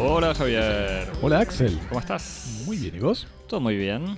Hola 0.00 0.34
Javier. 0.34 1.10
Hola 1.22 1.40
Axel. 1.40 1.78
¿Cómo 1.88 2.00
estás? 2.00 2.62
Muy 2.66 2.76
bien, 2.76 2.94
¿y 2.96 2.98
vos? 3.00 3.26
Todo 3.48 3.60
muy 3.60 3.76
bien. 3.76 4.16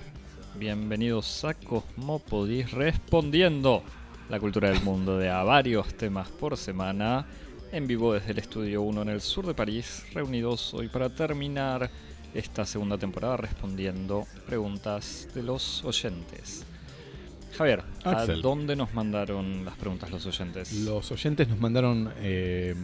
Bienvenidos 0.55 1.43
a 1.43 1.53
Cosmopodis 1.53 2.71
respondiendo 2.71 3.81
la 4.29 4.39
cultura 4.39 4.69
del 4.69 4.81
mundo 4.83 5.17
de 5.17 5.29
a 5.29 5.43
varios 5.43 5.93
temas 5.95 6.29
por 6.29 6.55
semana 6.55 7.25
en 7.71 7.87
vivo 7.87 8.13
desde 8.13 8.31
el 8.31 8.39
estudio 8.39 8.81
1 8.81 9.01
en 9.01 9.09
el 9.09 9.21
sur 9.21 9.47
de 9.47 9.53
París, 9.53 10.05
reunidos 10.13 10.73
hoy 10.73 10.87
para 10.87 11.09
terminar 11.09 11.89
esta 12.33 12.65
segunda 12.65 12.97
temporada 12.97 13.37
respondiendo 13.37 14.25
preguntas 14.45 15.29
de 15.33 15.43
los 15.43 15.83
oyentes. 15.83 16.65
Javier, 17.57 17.83
¿a 18.03 18.25
dónde 18.25 18.75
nos 18.75 18.93
mandaron 18.93 19.65
las 19.65 19.75
preguntas 19.75 20.11
los 20.11 20.25
oyentes? 20.25 20.73
Los 20.73 21.11
oyentes 21.11 21.47
nos 21.47 21.59
mandaron 21.59 22.13
eh, 22.19 22.75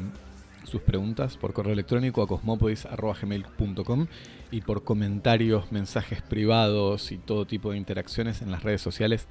sus 0.66 0.82
preguntas 0.82 1.38
por 1.38 1.54
correo 1.54 1.73
electrónico 1.73 2.22
a 2.22 2.28
cosmopodis.gmail.com 2.28 4.08
y 4.52 4.62
por 4.62 4.84
comentarios, 4.84 5.72
mensajes 5.72 6.22
privados 6.22 7.12
y 7.12 7.18
todo 7.18 7.45
tipo 7.45 7.72
de 7.72 7.78
interacciones 7.78 8.42
en 8.42 8.52
las 8.52 8.64
redes 8.64 8.82
sociales 8.82 9.28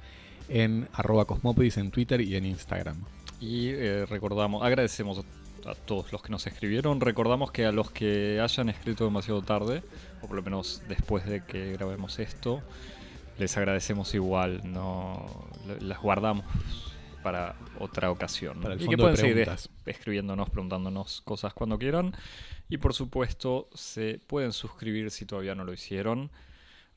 en 0.49 0.87
arroba 0.93 1.25
cosmopodis 1.25 1.77
en 1.77 1.91
Twitter 1.91 2.21
y 2.21 2.35
en 2.35 2.45
Instagram. 2.45 2.97
Y 3.39 3.69
eh, 3.69 4.05
recordamos, 4.05 4.63
agradecemos 4.63 5.23
a 5.65 5.75
todos 5.75 6.11
los 6.11 6.21
que 6.21 6.29
nos 6.29 6.47
escribieron. 6.47 7.01
Recordamos 7.01 7.51
que 7.51 7.65
a 7.65 7.71
los 7.71 7.91
que 7.91 8.39
hayan 8.41 8.69
escrito 8.69 9.03
demasiado 9.05 9.41
tarde, 9.41 9.83
o 10.21 10.27
por 10.27 10.35
lo 10.35 10.41
menos 10.41 10.81
después 10.87 11.25
de 11.25 11.43
que 11.43 11.73
grabemos 11.73 12.19
esto, 12.19 12.61
les 13.39 13.57
agradecemos 13.57 14.13
igual. 14.13 14.61
No 14.63 15.25
las 15.79 16.01
guardamos 16.01 16.45
para 17.23 17.55
otra 17.79 18.11
ocasión. 18.11 18.61
Para 18.61 18.75
el 18.75 18.81
y 18.81 18.85
que 18.85 18.95
de 18.95 18.97
pueden 18.97 19.17
seguir 19.17 19.49
escribiéndonos, 19.85 20.49
preguntándonos 20.49 21.21
cosas 21.21 21.53
cuando 21.53 21.77
quieran. 21.77 22.15
Y 22.69 22.77
por 22.77 22.93
supuesto, 22.93 23.69
se 23.73 24.19
pueden 24.27 24.51
suscribir 24.51 25.11
si 25.11 25.25
todavía 25.25 25.55
no 25.55 25.63
lo 25.63 25.73
hicieron 25.73 26.31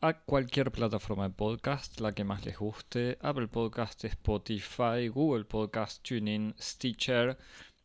a 0.01 0.15
cualquier 0.15 0.73
plataforma 0.73 1.29
de 1.29 1.35
podcast, 1.35 2.01
la 2.01 2.13
que 2.13 2.25
más 2.25 2.47
les 2.47 2.59
guste, 2.59 3.19
Apple 3.21 3.49
Podcast, 3.49 4.05
Spotify, 4.05 5.09
Google 5.09 5.45
Podcast, 5.45 6.03
TuneIn, 6.07 6.55
Stitcher, 6.59 7.37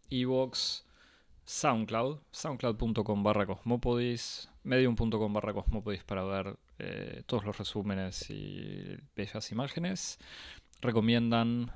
Evox, 0.10 0.86
SoundCloud, 1.44 2.20
soundcloud.com 2.32 3.24
barra 3.24 3.46
cosmopodis, 3.46 4.50
medium.com 4.64 5.34
barra 5.34 5.54
cosmopodis 5.54 6.04
para 6.04 6.24
ver 6.24 6.56
eh, 6.80 7.24
todos 7.26 7.44
los 7.46 7.58
resúmenes 7.58 8.30
y 8.30 8.98
bellas 9.16 9.52
imágenes. 9.52 10.18
Recomiendan, 10.82 11.72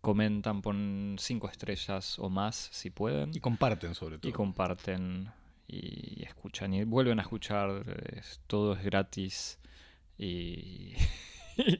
comentan, 0.00 0.60
ponen 0.62 1.16
5 1.18 1.48
estrellas 1.50 2.18
o 2.18 2.28
más 2.30 2.68
si 2.72 2.90
pueden 2.90 3.30
Y 3.34 3.40
comparten 3.40 3.94
sobre 3.94 4.18
todo. 4.18 4.28
y 4.28 4.32
comparten 4.32 5.28
y 5.66 6.22
escuchan 6.24 6.74
y 6.74 6.84
vuelven 6.84 7.18
a 7.18 7.22
escuchar. 7.22 7.84
es- 8.16 8.40
todo 8.46 8.74
es 8.74 8.84
gratis 8.84 9.58
y, 10.18 10.94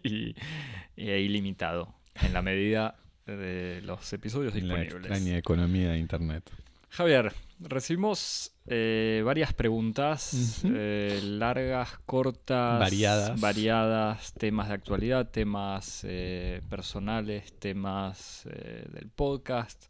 y, 0.02 0.34
ilimitado 0.96 1.94
en 2.22 2.32
la 2.32 2.42
medida 2.42 2.96
de 3.26 3.80
los 3.82 4.12
episodios 4.12 4.54
en 4.56 4.68
la 4.68 4.76
disponibles. 4.76 5.10
extraña 5.12 5.38
economía 5.38 5.90
de 5.90 5.98
Internet. 5.98 6.50
Javier, 6.94 7.32
recibimos 7.58 8.52
eh, 8.68 9.20
varias 9.24 9.52
preguntas, 9.52 10.62
eh, 10.64 11.20
largas, 11.24 11.98
cortas, 12.06 12.78
Variadas. 12.78 13.40
variadas, 13.40 14.32
temas 14.34 14.68
de 14.68 14.74
actualidad, 14.74 15.28
temas 15.28 16.02
eh, 16.04 16.62
personales, 16.70 17.52
temas 17.58 18.44
del 18.44 19.08
podcast. 19.08 19.86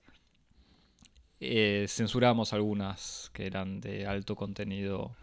Censuramos 1.38 2.54
algunas 2.54 3.30
que 3.34 3.44
eran 3.48 3.82
de 3.82 4.06
alto 4.06 4.34
contenido, 4.34 5.14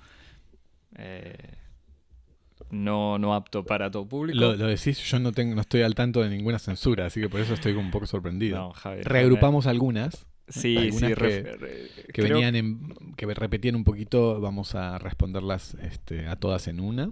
no, 2.69 3.17
no 3.17 3.34
apto 3.34 3.66
para 3.66 3.89
todo 3.89 4.07
público. 4.07 4.39
Lo, 4.39 4.55
lo 4.55 4.67
decís, 4.67 5.00
yo 5.00 5.17
no, 5.17 5.31
tengo, 5.31 5.55
no 5.55 5.61
estoy 5.61 5.81
al 5.81 5.95
tanto 5.95 6.22
de 6.22 6.29
ninguna 6.29 6.59
censura, 6.59 7.07
así 7.07 7.19
que 7.19 7.28
por 7.28 7.39
eso 7.39 7.55
estoy 7.55 7.73
un 7.73 7.89
poco 7.89 8.05
sorprendido. 8.05 8.59
No, 8.59 8.72
Javier, 8.73 9.07
Reagrupamos 9.07 9.66
algunas 9.66 10.28
Sí, 10.47 10.75
algunas 10.78 11.09
sí, 11.12 11.16
que- 11.16 11.90
creo- 12.13 12.34
venían 12.35 12.56
en, 12.56 13.13
que 13.16 13.25
repetían 13.25 13.75
un 13.75 13.84
poquito, 13.84 14.40
vamos 14.41 14.75
a 14.75 14.97
responderlas 15.00 15.75
este, 15.81 16.28
a 16.28 16.35
todas 16.35 16.68
en 16.68 16.79
una. 16.79 17.07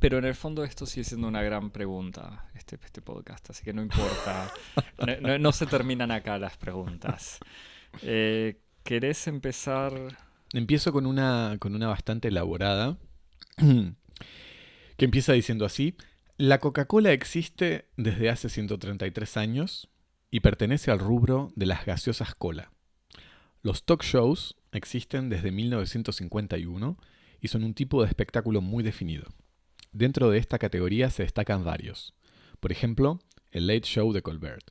Pero 0.00 0.18
en 0.18 0.24
el 0.26 0.34
fondo 0.34 0.64
esto 0.64 0.86
sigue 0.86 1.04
siendo 1.04 1.26
una 1.28 1.42
gran 1.42 1.70
pregunta, 1.70 2.50
este, 2.54 2.76
este 2.84 3.00
podcast, 3.00 3.48
así 3.50 3.64
que 3.64 3.72
no 3.72 3.82
importa. 3.82 4.52
no, 4.98 5.28
no- 5.28 5.38
no 5.38 5.52
se 5.52 5.66
terminan 5.66 6.10
acá 6.10 6.38
las 6.38 6.56
preguntas. 6.56 7.38
Eh, 8.02 8.60
¿Querés 8.82 9.26
empezar? 9.28 9.92
Empiezo 10.52 10.92
con 10.92 11.06
una, 11.06 11.56
con 11.58 11.74
una 11.74 11.88
bastante 11.88 12.28
elaborada, 12.28 12.98
que 13.56 15.04
empieza 15.04 15.32
diciendo 15.32 15.64
así, 15.64 15.96
la 16.36 16.58
Coca-Cola 16.58 17.12
existe 17.12 17.88
desde 17.96 18.28
hace 18.30 18.48
133 18.48 19.36
años 19.36 19.88
y 20.30 20.40
pertenece 20.40 20.90
al 20.90 20.98
rubro 20.98 21.50
de 21.56 21.66
las 21.66 21.86
gaseosas 21.86 22.34
cola. 22.34 22.72
Los 23.64 23.84
talk 23.86 24.04
shows 24.04 24.56
existen 24.72 25.30
desde 25.30 25.50
1951 25.50 26.98
y 27.40 27.48
son 27.48 27.64
un 27.64 27.72
tipo 27.72 28.02
de 28.02 28.08
espectáculo 28.08 28.60
muy 28.60 28.84
definido. 28.84 29.24
Dentro 29.90 30.28
de 30.28 30.36
esta 30.36 30.58
categoría 30.58 31.08
se 31.08 31.22
destacan 31.22 31.64
varios. 31.64 32.12
Por 32.60 32.72
ejemplo, 32.72 33.20
el 33.52 33.66
Late 33.66 33.86
Show 33.86 34.12
de 34.12 34.20
Colbert. 34.20 34.70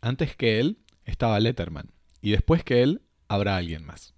Antes 0.00 0.34
que 0.34 0.58
él 0.58 0.78
estaba 1.04 1.38
Letterman 1.38 1.92
y 2.22 2.32
después 2.32 2.64
que 2.64 2.82
él 2.82 3.02
habrá 3.28 3.56
alguien 3.56 3.86
más. 3.86 4.14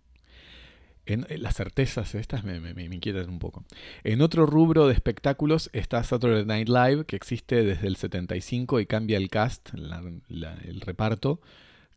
En, 1.04 1.26
en 1.28 1.42
las 1.42 1.56
certezas 1.56 2.14
estas 2.14 2.42
me, 2.42 2.56
inquietan 2.86 3.28
un 3.28 3.38
poco. 3.38 3.66
En 4.02 4.22
otro 4.22 4.46
rubro 4.46 4.86
de 4.86 4.94
espectáculos 4.94 5.68
está 5.74 6.02
Saturday 6.02 6.46
Night 6.46 6.70
Live, 6.70 7.04
que 7.04 7.16
existe 7.16 7.64
desde 7.64 7.86
el 7.86 7.96
75 7.96 8.80
y 8.80 8.86
cambia 8.86 9.18
el 9.18 9.28
cast, 9.28 9.74
el 9.74 10.80
reparto, 10.80 11.42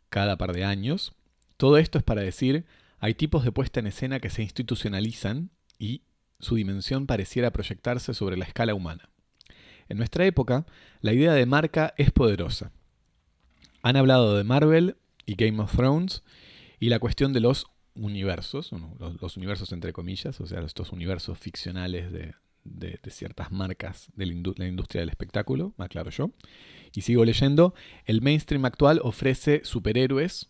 cada 0.09 0.37
par 0.37 0.51
de 0.51 0.65
años. 0.65 1.15
Todo 1.59 1.77
esto 1.77 1.97
es 1.97 2.05
para 2.05 2.21
decir, 2.21 2.63
hay 2.99 3.15
tipos 3.15 3.43
de 3.43 3.51
puesta 3.51 3.81
en 3.81 3.87
escena 3.87 4.21
que 4.21 4.29
se 4.29 4.41
institucionalizan 4.41 5.49
y 5.77 6.03
su 6.39 6.55
dimensión 6.55 7.05
pareciera 7.05 7.51
proyectarse 7.51 8.13
sobre 8.13 8.37
la 8.37 8.45
escala 8.45 8.73
humana. 8.73 9.09
En 9.89 9.97
nuestra 9.97 10.25
época, 10.25 10.65
la 11.01 11.11
idea 11.11 11.33
de 11.33 11.45
marca 11.45 11.93
es 11.97 12.11
poderosa. 12.11 12.71
Han 13.81 13.97
hablado 13.97 14.37
de 14.37 14.45
Marvel 14.45 14.95
y 15.25 15.35
Game 15.35 15.61
of 15.61 15.75
Thrones 15.75 16.23
y 16.79 16.87
la 16.87 16.99
cuestión 16.99 17.33
de 17.33 17.41
los 17.41 17.65
universos, 17.93 18.71
los, 19.19 19.35
universos 19.35 19.73
entre 19.73 19.91
comillas, 19.91 20.39
o 20.39 20.45
sea, 20.45 20.61
estos 20.61 20.93
universos 20.93 21.37
ficcionales 21.37 22.09
de, 22.09 22.35
ciertas 23.09 23.51
marcas 23.51 24.09
de 24.15 24.27
la 24.27 24.65
industria 24.65 25.01
del 25.01 25.09
espectáculo, 25.09 25.73
aclaro 25.77 26.09
yo. 26.09 26.31
Y 26.95 27.01
sigo 27.01 27.25
leyendo, 27.25 27.73
el 28.05 28.21
mainstream 28.21 28.63
actual 28.63 29.01
ofrece 29.03 29.59
superhéroes, 29.65 30.47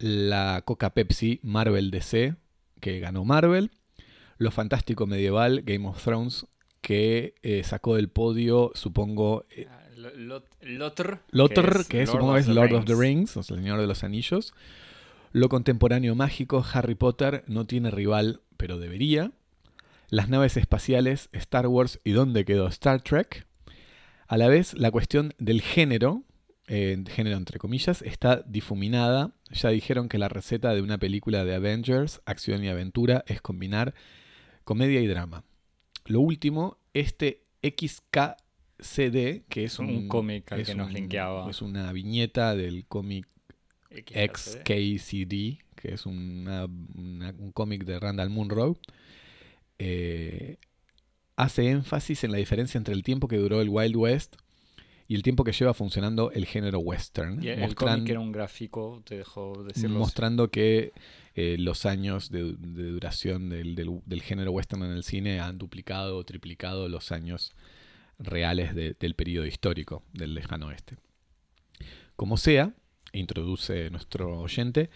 la 0.00 0.62
Coca 0.64 0.90
Pepsi 0.90 1.38
Marvel 1.42 1.90
DC, 1.92 2.34
que 2.80 2.98
ganó 2.98 3.24
Marvel, 3.24 3.70
lo 4.38 4.50
fantástico 4.50 5.06
medieval 5.06 5.62
Game 5.62 5.86
of 5.86 6.02
Thrones, 6.02 6.46
que 6.80 7.34
eh, 7.42 7.62
sacó 7.62 7.94
del 7.94 8.08
podio, 8.08 8.72
supongo, 8.74 9.46
eh, 9.50 9.68
Ah, 9.70 9.80
Lotr, 10.62 11.20
Lotr, 11.30 11.86
que, 11.86 12.06
supongo 12.06 12.36
es 12.36 12.48
Lord 12.48 12.72
of 12.72 12.84
the 12.86 12.94
Rings. 12.94 13.00
Rings, 13.00 13.36
o 13.36 13.42
sea, 13.42 13.56
el 13.56 13.62
Señor 13.62 13.80
de 13.80 13.86
los 13.86 14.02
Anillos. 14.02 14.54
Lo 15.32 15.48
contemporáneo 15.48 16.14
mágico, 16.14 16.64
Harry 16.72 16.94
Potter, 16.94 17.44
no 17.46 17.66
tiene 17.66 17.90
rival, 17.90 18.40
pero 18.56 18.78
debería. 18.78 19.32
Las 20.08 20.28
naves 20.28 20.56
espaciales, 20.56 21.28
Star 21.32 21.66
Wars 21.66 22.00
y 22.02 22.12
dónde 22.12 22.44
quedó 22.44 22.66
Star 22.68 23.02
Trek. 23.02 23.46
A 24.26 24.36
la 24.36 24.48
vez, 24.48 24.74
la 24.74 24.90
cuestión 24.90 25.34
del 25.38 25.60
género, 25.60 26.24
eh, 26.72 27.02
género 27.08 27.36
entre 27.36 27.58
comillas, 27.58 28.00
está 28.02 28.42
difuminada. 28.46 29.32
Ya 29.50 29.70
dijeron 29.70 30.08
que 30.08 30.18
la 30.18 30.28
receta 30.28 30.72
de 30.72 30.82
una 30.82 30.98
película 30.98 31.44
de 31.44 31.54
Avengers, 31.56 32.20
acción 32.26 32.62
y 32.62 32.68
aventura, 32.68 33.24
es 33.26 33.40
combinar 33.42 33.92
comedia 34.64 35.00
y 35.00 35.06
drama. 35.08 35.42
Lo 36.06 36.20
último, 36.20 36.78
este 36.94 37.42
XKCD, 37.62 39.42
que 39.48 39.64
es 39.64 39.78
un, 39.80 39.90
Un 39.90 40.08
cómic 40.08 40.50
al 40.52 40.60
es 40.60 40.68
que 40.68 40.74
nos 40.76 40.86
un- 40.88 40.94
linkeaba. 40.94 41.50
Es 41.50 41.60
una 41.60 41.92
viñeta 41.92 42.54
del 42.54 42.86
cómic 42.86 43.26
XKCD. 44.14 45.58
Que 45.74 45.94
es 45.94 46.04
una- 46.06 46.66
una- 46.94 47.34
un 47.38 47.52
cómic 47.52 47.84
de 47.84 47.98
Randall 47.98 48.28
Munroe, 48.30 48.74
eh, 49.78 50.58
hace 51.36 51.70
énfasis 51.70 52.22
en 52.24 52.32
la 52.32 52.38
diferencia 52.38 52.76
entre 52.76 52.92
el 52.94 53.02
tiempo 53.02 53.28
que 53.28 53.38
duró 53.38 53.62
el 53.62 53.70
Wild 53.70 53.96
West 53.96 54.36
y 55.10 55.16
el 55.16 55.24
tiempo 55.24 55.42
que 55.42 55.50
lleva 55.50 55.74
funcionando 55.74 56.30
el 56.30 56.46
género 56.46 56.78
western, 56.78 57.42
Y 57.42 57.48
el 57.48 57.74
cómic 57.74 58.08
era 58.08 58.20
un 58.20 58.30
gráfico, 58.30 59.02
te 59.04 59.16
dejo 59.16 59.64
decirlo. 59.64 59.98
mostrando 59.98 60.50
que 60.52 60.92
eh, 61.34 61.56
los 61.58 61.84
años 61.84 62.30
de, 62.30 62.54
de 62.56 62.84
duración 62.92 63.48
del, 63.48 63.74
del- 63.74 64.00
del 64.06 64.22
género 64.22 64.52
western 64.52 64.84
en 64.84 64.92
el 64.92 65.02
cine 65.02 65.40
han 65.40 65.58
duplicado 65.58 66.16
o 66.16 66.22
triplicado 66.24 66.88
los 66.88 67.10
años 67.10 67.52
reales 68.20 68.72
de- 68.76 68.94
del 69.00 69.14
periodo 69.14 69.46
histórico 69.46 70.04
del 70.12 70.34
lejano 70.34 70.66
oeste. 70.68 70.96
como 72.14 72.36
sea, 72.36 72.72
introduce 73.12 73.90
nuestro 73.90 74.38
oyente, 74.40 74.90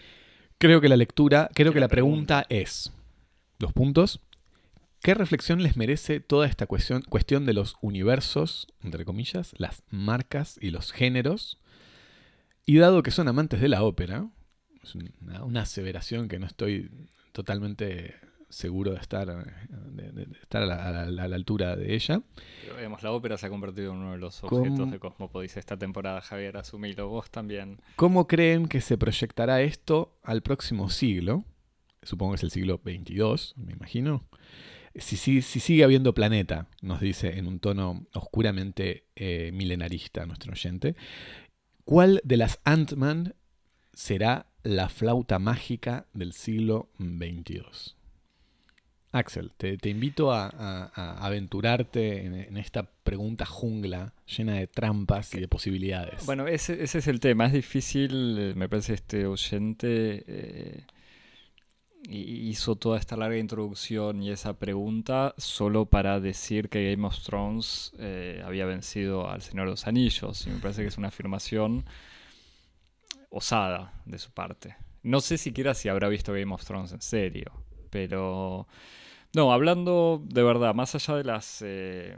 creo 0.57 0.79
que 0.79 0.87
la 0.87 0.95
lectura, 0.95 1.49
creo 1.53 1.73
que 1.73 1.79
la 1.81 1.87
pregunta 1.89 2.45
es, 2.49 2.91
dos 3.59 3.73
puntos, 3.73 4.21
¿qué 5.05 5.13
reflexión 5.13 5.61
les 5.61 5.77
merece 5.77 6.19
toda 6.19 6.47
esta 6.47 6.65
cuestión, 6.65 7.03
cuestión 7.03 7.45
de 7.45 7.53
los 7.53 7.75
universos, 7.81 8.65
entre 8.81 9.05
comillas, 9.05 9.53
las 9.59 9.83
marcas 9.91 10.57
y 10.59 10.71
los 10.71 10.91
géneros? 10.91 11.59
Y 12.65 12.77
dado 12.77 13.03
que 13.03 13.11
son 13.11 13.27
amantes 13.27 13.61
de 13.61 13.67
la 13.67 13.83
ópera, 13.83 14.27
es 14.81 14.95
una, 14.95 15.43
una 15.43 15.61
aseveración 15.61 16.27
que 16.27 16.39
no 16.39 16.47
estoy 16.47 16.89
totalmente 17.33 18.15
seguro 18.49 18.93
de 18.93 18.97
estar, 18.97 19.27
de, 19.69 20.11
de 20.11 20.23
estar 20.41 20.63
a, 20.63 20.65
la, 20.65 20.87
a, 20.87 20.91
la, 21.11 21.23
a, 21.23 21.27
la, 21.27 21.35
altura 21.35 21.75
de 21.75 21.93
ella. 21.93 22.23
Pero, 22.63 22.77
digamos, 22.77 23.03
la 23.03 23.11
ópera 23.11 23.37
se 23.37 23.45
ha 23.45 23.49
convertido 23.51 23.91
en 23.91 23.99
uno 23.99 24.13
de 24.13 24.17
los 24.17 24.43
objetos 24.43 24.79
¿Cómo? 24.79 24.91
de 24.91 24.97
Cosmopodis 24.97 25.55
esta 25.55 25.77
temporada, 25.77 26.19
Javier, 26.21 26.57
asumilo 26.57 27.09
vos 27.09 27.29
también. 27.29 27.79
¿Cómo 27.95 28.27
creen 28.27 28.67
que 28.67 28.81
se 28.81 28.97
proyectará 28.97 29.61
esto 29.61 30.17
al 30.23 30.41
próximo 30.41 30.89
siglo? 30.89 31.43
Supongo 32.01 32.31
que 32.31 32.37
es 32.37 32.43
el 32.43 32.51
siglo 32.51 32.81
XXII, 32.83 33.63
me 33.63 33.73
imagino. 33.73 34.23
Si, 34.97 35.17
si, 35.17 35.41
si 35.41 35.59
sigue 35.59 35.83
habiendo 35.83 36.13
planeta, 36.13 36.67
nos 36.81 37.01
dice 37.01 37.37
en 37.37 37.47
un 37.47 37.59
tono 37.59 38.07
oscuramente 38.13 39.05
eh, 39.15 39.51
milenarista 39.53 40.25
nuestro 40.25 40.53
oyente. 40.53 40.95
¿Cuál 41.83 42.21
de 42.23 42.37
las 42.37 42.59
Ant-Man 42.63 43.35
será 43.93 44.47
la 44.63 44.89
flauta 44.89 45.37
mágica 45.39 46.05
del 46.13 46.33
siglo 46.33 46.89
XXII? 46.97 47.95
Axel, 49.15 49.51
te, 49.55 49.77
te 49.77 49.89
invito 49.89 50.33
a, 50.33 50.47
aventurarte 51.23 52.25
en, 52.25 52.35
en, 52.35 52.57
esta 52.57 52.83
pregunta 52.83 53.45
jungla 53.45 54.13
llena 54.25 54.55
de 54.55 54.67
trampas 54.67 55.33
y 55.33 55.39
de 55.39 55.47
posibilidades. 55.47 56.25
Bueno, 56.25 56.47
ese, 56.47 56.83
ese 56.83 56.97
es 56.97 57.07
el 57.07 57.21
tema. 57.21 57.45
Es 57.45 57.53
difícil, 57.53 58.37
eh, 58.37 58.53
me 58.55 58.67
parece, 58.67 58.93
este 58.93 59.25
oyente 59.25 60.25
eh, 60.27 60.83
hizo 62.09 62.75
toda 62.75 62.99
esta 62.99 63.17
larga 63.17 63.37
introducción 63.37 64.21
y 64.21 64.31
esa 64.31 64.53
pregunta 64.53 65.33
solo 65.37 65.85
para 65.85 66.19
decir 66.19 66.69
que 66.69 66.91
Game 66.91 67.05
of 67.07 67.19
Thrones 67.19 67.93
eh, 67.99 68.41
había 68.45 68.65
vencido 68.65 69.29
al 69.29 69.41
Señor 69.41 69.65
de 69.65 69.71
los 69.71 69.87
Anillos. 69.87 70.45
Y 70.47 70.51
me 70.51 70.59
parece 70.59 70.81
que 70.81 70.87
es 70.87 70.97
una 70.97 71.07
afirmación 71.09 71.85
osada 73.29 73.93
de 74.05 74.17
su 74.17 74.31
parte. 74.31 74.75
No 75.03 75.19
sé 75.19 75.37
siquiera 75.37 75.73
si 75.73 75.89
habrá 75.89 76.07
visto 76.09 76.33
Game 76.33 76.53
of 76.53 76.65
Thrones 76.65 76.91
en 76.91 77.01
serio, 77.01 77.51
pero... 77.89 78.67
No, 79.35 79.51
hablando 79.51 80.21
de 80.23 80.43
verdad, 80.43 80.73
más 80.73 80.95
allá 80.95 81.17
de 81.17 81.23
las. 81.25 81.61
Eh, 81.61 82.15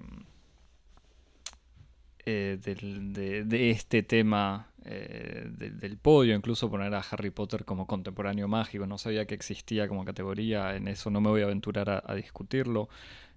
eh, 2.30 2.60
del, 2.62 3.14
de, 3.14 3.46
de, 3.46 3.70
este 3.70 4.04
tema 4.04 4.68
eh, 4.84 5.48
de, 5.50 5.70
del 5.70 5.98
podio, 5.98 6.36
incluso 6.36 6.70
poner 6.70 6.94
a 6.94 7.00
Harry 7.00 7.30
Potter 7.30 7.64
como 7.64 7.88
contemporáneo 7.88 8.50
mágico, 8.50 8.86
no 8.86 8.98
sabía 8.98 9.26
que 9.26 9.34
existía 9.34 9.88
como 9.88 10.04
categoría, 10.04 10.76
en 10.76 10.90
eso 10.90 11.10
no 11.10 11.22
me 11.22 11.30
voy 11.30 11.40
a 11.40 11.46
aventurar 11.46 11.90
a, 11.90 12.04
a 12.06 12.16
discutirlo. 12.16 12.90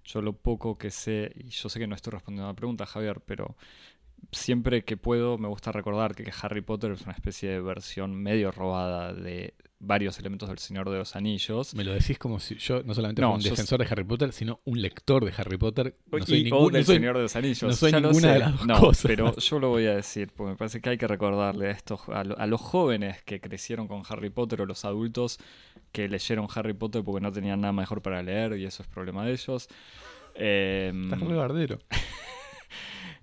Yo 0.03 0.21
lo 0.21 0.33
poco 0.33 0.77
que 0.77 0.91
sé, 0.91 1.31
y 1.35 1.51
yo 1.51 1.69
sé 1.69 1.79
que 1.79 1.87
no 1.87 1.95
estoy 1.95 2.11
respondiendo 2.11 2.49
a 2.49 2.51
la 2.51 2.55
pregunta, 2.55 2.85
Javier, 2.85 3.21
pero 3.25 3.55
siempre 4.31 4.83
que 4.83 4.97
puedo 4.97 5.37
me 5.37 5.47
gusta 5.47 5.71
recordar 5.71 6.15
que, 6.15 6.31
Harry 6.41 6.61
Potter 6.61 6.91
es 6.91 7.01
una 7.01 7.13
especie 7.13 7.49
de 7.49 7.61
versión 7.61 8.15
medio 8.15 8.51
robada 8.51 9.13
de 9.13 9.53
varios 9.79 10.19
elementos 10.19 10.47
del 10.47 10.59
Señor 10.59 10.89
de 10.89 10.97
los 10.97 11.15
Anillos. 11.15 11.73
Me 11.73 11.83
lo 11.83 11.91
decís 11.93 12.19
como 12.19 12.39
si 12.39 12.55
yo 12.55 12.83
no 12.83 12.93
solamente 12.93 13.21
no, 13.21 13.33
un 13.33 13.41
defensor 13.41 13.79
de 13.79 13.87
Harry 13.89 14.03
Potter, 14.03 14.31
sino 14.31 14.59
un 14.65 14.81
lector 14.81 15.25
de 15.25 15.33
Harry 15.35 15.57
Potter. 15.57 15.97
No 16.11 16.23
soy 16.23 16.39
y, 16.39 16.43
ningún, 16.43 16.59
o 16.59 16.69
del 16.69 16.81
no 16.81 16.85
soy, 16.85 16.95
Señor 16.97 17.15
de 17.17 17.23
los 17.23 17.35
Anillos. 17.35 17.63
No 17.63 17.73
soy 17.73 17.91
ya 17.91 17.99
ninguna 17.99 18.33
de 18.33 18.39
las 18.39 18.57
dos 18.57 18.67
no, 18.67 18.79
cosas. 18.79 19.05
Pero 19.07 19.35
yo 19.37 19.59
lo 19.59 19.69
voy 19.69 19.87
a 19.87 19.95
decir, 19.95 20.31
porque 20.35 20.51
me 20.51 20.57
parece 20.57 20.81
que 20.81 20.91
hay 20.91 20.97
que 20.97 21.07
recordarle 21.07 21.67
a, 21.67 21.71
estos, 21.71 22.07
a, 22.09 22.19
a, 22.19 22.47
los 22.47 22.61
jóvenes 22.61 23.23
que 23.23 23.41
crecieron 23.41 23.87
con 23.87 24.03
Harry 24.07 24.29
Potter 24.29 24.61
o 24.61 24.65
los 24.65 24.85
adultos 24.85 25.39
que 25.91 26.07
leyeron 26.07 26.47
Harry 26.53 26.73
Potter 26.73 27.03
porque 27.03 27.21
no 27.21 27.31
tenían 27.31 27.61
nada 27.61 27.73
mejor 27.73 28.01
para 28.01 28.21
leer 28.21 28.57
y 28.57 28.65
eso 28.65 28.83
es 28.83 28.89
problema 28.89 29.25
de 29.25 29.31
ellos. 29.33 29.67
Eh, 30.35 30.91
Estás 31.05 31.27
bardero. 31.27 31.79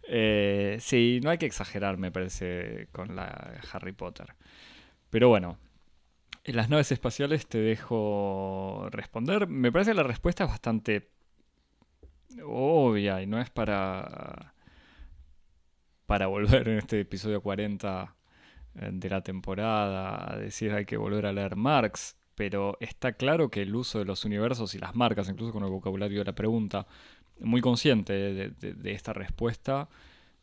eh, 0.08 0.78
sí, 0.80 1.20
no 1.22 1.30
hay 1.30 1.38
que 1.38 1.46
exagerar, 1.46 1.98
me 1.98 2.10
parece, 2.10 2.88
con 2.92 3.14
la 3.14 3.60
Harry 3.72 3.92
Potter. 3.92 4.34
Pero 5.10 5.28
bueno, 5.28 5.58
en 6.44 6.56
las 6.56 6.70
naves 6.70 6.92
espaciales 6.92 7.46
te 7.46 7.58
dejo 7.58 8.88
responder. 8.90 9.48
Me 9.48 9.70
parece 9.70 9.90
que 9.92 9.96
la 9.96 10.02
respuesta 10.02 10.44
es 10.44 10.50
bastante 10.50 11.10
obvia 12.44 13.22
y 13.22 13.26
no 13.26 13.40
es 13.40 13.50
para 13.50 14.54
para 16.08 16.26
volver 16.26 16.68
en 16.68 16.78
este 16.78 17.00
episodio 17.00 17.42
40 17.42 18.16
eh, 18.76 18.90
de 18.92 19.10
la 19.10 19.22
temporada 19.22 20.32
a 20.32 20.38
decir 20.38 20.72
hay 20.72 20.86
que 20.86 20.96
volver 20.96 21.26
a 21.26 21.32
leer 21.32 21.54
Marx, 21.54 22.16
pero 22.34 22.78
está 22.80 23.12
claro 23.12 23.50
que 23.50 23.60
el 23.60 23.74
uso 23.76 23.98
de 23.98 24.06
los 24.06 24.24
universos 24.24 24.74
y 24.74 24.78
las 24.78 24.94
marcas, 24.96 25.28
incluso 25.28 25.52
con 25.52 25.64
el 25.64 25.70
vocabulario 25.70 26.20
de 26.20 26.24
la 26.24 26.34
pregunta, 26.34 26.86
muy 27.40 27.60
consciente 27.60 28.12
de, 28.12 28.92
esta 28.92 29.12
respuesta, 29.12 29.88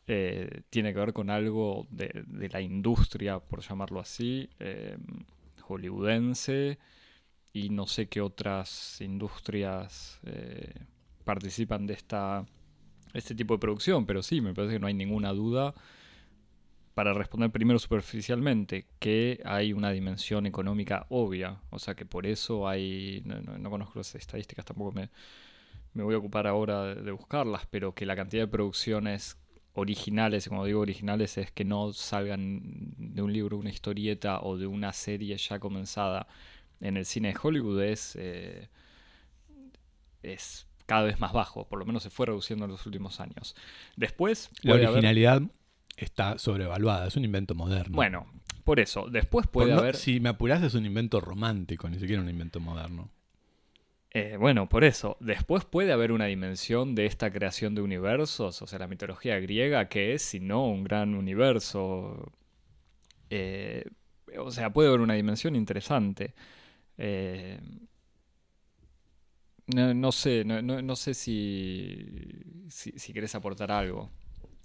eh, 0.07 0.61
tiene 0.69 0.93
que 0.93 0.99
ver 0.99 1.13
con 1.13 1.29
algo 1.29 1.87
de, 1.89 2.49
la 2.51 2.61
industria, 2.61 3.39
por 3.39 3.61
llamarlo 3.61 3.99
así. 3.99 4.49
Eh, 4.59 4.97
hollywoodense 5.61 6.77
y 7.53 7.69
no 7.69 7.87
sé 7.87 8.07
qué 8.07 8.21
otras 8.21 8.99
industrias 9.01 10.19
eh, 10.23 10.73
participan 11.23 11.87
de 11.87 11.93
esta 11.93 12.45
este 13.13 13.33
tipo 13.33 13.53
de 13.53 13.59
producción, 13.59 14.05
pero 14.05 14.21
sí, 14.21 14.41
me 14.41 14.53
parece 14.53 14.73
que 14.73 14.79
no 14.79 14.87
hay 14.87 14.93
ninguna 14.93 15.31
duda 15.31 15.73
para 16.93 17.13
responder 17.13 17.49
primero 17.49 17.79
superficialmente 17.79 18.87
que 18.99 19.41
hay 19.45 19.71
una 19.71 19.91
dimensión 19.91 20.45
económica 20.45 21.05
obvia, 21.09 21.61
o 21.69 21.79
sea 21.79 21.95
que 21.95 22.05
por 22.05 22.25
eso 22.25 22.67
hay, 22.67 23.23
no 23.25 23.69
conozco 23.69 23.99
las 23.99 24.15
estadísticas, 24.15 24.65
tampoco 24.65 24.91
me, 24.91 25.09
me 25.95 26.03
voy 26.03 26.13
a 26.13 26.17
ocupar 26.17 26.45
ahora 26.45 26.93
de, 26.93 27.11
buscarlas, 27.11 27.65
pero 27.71 27.95
que 27.95 28.05
la 28.05 28.15
cantidad 28.15 28.43
de 28.43 28.47
producciones 28.47 29.37
originales, 29.73 30.47
como 30.47 30.65
digo 30.65 30.81
originales, 30.81 31.37
es 31.37 31.51
que 31.51 31.63
no 31.63 31.93
salgan 31.93 32.61
de 32.97 33.21
un 33.21 33.31
libro, 33.31 33.57
una 33.57 33.69
historieta 33.69 34.41
o 34.41 34.57
de 34.57 34.67
una 34.67 34.93
serie 34.93 35.37
ya 35.37 35.57
comenzada 35.59 36.27
en 36.81 36.97
el 36.97 37.05
cine 37.05 37.29
de 37.29 37.39
Hollywood 37.41 37.81
es, 37.81 38.17
eh, 38.19 38.67
es 40.21 40.67
cada 40.85 41.03
vez 41.03 41.19
más 41.19 41.31
bajo, 41.31 41.67
por 41.67 41.79
lo 41.79 41.85
menos 41.85 42.03
se 42.03 42.09
fue 42.09 42.25
reduciendo 42.25 42.65
en 42.65 42.71
los 42.71 42.85
últimos 42.85 43.21
años. 43.21 43.55
Después... 43.95 44.49
La 44.63 44.75
originalidad 44.75 45.37
haber... 45.37 45.49
está 45.95 46.37
sobrevaluada, 46.37 47.07
es 47.07 47.15
un 47.15 47.23
invento 47.23 47.55
moderno. 47.55 47.95
Bueno, 47.95 48.27
por 48.65 48.81
eso, 48.81 49.07
después 49.09 49.47
puede 49.47 49.71
haber... 49.71 49.95
Si 49.95 50.19
me 50.19 50.27
apuras 50.27 50.61
es 50.61 50.73
un 50.73 50.85
invento 50.85 51.21
romántico, 51.21 51.89
ni 51.89 51.99
siquiera 51.99 52.21
un 52.21 52.29
invento 52.29 52.59
moderno. 52.59 53.09
Eh, 54.17 54.37
bueno, 54.39 54.69
por 54.69 54.85
eso, 54.85 55.17
después 55.19 55.65
puede 55.65 55.91
haber 55.91 56.13
una 56.13 56.27
dimensión 56.27 56.95
de 56.95 57.05
esta 57.05 57.29
creación 57.31 57.75
de 57.75 57.81
universos, 57.81 58.61
o 58.61 58.67
sea, 58.67 58.79
la 58.79 58.87
mitología 58.87 59.37
griega, 59.41 59.89
que 59.89 60.13
es, 60.13 60.21
si 60.21 60.39
no, 60.39 60.65
un 60.69 60.85
gran 60.85 61.15
universo. 61.15 62.31
Eh, 63.29 63.83
o 64.39 64.51
sea, 64.51 64.71
puede 64.71 64.87
haber 64.87 65.01
una 65.01 65.15
dimensión 65.15 65.55
interesante. 65.57 66.33
Eh, 66.97 67.59
no, 69.67 70.11
sé, 70.13 70.45
no 70.45 70.95
sé 70.95 71.13
si, 71.13 72.07
si, 72.69 72.93
si 72.97 73.13
querés 73.13 73.35
aportar 73.35 73.69
algo. 73.71 74.09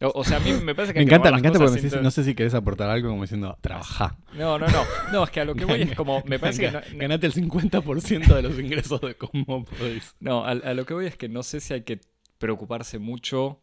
O, 0.02 0.20
o, 0.20 0.24
sea, 0.24 0.38
a 0.38 0.40
mí 0.40 0.52
me 0.52 0.74
parece 0.74 0.94
que... 0.94 0.98
me 1.00 1.04
encanta, 1.04 1.30
me 1.30 1.38
encanta 1.38 1.58
porque 1.58 1.74
me 1.74 1.80
decís, 1.80 2.00
no 2.00 2.10
sé 2.10 2.24
si 2.24 2.34
querés 2.34 2.54
aportar 2.54 2.88
algo 2.88 3.10
como 3.10 3.22
diciendo, 3.22 3.56
trabaja. 3.60 4.16
No, 4.34 4.58
no, 4.58 4.66
no. 4.68 4.84
No, 5.12 5.24
es 5.24 5.30
que 5.30 5.40
a 5.40 5.44
lo 5.44 5.54
que 5.54 5.64
voy 5.66 5.82
es 5.82 5.94
como... 5.94 6.22
Me 6.24 6.38
parece 6.38 6.62
que... 6.62 6.70
No, 6.70 6.80
Ganate 6.94 7.26
el 7.26 7.34
50% 7.34 8.34
de 8.34 8.42
los 8.42 8.58
ingresos 8.58 9.00
de 9.00 9.14
cómo 9.14 9.64
podéis. 9.64 10.14
No, 10.20 10.44
a, 10.44 10.50
a, 10.52 10.74
lo 10.74 10.86
que 10.86 10.94
voy 10.94 11.06
es 11.06 11.16
que 11.16 11.28
no 11.28 11.42
sé 11.42 11.60
si 11.60 11.74
hay 11.74 11.82
que 11.82 12.00
preocuparse 12.38 12.98
mucho 12.98 13.60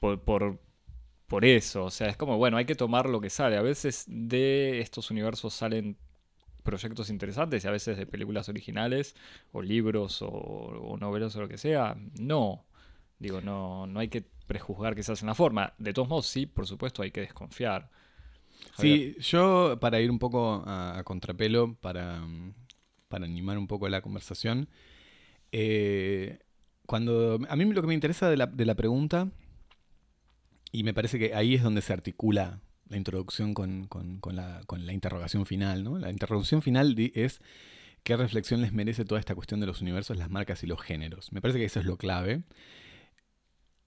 por, 0.00 0.20
por, 0.22 0.60
por 1.28 1.44
eso. 1.44 1.84
O 1.84 1.90
sea, 1.90 2.08
es 2.08 2.16
como, 2.16 2.36
bueno, 2.36 2.56
hay 2.56 2.64
que 2.64 2.74
tomar 2.74 3.08
lo 3.08 3.20
que 3.20 3.30
sale. 3.30 3.56
A 3.56 3.62
veces 3.62 4.04
de 4.08 4.80
estos 4.80 5.10
universos 5.12 5.54
salen 5.54 5.96
proyectos 6.64 7.10
interesantes 7.10 7.64
y 7.64 7.68
a 7.68 7.70
veces 7.70 7.96
de 7.96 8.06
películas 8.06 8.48
originales 8.48 9.14
o 9.52 9.62
libros 9.62 10.20
o, 10.20 10.28
o 10.28 10.96
novelas 10.98 11.36
o 11.36 11.40
lo 11.40 11.48
que 11.48 11.58
sea. 11.58 11.96
No. 12.18 12.66
Digo, 13.20 13.40
no, 13.40 13.86
no 13.86 14.00
hay 14.00 14.08
que 14.08 14.24
prejuzgar 14.48 14.96
que 14.96 15.04
se 15.04 15.12
hace 15.12 15.24
una 15.24 15.36
forma. 15.36 15.74
De 15.78 15.92
todos 15.92 16.08
modos, 16.08 16.26
sí, 16.26 16.46
por 16.46 16.66
supuesto, 16.66 17.02
hay 17.02 17.12
que 17.12 17.20
desconfiar. 17.20 17.90
Javier. 18.72 19.14
Sí, 19.14 19.20
yo 19.20 19.78
para 19.80 20.00
ir 20.00 20.10
un 20.10 20.18
poco 20.18 20.64
a, 20.66 20.98
a 20.98 21.04
contrapelo, 21.04 21.74
para, 21.74 22.26
para, 23.08 23.26
animar 23.26 23.56
un 23.58 23.68
poco 23.68 23.88
la 23.88 24.00
conversación, 24.00 24.68
eh, 25.52 26.40
cuando 26.86 27.38
a 27.48 27.54
mí 27.54 27.64
lo 27.66 27.80
que 27.80 27.86
me 27.86 27.94
interesa 27.94 28.28
de 28.28 28.36
la, 28.36 28.46
de 28.46 28.64
la, 28.64 28.74
pregunta, 28.74 29.30
y 30.72 30.82
me 30.82 30.94
parece 30.94 31.18
que 31.18 31.34
ahí 31.34 31.54
es 31.54 31.62
donde 31.62 31.82
se 31.82 31.92
articula 31.92 32.60
la 32.88 32.96
introducción 32.96 33.54
con, 33.54 33.86
con, 33.86 34.18
con, 34.18 34.34
la, 34.34 34.62
con 34.66 34.86
la, 34.86 34.92
interrogación 34.92 35.46
final, 35.46 35.84
¿no? 35.84 35.98
La 35.98 36.10
interrogación 36.10 36.62
final 36.62 36.96
es 37.14 37.40
qué 38.02 38.16
reflexión 38.16 38.62
les 38.62 38.72
merece 38.72 39.04
toda 39.04 39.20
esta 39.20 39.34
cuestión 39.34 39.60
de 39.60 39.66
los 39.66 39.82
universos, 39.82 40.16
las 40.16 40.30
marcas 40.30 40.64
y 40.64 40.66
los 40.66 40.80
géneros. 40.80 41.32
Me 41.32 41.40
parece 41.40 41.58
que 41.58 41.66
eso 41.66 41.80
es 41.80 41.86
lo 41.86 41.96
clave. 41.96 42.42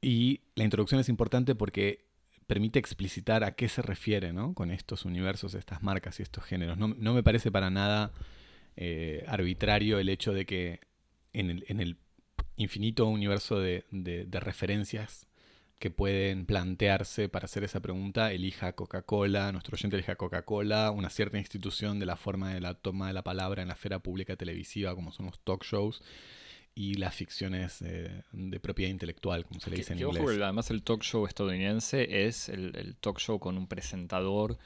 Y 0.02 0.42
la 0.56 0.64
introducción 0.64 1.00
es 1.00 1.10
importante 1.10 1.54
porque 1.56 2.06
permite 2.48 2.80
explicitar 2.80 3.44
a 3.44 3.54
qué 3.54 3.70
se 3.70 3.82
refiere 3.82 4.34
¿no? 4.34 4.54
con 4.54 4.72
estos 4.72 5.06
universos, 5.06 5.54
estas 5.54 5.84
marcas 5.84 6.20
y 6.20 6.24
estos 6.24 6.44
géneros. 6.44 6.78
No, 6.78 7.14
me 7.14 7.24
parece 7.24 7.52
para 7.52 7.70
nada 7.70 8.12
eh, 8.76 9.24
arbitrario 9.28 10.00
el 10.00 10.10
hecho 10.10 10.34
de 10.34 10.46
que 10.46 10.80
en 11.34 11.50
el, 11.50 11.98
infinito 12.58 13.06
universo 13.08 13.60
de, 13.60 13.86
de, 13.90 14.26
de, 14.26 14.40
referencias 14.40 15.28
que 15.80 15.90
pueden 15.90 16.46
plantearse 16.46 17.30
para 17.30 17.46
hacer 17.46 17.64
esa 17.64 17.80
pregunta, 17.80 18.32
elija 18.32 18.74
Coca-Cola, 18.74 19.52
nuestro 19.52 19.76
oyente 19.76 19.96
elija 19.96 20.16
Coca-Cola, 20.16 20.92
una 20.92 21.10
cierta 21.10 21.40
institución 21.40 22.00
de 22.00 22.06
la 22.06 22.18
forma 22.18 22.54
de 22.54 22.62
la 22.62 22.76
toma 22.76 23.08
de 23.08 23.14
la 23.14 23.24
palabra 23.24 23.62
en 23.62 23.70
la 23.70 23.74
esfera 23.76 24.00
pública 24.00 24.36
televisiva, 24.36 24.94
como 24.94 25.12
son 25.12 25.28
los 25.28 25.40
talk 25.40 25.64
shows, 25.64 26.04
y 26.74 26.96
las 26.96 27.16
ficciones 27.16 27.82
eh, 27.82 28.24
de 28.32 28.60
propiedad 28.60 28.92
intelectual, 28.92 29.46
como 29.46 29.60
se 29.60 29.70
le 29.70 29.78
dice 29.78 29.94
en 29.94 30.00
inglés. 30.00 30.24
Ojo, 30.24 30.44
además 30.44 30.72
el 30.72 30.84
talk 30.84 31.04
show 31.04 31.26
estadounidense 31.26 32.28
es 32.28 32.50
el, 32.50 32.76
el, 32.76 32.96
talk 32.96 33.20
show 33.20 33.40
con 33.40 33.58
un 33.58 33.68
presentador 33.68 34.58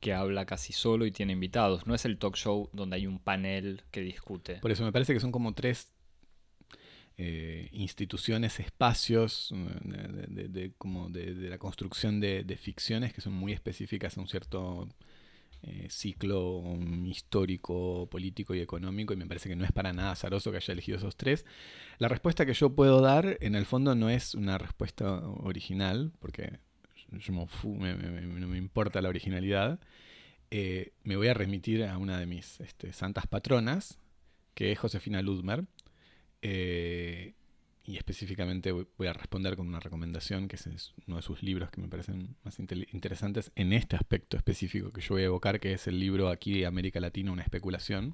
que 0.00 0.14
habla 0.14 0.46
casi 0.46 0.72
solo 0.72 1.06
y 1.06 1.10
tiene 1.10 1.32
invitados. 1.32 1.86
No 1.86 1.94
es 1.94 2.04
el 2.04 2.18
talk 2.18 2.36
show 2.36 2.70
donde 2.72 2.96
hay 2.96 3.06
un 3.06 3.18
panel 3.18 3.82
que 3.90 4.00
discute. 4.00 4.56
Por 4.56 4.70
eso 4.70 4.84
me 4.84 4.92
parece 4.92 5.12
que 5.12 5.20
son 5.20 5.32
como 5.32 5.54
tres 5.54 5.90
eh, 7.20 7.68
instituciones, 7.72 8.60
espacios 8.60 9.52
de, 9.82 10.26
de, 10.28 10.48
de 10.48 10.72
como 10.78 11.08
de, 11.08 11.34
la 11.50 11.58
construcción 11.58 12.20
de, 12.20 12.58
ficciones 12.60 13.12
que 13.12 13.20
son 13.20 13.32
muy 13.32 13.52
específicas 13.52 14.16
a 14.16 14.20
un 14.20 14.28
cierto 14.28 14.88
eh, 15.62 15.88
ciclo 15.90 16.62
histórico, 17.06 18.08
político 18.10 18.54
y 18.54 18.60
económico 18.60 19.12
y 19.12 19.16
me 19.16 19.26
parece 19.26 19.48
que 19.48 19.56
no 19.56 19.64
es 19.64 19.72
para 19.72 19.92
nada 19.92 20.12
azaroso 20.12 20.50
que 20.50 20.58
haya 20.58 20.72
elegido 20.72 20.98
esos 20.98 21.16
tres. 21.16 21.44
La 21.98 22.08
respuesta 22.08 22.46
que 22.46 22.54
yo 22.54 22.74
puedo 22.74 23.00
dar 23.00 23.38
en 23.40 23.54
el 23.54 23.66
fondo 23.66 23.94
no 23.94 24.08
es 24.08 24.34
una 24.34 24.58
respuesta 24.58 25.20
original, 25.20 26.12
porque 26.20 26.58
no 27.10 28.48
me 28.48 28.58
importa 28.58 29.00
la 29.00 29.08
originalidad. 29.08 29.80
Eh, 30.50 30.92
me 31.02 31.16
voy 31.16 31.28
a 31.28 31.34
remitir 31.34 31.84
a 31.84 31.98
una 31.98 32.18
de 32.18 32.26
mis 32.26 32.60
este, 32.60 32.92
santas 32.92 33.26
patronas, 33.26 33.98
que 34.54 34.72
es 34.72 34.78
Josefina 34.78 35.22
Ludmer, 35.22 35.64
eh, 36.42 37.34
y 37.88 37.96
específicamente 37.96 38.70
voy 38.70 39.06
a 39.06 39.14
responder 39.14 39.56
con 39.56 39.66
una 39.66 39.80
recomendación, 39.80 40.46
que 40.46 40.56
es 40.56 40.92
uno 41.06 41.16
de 41.16 41.22
sus 41.22 41.42
libros 41.42 41.70
que 41.70 41.80
me 41.80 41.88
parecen 41.88 42.36
más 42.44 42.58
interesantes 42.58 43.50
en 43.54 43.72
este 43.72 43.96
aspecto 43.96 44.36
específico 44.36 44.92
que 44.92 45.00
yo 45.00 45.14
voy 45.14 45.22
a 45.22 45.26
evocar, 45.26 45.58
que 45.58 45.72
es 45.72 45.86
el 45.86 45.98
libro 45.98 46.28
aquí 46.28 46.58
de 46.58 46.66
América 46.66 47.00
Latina, 47.00 47.32
una 47.32 47.42
especulación, 47.42 48.12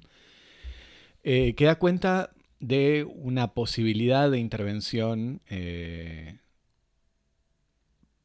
eh, 1.23 1.55
que 1.55 1.65
da 1.65 1.75
cuenta 1.75 2.31
de 2.61 3.03
una 3.03 3.53
posibilidad 3.53 4.31
de 4.31 4.39
intervención 4.39 5.41
eh, 5.49 6.39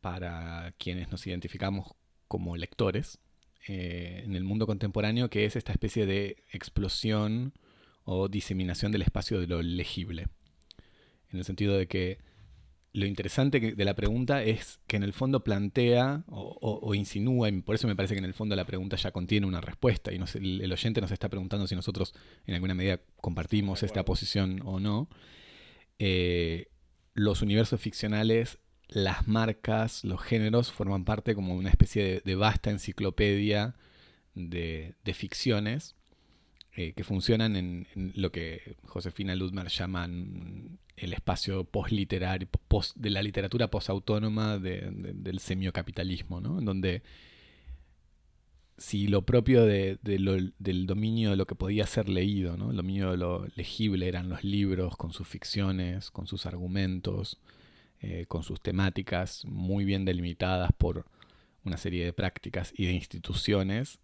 para 0.01 0.73
quienes 0.79 1.11
nos 1.11 1.27
identificamos 1.27 1.97
como 2.29 2.57
lectores 2.57 3.19
eh, 3.67 4.23
en 4.25 4.37
el 4.37 4.45
mundo 4.45 4.69
contemporáneo, 4.69 5.29
que 5.31 5.47
es 5.47 5.57
esta 5.57 5.73
especie 5.73 6.07
de 6.07 6.45
explosión 6.53 7.55
o 8.05 8.29
diseminación 8.29 8.93
del 8.93 9.03
espacio 9.03 9.41
de 9.41 9.49
lo 9.49 9.63
legible. 9.63 10.29
En 11.33 11.39
el 11.39 11.45
sentido 11.45 11.77
de 11.77 11.87
que 11.87 12.19
lo 12.93 13.07
interesante 13.07 13.61
de 13.61 13.85
la 13.85 13.95
pregunta 13.95 14.43
es 14.43 14.81
que 14.87 14.97
en 14.97 15.05
el 15.05 15.13
fondo 15.13 15.45
plantea 15.45 16.25
o, 16.29 16.59
o, 16.61 16.81
o, 16.83 16.95
insinúa, 16.95 17.49
y 17.49 17.61
por 17.63 17.77
eso 17.77 17.87
me 17.87 17.95
parece 17.95 18.15
que 18.15 18.19
en 18.19 18.25
el 18.25 18.35
fondo 18.35 18.57
la 18.57 18.65
pregunta 18.65 18.97
ya 18.97 19.13
contiene 19.13 19.47
una 19.47 19.61
respuesta, 19.61 20.13
y 20.13 20.17
el, 20.17 20.73
oyente 20.73 21.01
nos 21.01 21.13
está 21.13 21.29
preguntando 21.29 21.67
si 21.69 21.77
nosotros 21.77 22.15
en 22.47 22.55
alguna 22.55 22.75
medida 22.75 23.01
compartimos 23.17 23.83
esta 23.83 24.05
posición 24.05 24.61
o 24.65 24.81
no. 24.81 25.09
Eh, 25.99 26.69
los 27.15 27.43
universos 27.43 27.81
ficcionales, 27.81 28.59
las 28.89 29.29
marcas, 29.29 30.03
los 30.05 30.21
géneros 30.21 30.73
forman 30.73 31.05
parte 31.05 31.37
como 31.37 31.55
una 31.55 31.71
especie 31.71 32.03
de, 32.03 32.21
de 32.25 32.35
vasta 32.35 32.71
enciclopedia 32.71 33.77
de, 34.35 34.95
de 35.05 35.15
ficciones 35.15 35.95
eh, 36.77 36.93
que 36.93 37.05
funcionan 37.05 37.57
en, 37.57 37.87
en, 37.95 38.13
lo 38.17 38.31
que 38.33 38.77
Josefina 38.85 39.35
Ludmer 39.35 39.69
llaman 39.69 40.79
el 40.97 41.13
espacio 41.13 41.65
post-literario, 41.65 42.49
post, 42.69 42.97
de 42.97 43.11
la 43.11 43.23
literatura 43.23 43.71
posautónoma 43.71 44.59
de, 44.59 44.91
de, 44.91 45.13
del 45.15 45.39
semiocapitalismo, 45.41 46.41
¿no? 46.41 46.59
En 46.59 46.65
donde 46.65 47.03
si 48.81 49.09
lo 49.09 49.23
propio 49.27 49.67
del 49.67 50.87
dominio 50.87 51.31
de 51.31 51.37
lo 51.37 51.47
que 51.47 51.55
podía 51.55 51.87
ser 51.87 52.09
leído, 52.09 52.57
¿no? 52.57 52.71
el 52.71 52.79
dominio 52.79 53.11
de 53.11 53.19
lo 53.19 53.47
legible 53.55 54.09
eran 54.09 54.31
los 54.31 54.43
libros 54.43 54.97
con 54.97 55.13
sus 55.13 55.29
ficciones, 55.29 56.11
con 56.11 56.27
sus 56.27 56.47
argumentos, 56.47 57.39
eh, 58.01 58.25
con 58.27 58.43
sus 58.43 58.63
temáticas 58.63 59.45
muy 59.45 59.85
bien 59.85 60.07
delimitadas 60.07 60.71
por 60.73 61.05
una 61.63 61.77
serie 61.77 62.07
de 62.07 62.15
prácticas 62.15 62.73
y 62.75 62.87
de 62.87 62.93
instituciones, 62.93 63.99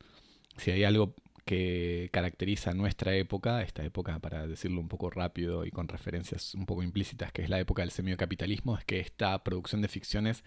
si 0.59 0.73
hay 0.73 0.85
algo 0.85 1.15
que 1.47 2.11
caracteriza 2.13 2.75
nuestra 2.75 3.15
época, 3.15 3.63
esta 3.63 3.85
época, 3.85 4.19
para 4.19 4.49
decirlo 4.49 4.81
un 4.81 4.89
poco 4.89 5.11
rápido 5.11 5.65
y 5.65 5.71
con 5.71 5.87
referencias 5.87 6.57
un 6.57 6.67
poco 6.67 6.83
implícitas, 6.83 7.31
que 7.33 7.43
es 7.43 7.49
la 7.49 7.61
época 7.61 7.83
del 7.83 7.93
semiocapitalismo, 7.93 8.77
es 8.77 8.85
que 8.85 8.99
esta 8.99 9.43
producción 9.45 9.81
de 9.81 9.87
ficciones 9.87 10.43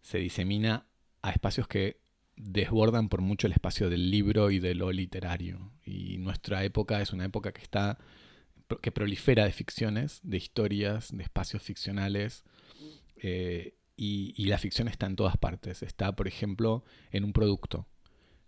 se 0.00 0.18
disemina 0.18 0.86
a 1.20 1.32
espacios 1.32 1.68
que 1.68 2.00
desbordan 2.34 3.10
por 3.10 3.20
mucho 3.20 3.46
el 3.46 3.52
espacio 3.52 3.90
del 3.90 4.10
libro 4.10 4.50
y 4.50 4.58
de 4.58 4.74
lo 4.74 4.90
literario. 4.90 5.70
Y 5.84 6.16
nuestra 6.16 6.64
época 6.64 7.02
es 7.02 7.12
una 7.12 7.26
época 7.26 7.52
que 7.52 7.60
está 7.60 7.98
que 8.80 8.90
prolifera 8.90 9.44
de 9.44 9.52
ficciones, 9.52 10.20
de 10.22 10.38
historias, 10.38 11.14
de 11.14 11.24
espacios 11.24 11.62
ficcionales. 11.62 12.42
Eh, 13.16 13.74
y, 13.96 14.32
y 14.34 14.46
la 14.46 14.56
ficción 14.56 14.88
está 14.88 15.04
en 15.04 15.16
todas 15.16 15.36
partes. 15.36 15.82
Está, 15.82 16.16
por 16.16 16.26
ejemplo, 16.26 16.84
en 17.10 17.24
un 17.24 17.34
producto 17.34 17.86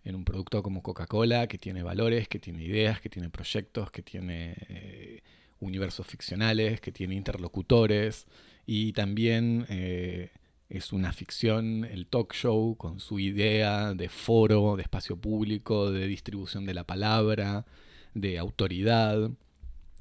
en 0.05 0.15
un 0.15 0.23
producto 0.23 0.61
como 0.63 0.83
Coca-Cola, 0.83 1.47
que 1.47 1.57
tiene 1.57 1.81
valores, 1.81 2.27
que 2.27 2.39
tiene 2.39 2.63
ideas, 2.63 3.01
que 3.01 3.09
tiene 3.09 3.29
proyectos, 3.29 3.89
que 3.89 4.03
tiene 4.03 4.55
eh, 4.69 5.21
universos 5.59 6.05
ficcionales, 6.05 6.79
que 6.79 6.91
tiene 6.91 7.15
interlocutores 7.15 8.27
y 8.67 8.93
también 8.93 9.65
eh, 9.67 10.29
es 10.69 10.93
una 10.93 11.11
ficción 11.11 11.85
el 11.85 12.05
talk 12.05 12.33
show 12.33 12.75
con 12.77 12.99
su 12.99 13.19
idea 13.19 13.95
de 13.95 14.07
foro, 14.07 14.75
de 14.75 14.83
espacio 14.83 15.17
público, 15.17 15.91
de 15.91 16.07
distribución 16.07 16.65
de 16.67 16.75
la 16.75 16.83
palabra, 16.83 17.65
de 18.13 18.37
autoridad 18.37 19.31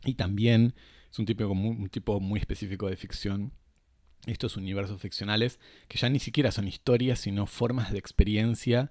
y 0.05 0.15
también 0.15 0.75
es 1.11 1.19
un 1.19 1.25
tipo, 1.25 1.47
un 1.47 1.89
tipo 1.89 2.21
muy 2.21 2.41
específico 2.41 2.91
de 2.91 2.97
ficción. 2.97 3.53
Estos 4.27 4.57
universos 4.57 5.01
ficcionales 5.01 5.59
que 5.87 5.99
ya 5.99 6.09
ni 6.09 6.19
siquiera 6.19 6.51
son 6.51 6.67
historias, 6.67 7.21
sino 7.21 7.47
formas 7.47 7.93
de 7.93 7.99
experiencia 7.99 8.91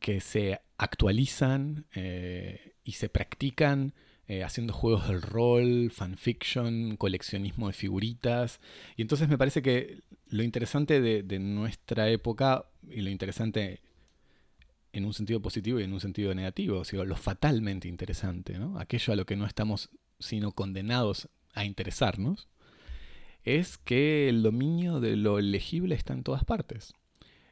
que 0.00 0.20
se 0.20 0.60
actualizan 0.78 1.86
eh, 1.94 2.74
y 2.84 2.92
se 2.92 3.08
practican 3.08 3.94
eh, 4.28 4.42
haciendo 4.42 4.72
juegos 4.72 5.06
del 5.06 5.22
rol, 5.22 5.90
fanfiction, 5.92 6.96
coleccionismo 6.96 7.68
de 7.68 7.72
figuritas. 7.72 8.60
Y 8.96 9.02
entonces 9.02 9.28
me 9.28 9.38
parece 9.38 9.62
que 9.62 10.00
lo 10.28 10.42
interesante 10.42 11.00
de, 11.00 11.38
nuestra 11.38 12.10
época, 12.10 12.66
y 12.88 13.02
lo 13.02 13.10
interesante 13.10 13.80
en 14.92 15.04
un 15.04 15.14
sentido 15.14 15.40
positivo 15.40 15.78
y 15.78 15.84
en 15.84 15.92
un 15.92 16.00
sentido 16.00 16.34
negativo, 16.34 16.80
o 16.80 16.84
sea, 16.84 17.04
lo 17.04 17.16
fatalmente 17.16 17.86
interesante, 17.86 18.58
¿no? 18.58 18.78
aquello 18.78 19.12
a 19.12 19.16
lo 19.16 19.26
que 19.26 19.36
no 19.36 19.46
estamos 19.46 19.90
sino 20.18 20.52
condenados 20.52 21.28
a 21.52 21.64
interesarnos, 21.64 22.48
es 23.44 23.78
que 23.78 24.28
el 24.28 24.42
dominio 24.42 24.98
de 24.98 25.16
lo 25.16 25.40
legible 25.40 25.94
está 25.94 26.14
en 26.14 26.24
todas 26.24 26.44
partes. 26.44 26.94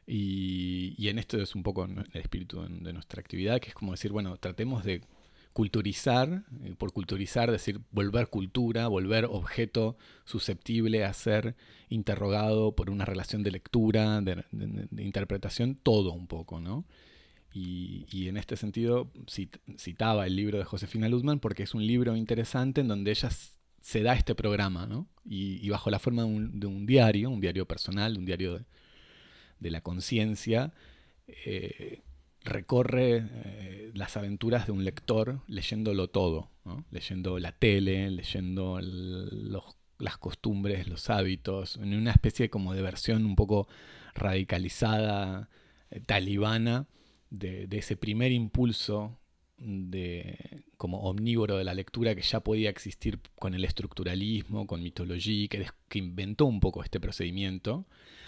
Y, 0.07 1.07
en 1.07 1.19
esto 1.19 1.41
es 1.41 1.55
un 1.55 1.63
poco 1.63 1.85
el 1.85 2.05
espíritu 2.13 2.61
de 2.61 2.93
nuestra 2.93 3.19
actividad, 3.19 3.59
que 3.59 3.69
es 3.69 3.75
como 3.75 3.91
decir, 3.91 4.11
bueno, 4.11 4.37
tratemos 4.37 4.83
de 4.83 5.01
culturizar, 5.55 6.43
eh, 6.63 6.75
por 6.77 6.91
culturizar, 6.91 7.49
decir, 7.49 7.79
volver 7.91 8.27
cultura, 8.27 8.87
volver 8.87 9.23
objeto 9.23 9.97
susceptible 10.25 11.05
a 11.05 11.13
ser 11.13 11.55
interrogado 11.87 12.75
por 12.75 12.89
una 12.89 13.05
relación 13.05 13.41
de 13.41 13.51
lectura, 13.51 14.19
de, 14.21 14.43
interpretación, 14.97 15.75
todo 15.75 16.11
un 16.11 16.27
poco, 16.27 16.59
¿no? 16.59 16.85
Y, 17.53 18.27
en 18.27 18.35
este 18.35 18.57
sentido 18.57 19.11
cit, 19.27 19.57
citaba 19.77 20.27
el 20.27 20.35
libro 20.35 20.57
de 20.57 20.65
Josefina 20.65 21.07
Luzman 21.07 21.39
porque 21.39 21.63
es 21.63 21.73
un 21.73 21.87
libro 21.87 22.17
interesante 22.17 22.81
en 22.81 22.89
donde 22.89 23.11
ella 23.11 23.29
se 23.81 24.03
da 24.03 24.13
este 24.13 24.35
programa, 24.35 24.85
¿no? 24.87 25.07
Y, 25.23 25.65
y 25.65 25.69
bajo 25.69 25.89
la 25.89 25.99
forma 25.99 26.23
de 26.23 26.27
un, 26.27 26.59
de 26.59 26.67
un, 26.67 26.85
diario, 26.85 27.29
un 27.29 27.39
diario 27.39 27.65
personal, 27.65 28.17
un 28.17 28.25
diario 28.25 28.55
de, 28.55 28.65
de 29.65 29.71
la 29.71 29.81
conciencia, 29.81 30.73
eh, 31.27 32.03
recorre 32.43 33.27
eh, 33.27 33.91
las 33.95 34.15
aventuras 34.15 34.67
de 34.67 34.73
un 34.73 34.85
lector 34.85 35.41
leyéndolo 35.47 36.07
todo, 36.07 36.51
leyendo 36.91 37.39
la 37.39 37.51
tele, 37.51 38.11
leyendo 38.11 38.79
los, 38.79 39.75
las 39.97 40.17
costumbres, 40.19 40.87
los 40.87 41.09
hábitos, 41.09 41.77
en 41.77 41.95
una 41.95 42.11
especie 42.11 42.51
como 42.51 42.75
de 42.75 42.83
versión 42.83 43.25
un 43.25 43.35
poco 43.35 43.67
radicalizada, 44.13 45.49
eh, 45.89 45.99
talibana, 45.99 46.87
de, 47.31 47.67
ese 47.71 47.97
primer 47.97 48.31
impulso 48.31 49.17
de 49.57 50.63
como 50.77 51.03
omnívoro 51.03 51.57
de 51.57 51.63
la 51.63 51.73
lectura 51.73 52.13
que 52.15 52.21
ya 52.21 52.41
podía 52.41 52.69
existir 52.69 53.19
con 53.39 53.53
el 53.53 53.63
estructuralismo, 53.63 54.67
con 54.67 54.83
mitología, 54.83 55.47
que, 55.47 55.65
inventó 55.99 56.45
un 56.45 56.59
poco 56.59 56.83
este 56.83 56.99
procedimiento, 56.99 57.85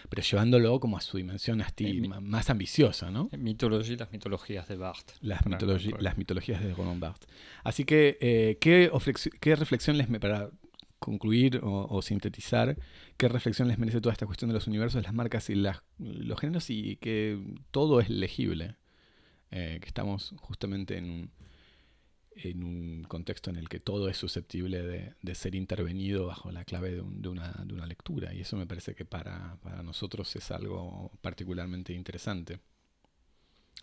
pero 0.10 0.22
llevándolo 0.22 0.79
como 0.79 0.98
a 0.98 1.01
su 1.01 1.17
dimensión 1.17 1.62
Eh, 1.62 2.22
más 2.22 2.50
ambiciosa, 2.50 3.12
¿no? 3.12 3.29
Mitología 3.38 3.93
y 3.93 3.98
las 3.98 4.12
mitologías 4.12 4.67
de 4.67 4.77
Barthes. 4.77 5.17
Las, 5.22 5.41
mitologi- 5.43 6.00
las 6.00 6.17
mitologías 6.17 6.63
de 6.63 6.74
Roland 6.74 7.01
Barthes. 7.01 7.29
Así 7.63 7.84
que, 7.84 8.17
eh, 8.22 8.57
¿qué, 8.62 8.89
qué 9.41 9.55
reflexión 9.55 9.98
les 9.98 10.10
me 10.10 10.19
para 10.19 10.50
concluir 11.00 11.60
o, 11.62 11.88
o 11.89 12.01
sintetizar, 12.01 12.77
qué 13.17 13.27
reflexión 13.27 13.67
les 13.67 13.77
merece 13.77 14.01
toda 14.01 14.13
esta 14.13 14.25
cuestión 14.25 14.50
de 14.50 14.55
los 14.55 14.67
universos, 14.67 15.03
las 15.03 15.13
marcas 15.13 15.50
y 15.50 15.55
las, 15.55 15.84
los 16.00 16.39
géneros 16.39 16.69
y 16.69 16.96
que 16.96 17.38
todo 17.72 18.00
es 18.00 18.10
legible? 18.10 18.77
Eh, 19.51 19.80
que 19.82 19.88
estamos 19.88 20.34
justamente 20.39 20.98
en 20.98 21.10
un, 21.10 21.32
en 22.36 22.63
un 22.63 23.04
contexto 23.04 23.50
en 23.50 23.56
el 23.56 23.68
que 23.70 23.80
todo 23.80 24.10
es 24.10 24.18
susceptible 24.18 24.82
de, 24.84 25.16
de 25.22 25.36
ser 25.36 25.56
intervenido 25.56 26.27
bajo 26.27 26.51
la 26.51 26.66
clave 26.66 26.92
de, 26.92 27.01
un- 27.01 27.22
de 27.22 27.30
una, 27.30 27.51
de 27.66 27.74
una 27.74 27.88
lectura. 27.88 28.34
Y 28.34 28.42
eso 28.42 28.58
me 28.58 28.68
parece 28.68 28.94
que 28.96 29.06
para, 29.06 29.58
para 29.63 29.82
nosotros 29.84 30.36
es 30.36 30.51
algo 30.51 31.12
particularmente 31.22 31.94
interesante. 31.94 32.60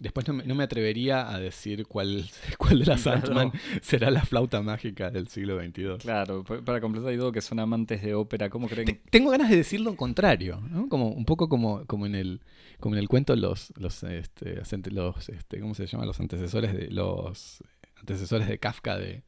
Después 0.00 0.26
no 0.26 0.34
me, 0.34 0.44
no 0.44 0.56
me 0.56 0.64
atrevería 0.64 1.32
a 1.32 1.38
decir 1.38 1.86
cuál, 1.86 2.28
cuál 2.58 2.80
de 2.80 2.86
las 2.86 3.02
Claro. 3.02 3.18
Ant-Man 3.18 3.52
será 3.80 4.10
la 4.10 4.22
flauta 4.24 4.60
mágica 4.60 5.10
del 5.10 5.28
siglo 5.28 5.56
XXII. 5.60 5.98
Claro, 5.98 6.42
pa- 6.42 6.60
para 6.62 6.80
completar 6.80 7.14
y 7.14 7.16
todo 7.16 7.30
que 7.30 7.40
son 7.40 7.60
amantes 7.60 8.02
de 8.02 8.12
ópera, 8.14 8.50
¿cómo 8.50 8.68
creen? 8.68 8.86
Te- 8.86 9.00
Tengo 9.10 9.30
ganas 9.30 9.50
de 9.50 9.56
decir 9.56 9.80
lo 9.80 9.94
contrario, 9.96 10.60
¿no? 10.68 10.88
Como 10.88 11.08
un 11.10 11.24
poco 11.24 11.48
como, 11.48 11.86
como 11.86 12.06
en 12.06 12.16
el 12.16 12.40
como 12.80 12.96
en 12.96 12.98
el 13.00 13.08
cuento 13.08 13.36
los 13.36 13.72
los 13.76 14.02
este, 14.02 14.60
los 14.90 15.28
este, 15.28 15.60
¿cómo 15.60 15.74
se 15.74 15.86
llama? 15.86 16.04
los 16.06 16.18
antecesores 16.18 16.74
de 16.74 16.90
los 16.90 17.62
antecesores 18.00 18.48
de 18.48 18.58
Kafka 18.58 18.98
de, 18.98 19.22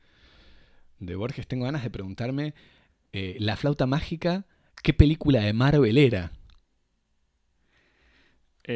de 0.98 1.14
Borges. 1.14 1.46
Tengo 1.46 1.64
ganas 1.66 1.84
de 1.84 1.90
preguntarme 1.90 2.54
eh, 3.12 3.36
la 3.38 3.56
flauta 3.56 3.86
mágica, 3.86 4.46
¿qué 4.82 4.92
película 4.92 5.40
de 5.40 5.52
Marvel 5.52 5.96
era? 5.96 6.32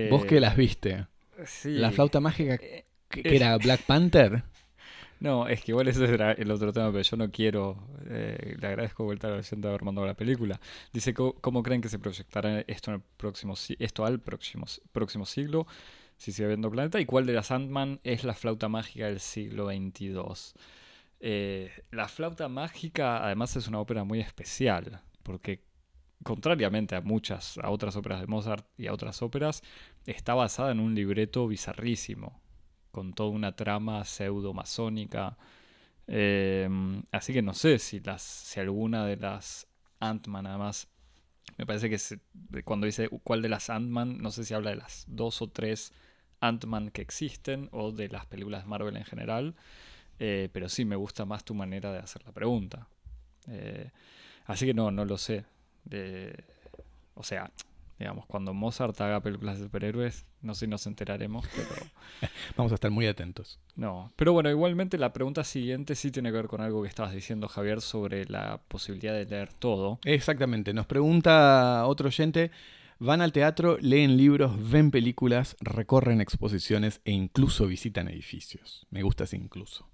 Vos 0.09 0.23
Eh, 0.23 0.26
que 0.28 0.40
las 0.40 0.56
viste. 0.56 1.06
Sí. 1.47 1.70
La 1.75 1.90
flauta 1.90 2.20
mágica 2.20 2.54
Eh, 2.54 2.87
que, 3.09 3.37
era 3.37 3.56
Black 3.59 3.82
Panther. 3.82 4.44
No, 5.20 5.49
es 5.49 5.62
que 5.62 5.73
igual 5.73 5.87
ese 5.87 6.02
era 6.06 6.32
el 6.32 6.50
otro 6.50 6.73
tema, 6.73 6.90
pero 6.90 7.02
yo 7.02 7.16
no 7.18 7.30
quiero. 7.30 7.76
eh, 8.06 8.56
le 8.59 8.66
agradezco 8.66 9.04
vuelta 9.04 9.26
al 9.26 9.35
oyente 9.35 9.68
haber 9.68 9.82
mandado 9.82 10.06
la 10.06 10.14
película. 10.14 10.59
Dice, 10.94 11.12
¿cómo 11.12 11.62
creen 11.62 11.82
que 11.82 11.90
se 11.90 11.99
proyectará 11.99 12.61
esto, 12.61 12.90
en 12.90 12.94
el 12.94 13.02
próximo, 13.18 13.52
esto 13.78 14.06
al 14.06 14.18
próximo, 14.20 14.64
próximo 14.92 15.26
siglo? 15.26 15.66
Si 16.16 16.32
sigue 16.32 16.47
habiendo 16.47 16.70
planeta. 16.70 16.99
¿Y 17.00 17.04
cuál 17.04 17.26
de 17.26 17.35
las 17.35 17.50
Ant-Man 17.50 18.00
es 18.02 18.25
la 18.25 18.32
flauta 18.32 18.70
mágica 18.70 19.09
del 19.09 19.20
siglo 19.20 19.66
XXII? 19.68 20.23
Eh, 21.20 21.70
la 21.90 22.09
flauta 22.09 22.49
mágica, 22.49 23.23
además, 23.23 23.54
es 23.56 23.68
una 23.68 23.78
ópera 23.78 24.04
muy 24.04 24.20
especial, 24.20 25.02
porque 25.23 25.62
contrariamente 26.23 26.97
a 26.97 27.00
muchas, 27.00 27.59
a 27.59 27.70
otras 27.70 27.97
óperas 27.97 28.20
de 28.20 28.26
Mozart 28.26 28.66
y 28.76 28.87
a 28.87 28.92
otras 28.92 29.23
óperas, 29.23 29.62
está 30.07 30.35
basada 30.35 30.73
en 30.73 30.80
un 30.80 30.95
libreto 30.95 31.47
bizarrísimo, 31.47 32.40
con 32.90 33.12
toda 33.12 33.30
una 33.30 33.54
trama 33.57 34.04
pseudo-masónica. 34.04 35.37
Eh, 36.07 36.69
así 37.12 37.33
que 37.33 37.42
no 37.42 37.54
sé 37.54 37.78
si, 37.78 38.00
las, 38.00 38.23
si 38.23 38.61
alguna 38.61 39.07
de 39.07 39.16
las 39.16 39.66
Ant-Man, 40.00 40.47
además, 40.47 40.88
me 41.57 41.66
parece 41.66 41.90
que 41.90 42.62
cuando 42.64 42.87
dice 42.87 43.09
cuál 43.23 43.42
de 43.42 43.49
las 43.49 43.71
Ant-Man, 43.71 44.19
no 44.19 44.30
sé 44.30 44.45
si 44.45 44.54
habla 44.54 44.71
de 44.71 44.76
las 44.76 45.04
dos 45.09 45.42
o 45.42 45.49
tres 45.49 45.92
Ant-Man 46.40 46.90
que 46.90 47.02
existen 47.02 47.69
o 47.73 47.92
de 47.92 48.09
las 48.09 48.26
películas 48.26 48.64
de 48.64 48.69
Marvel 48.69 48.97
en 48.97 49.04
general, 49.04 49.54
eh, 50.19 50.49
pero 50.52 50.69
sí 50.69 50.85
me 50.85 50.97
gusta 50.97 51.25
más 51.25 51.45
tu 51.45 51.54
manera 51.54 51.92
de 51.92 51.99
hacer 51.99 52.25
la 52.25 52.33
pregunta. 52.33 52.88
Eh, 53.47 53.90
así 54.47 54.66
que 54.66 54.75
no, 54.75 54.90
no 54.90 55.04
lo 55.04 55.16
sé. 55.19 55.45
O 57.14 57.23
sea, 57.23 57.50
digamos, 58.00 58.25
cuando 58.25 58.54
Mozart 58.54 58.99
haga 59.02 59.21
películas 59.21 59.59
de 59.59 59.64
superhéroes, 59.64 60.25
no 60.40 60.54
sé 60.54 60.64
si 60.64 60.71
nos 60.71 60.87
enteraremos, 60.87 61.47
pero... 61.54 61.87
Vamos 62.57 62.73
a 62.73 62.76
estar 62.76 62.90
muy 62.90 63.07
atentos. 63.07 63.61
No, 63.76 64.11
pero 64.16 64.33
bueno, 64.33 64.48
igualmente 64.48 64.96
la 64.96 65.12
pregunta 65.12 65.44
siguiente 65.44 65.94
sí 65.94 66.11
tiene 66.11 66.31
que 66.31 66.37
ver 66.37 66.46
con 66.46 66.62
algo 66.62 66.83
que 66.83 66.88
estabas 66.88 67.12
diciendo, 67.12 67.46
Javier, 67.46 67.83
sobre 67.83 68.24
la 68.24 68.62
posibilidad 68.68 69.12
de 69.12 69.27
leer 69.27 69.53
todo. 69.53 69.98
Exactamente. 70.07 70.72
Nos 70.72 70.87
pregunta 70.87 71.85
otro 71.87 72.07
oyente. 72.07 72.51
Van 72.98 73.20
al 73.20 73.33
teatro, 73.33 73.77
leen 73.81 74.16
libros, 74.16 74.70
ven 74.70 74.90
películas, 74.90 75.57
recorren 75.61 76.22
exposiciones 76.22 77.03
e 77.05 77.12
incluso 77.12 77.66
visitan 77.66 78.09
edificios. 78.09 78.87
Me 78.90 79.03
gusta 79.03 79.24
ese 79.24 79.37
incluso. 79.37 79.89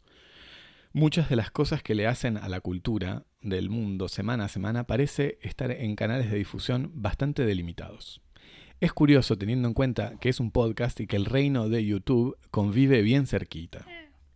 Muchas 0.97 1.29
de 1.29 1.37
las 1.37 1.51
cosas 1.51 1.83
que 1.83 1.95
le 1.95 2.07
hacen 2.07 2.39
a 2.39 2.49
la 2.49 2.63
cultura 2.63 3.27
del 3.43 3.69
mundo 3.69 4.09
semana 4.09 4.47
a 4.47 4.49
semana 4.49 4.87
parece 4.87 5.39
estar 5.43 5.71
en 5.71 5.95
canales 5.95 6.31
de 6.31 6.39
difusión 6.39 6.91
bastante 6.95 7.45
delimitados. 7.45 8.23
Es 8.81 8.95
curioso 8.95 9.37
teniendo 9.37 9.69
en 9.69 9.75
cuenta 9.75 10.17
que 10.19 10.31
es 10.31 10.41
un 10.41 10.51
podcast 10.51 10.99
y 11.01 11.07
que 11.07 11.17
el 11.17 11.27
reino 11.27 11.69
de 11.69 11.85
YouTube 11.85 12.39
convive 12.51 13.03
bien 13.03 13.27
cerquita. 13.27 13.85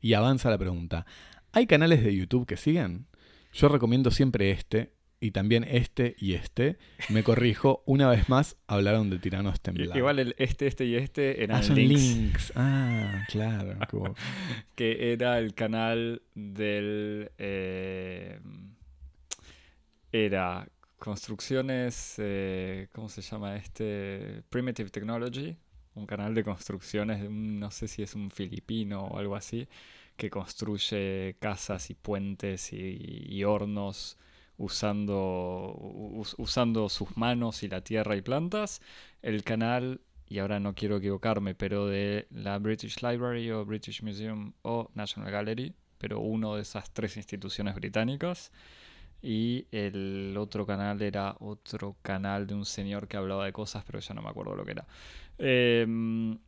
Y 0.03 0.13
avanza 0.13 0.51
la 0.51 0.59
pregunta, 0.59 1.07
¿hay 1.53 1.67
canales 1.67 2.05
de 2.05 2.15
YouTube 2.15 2.45
que 2.45 2.59
sigan? 2.59 3.07
Yo 3.55 3.69
recomiendo 3.69 4.11
siempre 4.11 4.51
este, 4.51 4.93
y 5.21 5.33
también 5.33 5.65
este 5.65 6.17
y 6.19 6.33
este. 6.33 6.79
Me 7.11 7.23
corrijo, 7.23 7.83
una 7.85 8.09
vez 8.09 8.29
más 8.29 8.57
hablaron 8.67 9.11
de 9.11 9.19
tiranos 9.19 9.61
temblados. 9.61 9.97
Igual 9.97 10.19
el 10.19 10.35
este, 10.39 10.67
este 10.67 10.87
y 10.87 10.97
este 10.97 11.45
eran 11.45 11.59
Ah, 11.59 11.63
son 11.63 11.77
links, 11.77 12.03
links. 12.03 12.53
Ah, 12.57 13.25
claro. 13.29 13.79
que 14.75 15.13
era 15.13 15.39
el 15.39 15.55
canal 15.55 16.23
del... 16.35 17.31
eh, 17.39 18.41
era 20.13 20.67
construcciones, 20.99 22.15
eh, 22.19 22.89
¿cómo 22.93 23.09
se 23.09 23.21
llama 23.23 23.57
este? 23.57 24.43
Primitive 24.49 24.91
Technology, 24.91 25.57
un 25.95 26.07
canal 26.07 26.35
de 26.35 26.45
construcciones 26.45 27.31
no 27.31 27.71
sé 27.71 27.89
si 27.89 28.03
es 28.03 28.15
un 28.15 28.31
filipino 28.31 29.05
o 29.05 29.19
algo 29.19 29.37
así, 29.37 29.69
que 30.17 30.31
construye 30.31 31.37
casas 31.39 31.91
y 31.91 31.95
puentes 31.95 32.73
y, 32.73 32.99
y 33.29 33.45
hornos 33.45 34.17
usando, 34.61 35.75
us- 36.15 36.35
usando 36.39 36.89
sus 36.89 37.17
manos 37.17 37.63
y 37.63 37.69
la 37.69 37.81
tierra 37.83 38.15
y 38.17 38.21
plantas. 38.23 38.81
El 39.23 39.43
canal, 39.43 40.01
y 40.29 40.39
ahora 40.39 40.61
no 40.61 40.75
quiero 40.75 40.97
equivocarme, 40.99 41.55
pero 41.55 41.87
de 41.87 42.27
la 42.31 42.59
British 42.59 43.03
Library 43.03 43.51
o 43.51 43.65
British 43.65 44.03
Museum 44.03 44.53
o 44.63 44.91
National 44.95 45.31
Gallery, 45.33 45.75
pero 45.99 46.21
uno 46.21 46.57
de 46.57 46.63
esas 46.63 46.91
tres 46.93 47.17
instituciones 47.17 47.75
británicas. 47.75 48.53
Y 49.23 49.67
el 49.71 50.35
otro 50.39 50.65
canal 50.67 51.03
era 51.03 51.37
otro 51.41 51.97
canal 52.03 52.47
de 52.47 52.55
un 52.55 52.65
señor 52.65 53.07
que 53.09 53.17
hablaba 53.19 53.45
de 53.45 53.53
cosas, 53.53 53.85
pero 53.85 53.99
ya 53.99 54.15
no 54.15 54.23
me 54.23 54.29
acuerdo 54.31 54.57
lo 54.57 54.65
que 54.65 54.71
era. 54.73 54.87
Em, 55.39 56.39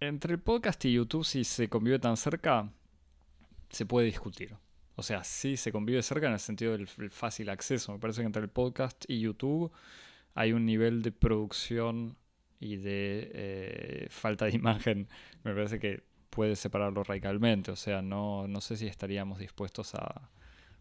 entre 0.00 0.34
el 0.34 0.40
podcast 0.40 0.84
y 0.84 0.92
YouTube, 0.94 1.24
si 1.24 1.44
se 1.44 1.68
convive 1.68 1.98
tan 1.98 2.16
cerca, 2.16 2.70
se 3.70 3.86
puede 3.86 4.06
discutir. 4.06 4.56
O 4.96 5.02
sea, 5.02 5.24
sí 5.24 5.56
se 5.56 5.72
convive 5.72 6.02
cerca 6.02 6.26
en 6.28 6.34
el 6.34 6.38
sentido 6.40 6.72
del 6.72 6.86
fácil 7.10 7.48
acceso. 7.50 7.92
Me 7.92 7.98
parece 7.98 8.20
que 8.22 8.26
entre 8.26 8.42
el 8.42 8.48
podcast 8.48 9.04
y 9.08 9.20
YouTube 9.20 9.72
hay 10.34 10.52
un 10.52 10.64
nivel 10.66 11.02
de 11.02 11.12
producción 11.12 12.16
y 12.60 12.76
de 12.76 13.30
eh, 13.34 14.06
falta 14.10 14.44
de 14.46 14.52
imagen. 14.54 15.08
Me 15.42 15.52
parece 15.54 15.78
que 15.80 16.04
puede 16.30 16.56
separarlo 16.56 17.02
radicalmente. 17.04 17.70
O 17.70 17.76
sea, 17.76 18.02
no, 18.02 18.46
no 18.48 18.60
sé 18.60 18.76
si 18.76 18.86
estaríamos 18.86 19.38
dispuestos 19.38 19.94
a, 19.96 20.30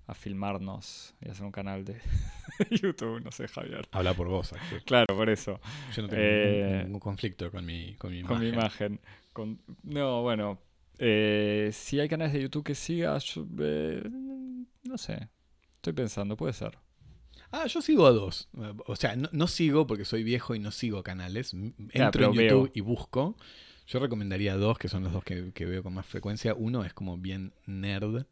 a 0.06 0.13
filmarnos 0.13 1.15
y 1.21 1.30
hacer 1.30 1.45
un 1.45 1.52
canal 1.52 1.84
de 1.84 1.99
YouTube. 2.69 3.21
No 3.23 3.32
sé, 3.32 3.47
Javier. 3.47 3.88
Habla 3.91 4.13
por 4.13 4.28
vos, 4.28 4.54
Axel. 4.54 4.84
Claro, 4.84 5.08
por 5.15 5.30
eso. 5.30 5.60
Yo 5.95 6.04
no 6.04 6.08
tengo 6.10 6.21
Eh, 6.23 6.62
ningún, 6.67 6.84
ningún 6.86 6.99
conflicto 6.99 7.49
con 7.52 7.65
mi, 7.65 7.95
con 7.95 8.12
mi 8.12 8.21
Con 8.23 8.39
mi 8.39 8.49
imagen. 8.49 8.93
imagen. 8.93 8.99
Con... 9.34 9.60
No, 9.84 10.21
bueno. 10.21 10.60
Eh, 10.99 11.69
si 11.73 11.99
hay 11.99 12.08
canales 12.10 12.34
de 12.34 12.41
YouTube 12.41 12.63
que 12.63 12.75
siga, 12.75 13.17
yo, 13.17 13.45
eh, 13.60 14.03
no 14.84 14.97
sé. 14.97 15.29
Estoy 15.75 15.93
pensando, 15.93 16.38
puede 16.38 16.53
ser. 16.53 16.77
Ah, 17.51 17.67
yo 17.67 17.82
sigo 17.82 18.08
a 18.08 18.12
dos. 18.12 18.49
O 18.88 18.95
sea, 18.95 19.15
no, 19.15 19.29
no 19.32 19.47
sigo 19.47 19.86
porque 19.86 20.06
soy 20.06 20.23
viejo 20.23 20.56
y 20.56 20.60
no 20.60 20.71
sigo 20.71 21.03
canales. 21.03 21.51
Ya, 21.51 22.06
Entro 22.06 22.25
en 22.25 22.34
YouTube 22.34 22.63
veo. 22.63 22.71
y 22.73 22.82
busco. 22.82 23.38
Yo 23.86 23.99
recomendaría 23.99 24.56
dos, 24.56 24.77
que 24.79 24.88
son 24.88 25.03
los 25.03 25.13
dos 25.13 25.23
que, 25.23 25.51
que 25.53 25.65
veo 25.65 25.84
con 25.84 25.93
más 25.93 26.06
frecuencia. 26.06 26.56
Uno 26.56 26.84
es 26.86 26.93
como 26.93 27.17
bien 27.17 27.53
nerd, 27.65 28.25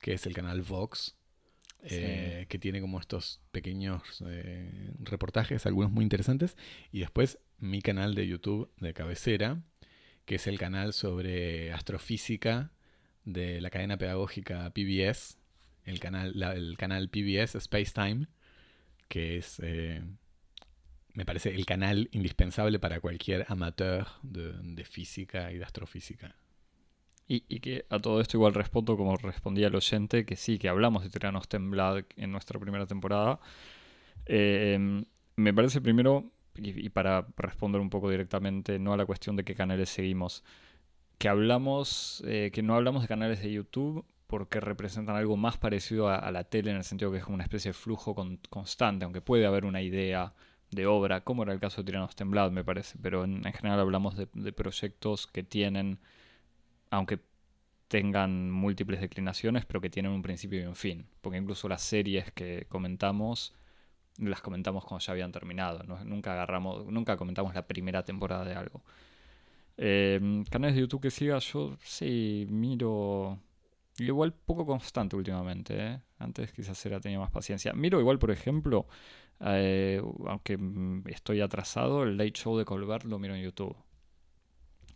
que 0.00 0.14
es 0.14 0.26
el 0.26 0.34
canal 0.34 0.62
Vox, 0.62 1.14
eh, 1.82 2.46
que 2.48 2.58
tiene 2.58 2.80
como 2.80 2.98
estos 2.98 3.40
pequeños 3.52 4.02
eh, 4.26 4.92
reportajes, 5.00 5.66
algunos 5.66 5.92
muy 5.92 6.02
interesantes. 6.02 6.56
Y 6.90 7.00
después 7.00 7.38
mi 7.58 7.82
canal 7.82 8.14
de 8.14 8.26
YouTube 8.26 8.70
de 8.78 8.94
cabecera, 8.94 9.62
que 10.28 10.34
es 10.34 10.46
el 10.46 10.58
canal 10.58 10.92
sobre 10.92 11.72
astrofísica 11.72 12.70
de 13.24 13.62
la 13.62 13.70
cadena 13.70 13.96
pedagógica 13.96 14.70
PBS, 14.74 15.38
el 15.84 16.00
canal, 16.00 16.42
el 16.42 16.76
canal 16.76 17.08
PBS 17.08 17.54
Space 17.54 17.92
Time, 17.94 18.26
que 19.08 19.38
es, 19.38 19.58
eh, 19.64 20.02
me 21.14 21.24
parece, 21.24 21.54
el 21.54 21.64
canal 21.64 22.10
indispensable 22.12 22.78
para 22.78 23.00
cualquier 23.00 23.46
amateur 23.48 24.06
de, 24.22 24.84
física 24.84 25.50
y 25.50 25.56
de 25.56 25.64
astrofísica. 25.64 26.36
Y, 27.26 27.44
y 27.48 27.60
que 27.60 27.86
a 27.88 27.98
todo 27.98 28.20
esto 28.20 28.36
igual 28.36 28.52
respondo 28.52 28.98
como 28.98 29.16
respondía 29.16 29.68
el 29.68 29.76
oyente, 29.76 30.26
que 30.26 30.36
sí, 30.36 30.58
que 30.58 30.68
hablamos 30.68 31.04
de 31.04 31.08
Tiranos 31.08 31.48
Temblad 31.48 32.04
en 32.16 32.32
nuestra 32.32 32.60
primera 32.60 32.84
temporada. 32.84 33.40
Eh, 34.26 35.06
me 35.36 35.54
parece 35.54 35.80
primero, 35.80 36.30
y, 36.58 36.86
y 36.86 36.88
para 36.90 37.26
responder 37.36 37.80
un 37.80 37.90
poco 37.90 38.10
directamente, 38.10 38.78
no 38.78 38.92
a 38.92 38.96
la 38.96 39.06
cuestión 39.06 39.36
de 39.36 39.44
qué 39.44 39.54
canales 39.54 39.88
seguimos, 39.90 40.44
que 41.18 41.28
hablamos, 41.28 42.22
eh, 42.26 42.50
que 42.52 42.62
no 42.62 42.74
hablamos 42.74 43.02
de 43.02 43.08
canales 43.08 43.42
de 43.42 43.52
YouTube 43.52 44.04
porque 44.26 44.60
representan 44.60 45.16
algo 45.16 45.36
más 45.36 45.56
parecido 45.58 46.08
a, 46.10 46.30
la 46.30 46.44
tele 46.44 46.70
en 46.70 46.76
el 46.78 46.84
sentido 46.84 47.10
que 47.10 47.18
es 47.18 47.24
como 47.24 47.36
una 47.36 47.44
especie 47.44 47.70
de 47.70 47.74
flujo 47.74 48.14
con- 48.14 48.38
constante, 48.50 49.04
aunque 49.04 49.20
puede 49.22 49.46
haber 49.46 49.64
una 49.64 49.82
idea 49.82 50.34
de 50.70 50.86
obra, 50.86 51.22
como 51.22 51.44
era 51.44 51.52
el 51.54 51.60
caso 51.60 51.82
de 51.82 51.86
Tiranos 51.86 52.14
Temblad, 52.14 52.50
me 52.50 52.62
parece, 52.64 52.98
pero 53.02 53.24
en, 53.24 53.46
en 53.46 53.52
general 53.54 53.80
hablamos 53.80 54.16
de 54.16 54.52
proyectos 54.52 55.26
que 55.26 55.42
tienen, 55.42 55.98
aunque 56.90 57.20
tengan 57.88 58.50
múltiples 58.50 59.00
declinaciones, 59.00 59.64
pero 59.66 59.80
que 59.80 59.90
tienen 59.90 60.12
un 60.12 60.22
principio 60.22 60.60
y 60.60 60.66
un 60.66 60.76
fin, 60.76 61.06
porque 61.20 61.38
incluso 61.38 61.68
las 61.68 61.82
series 61.82 62.30
que 62.32 62.66
comentamos 62.68 63.54
las 64.18 64.40
comentamos 64.40 64.84
cuando 64.84 65.04
ya 65.04 65.12
habían 65.12 65.32
terminado, 65.32 65.82
nunca 66.04 66.32
agarramos, 66.32 66.86
nunca 66.86 67.16
comentamos 67.16 67.54
la 67.54 67.66
primera 67.66 68.04
temporada 68.04 68.44
de 68.44 68.54
algo. 68.54 68.82
Eh, 69.76 70.44
canales 70.50 70.74
de 70.74 70.82
YouTube 70.82 71.02
que 71.02 71.10
siga, 71.10 71.38
yo 71.38 71.76
sí 71.82 72.46
miro. 72.50 73.38
Igual 73.98 74.32
poco 74.32 74.64
constante 74.66 75.16
últimamente, 75.16 75.76
¿eh? 75.76 76.00
Antes 76.18 76.52
quizás 76.52 76.84
era 76.86 77.00
tenía 77.00 77.18
más 77.18 77.30
paciencia. 77.30 77.72
Miro 77.72 78.00
igual, 78.00 78.18
por 78.18 78.30
ejemplo, 78.30 78.86
eh, 79.40 80.00
aunque 80.26 80.58
estoy 81.06 81.40
atrasado, 81.40 82.04
el 82.04 82.16
Late 82.16 82.32
Show 82.32 82.56
de 82.58 82.64
Colbert 82.64 83.04
lo 83.04 83.18
miro 83.18 83.34
en 83.34 83.42
YouTube. 83.42 83.76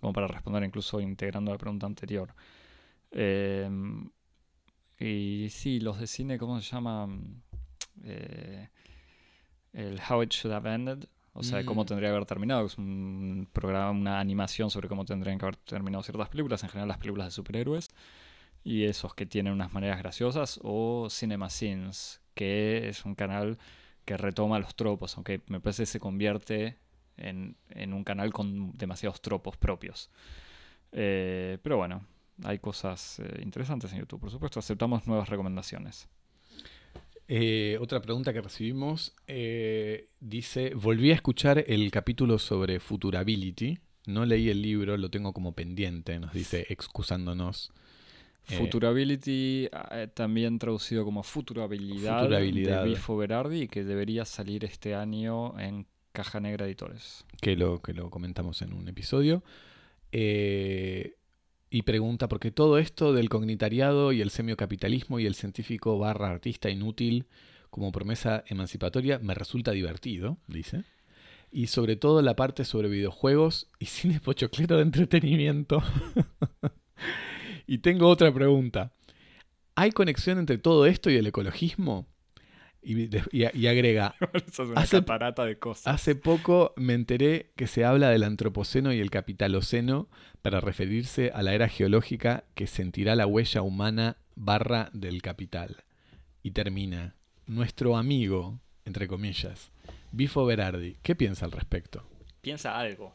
Como 0.01 0.13
para 0.13 0.27
responder 0.29 0.65
incluso 0.65 1.01
integrando 1.01 1.53
la 1.53 1.59
pregunta 1.59 1.87
anterior. 1.87 2.35
Y 4.99 5.49
sí, 5.51 5.81
los 5.81 5.99
de 5.99 6.07
cine, 6.07 6.39
¿cómo 6.39 6.61
se 6.61 6.71
llaman? 6.71 7.43
Eh, 8.05 8.69
el 9.73 10.01
How 10.09 10.23
It 10.23 10.33
Should 10.33 10.55
Have 10.55 10.73
Ended. 10.73 11.05
O 11.35 11.43
sea, 11.43 11.65
cómo 11.65 11.83
Mm. 11.85 11.87
tendría 11.87 12.09
que 12.11 12.15
haber 12.17 12.27
terminado. 12.27 12.67
Es 12.67 12.77
un 12.77 13.49
programa, 13.53 13.91
una 13.91 14.21
animación 14.21 14.69
sobre 14.71 14.89
cómo 14.89 15.05
tendrían 15.07 15.39
que 15.39 15.47
haber 15.47 15.57
terminado 15.57 16.03
ciertas 16.03 16.29
películas, 16.29 16.63
en 16.63 16.69
general 16.69 16.89
las 16.89 16.99
películas 16.99 17.29
de 17.29 17.31
superhéroes. 17.31 17.89
Y 18.65 18.85
esos 18.85 19.15
que 19.15 19.25
tienen 19.27 19.53
unas 19.55 19.73
maneras 19.73 19.99
graciosas. 19.99 20.61
O 20.63 21.09
Cinema 21.11 21.49
Sins, 21.49 22.21
que 22.35 22.89
es 22.89 23.05
un 23.07 23.15
canal 23.15 23.59
que 24.05 24.17
retoma 24.19 24.59
los 24.59 24.75
tropos, 24.75 25.17
aunque 25.17 25.41
me 25.49 25.59
parece 25.61 25.83
que 25.83 25.87
se 25.87 26.01
convierte 26.01 26.77
en, 27.17 27.57
en 27.71 27.93
un 27.95 28.05
canal 28.05 28.33
con 28.33 28.73
demasiados 28.77 29.23
tropos 29.23 29.57
propios. 29.57 30.11
Eh, 30.93 31.59
pero 31.63 31.77
bueno, 31.79 32.05
hay 32.45 32.59
cosas 32.59 33.21
eh, 33.21 33.41
interesantes 33.43 33.93
en 33.93 34.01
YouTube, 34.01 34.21
por 34.21 34.31
supuesto. 34.31 34.59
Aceptamos 34.61 35.07
nuevas 35.07 35.29
recomendaciones. 35.29 36.09
Eh, 37.29 37.79
otra 37.81 38.01
pregunta 38.03 38.33
que 38.33 38.41
recibimos 38.41 39.15
eh, 39.27 40.09
dice, 40.21 40.75
volví 40.75 41.11
a 41.11 41.15
escuchar 41.15 41.65
el 41.67 41.91
capítulo 41.91 42.39
sobre 42.39 42.81
Futurability. 42.81 43.79
No 44.07 44.27
leí 44.27 44.51
el 44.51 44.61
libro, 44.61 44.97
lo 44.97 45.11
tengo 45.11 45.33
como 45.33 45.55
pendiente, 45.55 46.19
nos 46.19 46.33
dice, 46.33 46.67
excusándonos. 46.69 47.73
Eh, 48.49 48.57
Futurability, 48.57 49.69
eh, 49.93 50.09
también 50.13 50.59
traducido 50.59 51.05
como 51.05 51.23
Futurabilidad, 51.23 52.23
Futurabilidad. 52.23 52.83
de 52.83 52.91
Bifo 52.91 53.17
Berardi, 53.17 53.69
que 53.69 53.85
debería 53.85 54.25
salir 54.25 54.65
este 54.65 54.95
año 54.97 55.59
en 55.61 55.87
Caja 56.11 56.41
Negra 56.41 56.67
Editores. 56.67 57.25
que 57.41 57.57
lo, 57.57 57.81
que 57.81 57.95
lo 57.95 58.11
comentamos 58.11 58.61
en 58.63 58.73
un 58.73 58.89
episodio. 58.89 59.43
Eh, 60.11 61.15
y 61.73 61.83
pregunta, 61.83 62.29
porque 62.29 62.51
todo 62.51 62.77
esto 62.77 63.15
del 63.15 63.31
cognitariado 63.31 64.13
y 64.13 64.21
el 64.21 64.29
semiocapitalismo 64.29 65.19
y 65.19 65.25
el 65.25 65.35
científico 65.35 65.99
barra 65.99 66.29
artista 66.29 66.69
inútil 66.69 67.25
como 67.71 67.91
promesa 67.93 68.45
emancipatoria 68.47 69.19
me 69.19 69.33
resulta 69.33 69.71
divertido, 69.71 70.37
dice. 70.47 70.85
Y 71.51 71.69
sobre 71.69 71.97
todo 71.97 72.21
la 72.21 72.37
parte 72.37 72.67
sobre 72.67 72.91
videojuegos 72.91 73.71
y 73.79 73.87
cine 73.87 74.21
pochoclero 74.21 74.77
de 74.77 74.83
entretenimiento. 74.83 75.83
y 77.67 77.79
tengo 77.79 78.09
otra 78.09 78.31
pregunta. 78.35 78.93
¿Hay 79.75 79.93
conexión 79.93 80.39
entre 80.39 80.59
todo 80.59 80.85
esto 80.85 81.09
y 81.11 81.17
el 81.17 81.27
ecologismo? 81.27 82.07
Y, 82.83 83.07
de- 83.07 83.23
y- 83.31 83.57
y 83.59 83.67
agrega, 83.69 84.15
Eso 84.35 84.65
es 84.65 84.69
una 84.71 84.81
Hace- 84.81 84.99
catarata 84.99 85.45
de 85.45 85.57
cosas. 85.59 85.87
Hace 85.95 86.15
poco 86.17 86.73
me 86.77 86.95
enteré 86.95 87.53
que 87.57 87.67
se 87.69 87.85
habla 87.85 88.11
del 88.11 88.25
antropoceno 88.25 88.93
y 88.93 88.99
el 89.01 89.11
capitaloceno 89.11 90.09
para 90.43 90.61
referirse 90.61 91.31
a 91.33 91.43
la 91.43 91.55
era 91.55 91.69
geológica 91.69 92.45
que 92.55 92.67
sentirá 92.67 93.15
la 93.15 93.27
huella 93.27 93.63
humana 93.63 94.17
barra 94.35 94.91
del 94.93 95.23
capital. 95.23 95.85
Y 96.43 96.51
termina, 96.51 97.15
nuestro 97.47 97.97
amigo, 97.97 98.59
entre 98.85 99.07
comillas, 99.07 99.71
Bifo 100.11 100.45
Berardi, 100.45 100.97
¿qué 101.03 101.15
piensa 101.15 101.45
al 101.47 101.53
respecto? 101.53 102.05
Piensa 102.41 102.77
algo. 102.77 103.15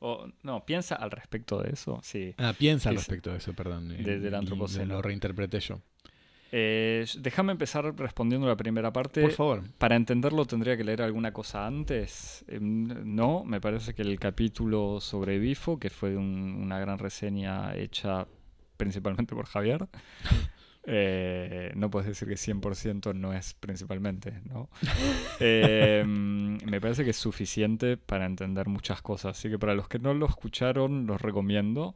O, 0.00 0.28
no, 0.44 0.64
piensa 0.64 0.94
al 0.94 1.10
respecto 1.10 1.60
de 1.60 1.72
eso, 1.72 1.98
sí. 2.04 2.32
Ah, 2.38 2.54
piensa 2.56 2.88
al 2.90 2.94
respecto 2.94 3.32
de 3.32 3.38
eso, 3.38 3.52
perdón. 3.52 3.88
de- 3.88 4.20
del 4.20 4.32
y 4.32 4.36
antropoceno. 4.36 4.94
Lo 4.94 5.02
reinterpreté 5.02 5.58
yo. 5.58 5.80
Eh, 6.50 7.04
déjame 7.18 7.52
empezar 7.52 7.94
respondiendo 7.96 8.46
la 8.46 8.56
primera 8.56 8.92
parte. 8.92 9.20
Por 9.20 9.32
favor. 9.32 9.62
Para 9.76 9.96
entenderlo 9.96 10.46
tendría 10.46 10.76
que 10.76 10.84
leer 10.84 11.02
alguna 11.02 11.32
cosa 11.32 11.66
antes. 11.66 12.44
Em, 12.48 12.88
No, 13.14 13.44
me 13.44 13.60
parece 13.60 13.92
que 13.94 14.02
el 14.02 14.18
capítulo 14.18 15.00
sobre 15.00 15.38
Bifo, 15.38 15.78
que 15.78 15.90
fue 15.90 16.16
un- 16.16 16.58
una 16.62 16.78
gran 16.78 16.98
reseña 16.98 17.74
hecha 17.76 18.26
principalmente 18.78 19.34
por 19.34 19.44
Javier, 19.46 19.88
eh, 20.86 21.70
no 21.74 21.90
puedes 21.90 22.08
decir 22.08 22.26
que 22.28 22.36
100% 22.36 23.12
no 23.14 23.34
es 23.34 23.52
principalmente, 23.54 24.40
¿no? 24.46 24.70
Em, 25.40 26.56
me 26.64 26.80
parece 26.80 27.04
que 27.04 27.10
es 27.10 27.16
suficiente 27.16 27.96
para 27.98 28.24
entender 28.24 28.68
muchas 28.68 29.02
cosas. 29.02 29.36
Así 29.36 29.50
que 29.50 29.58
para 29.58 29.74
los 29.74 29.88
que 29.88 29.98
no 29.98 30.14
lo 30.14 30.26
escucharon, 30.26 31.06
los 31.06 31.20
recomiendo. 31.20 31.94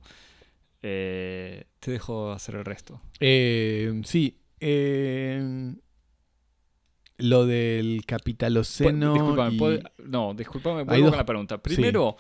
Eh, 0.82 1.64
te 1.80 1.92
dejo 1.92 2.32
hacer 2.32 2.56
el 2.56 2.64
resto. 2.64 3.00
Eh, 3.20 4.00
sí. 4.04 4.38
Eh, 4.62 5.74
lo 7.18 7.46
del 7.46 8.02
capitaloceno. 8.06 9.12
Disculpame, 9.14 9.54
y- 9.54 9.58
¿puede- 9.58 9.82
no, 10.04 10.34
disculpame, 10.34 10.80
Hay 10.80 10.84
vuelvo 10.86 11.04
dos- 11.06 11.10
con 11.12 11.18
la 11.18 11.26
pregunta. 11.26 11.62
Primero, 11.62 12.16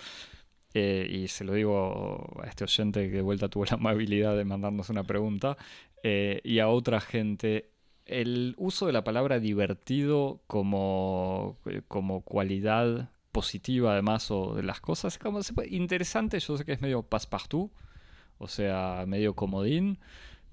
eh, 0.74 1.06
y 1.10 1.28
se 1.28 1.44
lo 1.44 1.54
digo 1.54 2.40
a 2.42 2.46
este 2.46 2.64
oyente 2.64 3.08
que 3.10 3.16
de 3.16 3.22
vuelta 3.22 3.48
tuvo 3.48 3.64
la 3.64 3.74
amabilidad 3.74 4.36
de 4.36 4.44
mandarnos 4.44 4.90
una 4.90 5.04
pregunta, 5.04 5.56
eh, 6.02 6.40
y 6.44 6.58
a 6.60 6.68
otra 6.68 7.00
gente, 7.00 7.70
el 8.06 8.54
uso 8.58 8.86
de 8.86 8.92
la 8.92 9.04
palabra 9.04 9.38
divertido 9.40 10.40
como, 10.46 11.58
eh, 11.66 11.82
como 11.88 12.22
cualidad 12.22 13.10
positiva 13.32 13.92
además 13.92 14.30
o 14.30 14.54
de 14.54 14.62
las 14.62 14.80
cosas, 14.80 15.18
como 15.18 15.42
se 15.42 15.52
puede- 15.54 15.74
interesante, 15.74 16.38
yo 16.38 16.56
sé 16.56 16.64
que 16.64 16.72
es 16.72 16.80
medio 16.80 17.02
passepartout, 17.02 17.72
o 18.38 18.46
sea, 18.48 19.04
medio 19.06 19.34
comodín, 19.34 19.98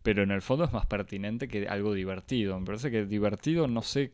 pero 0.04 0.24
en 0.24 0.32
el 0.32 0.42
fondo 0.42 0.66
es 0.66 0.72
más 0.74 0.86
pertinente 0.86 1.48
que 1.48 1.68
algo 1.68 1.94
divertido. 1.94 2.60
Me 2.60 2.66
parece 2.66 2.90
que 2.92 3.06
divertido 3.06 3.68
no 3.68 3.82
sé 3.82 4.12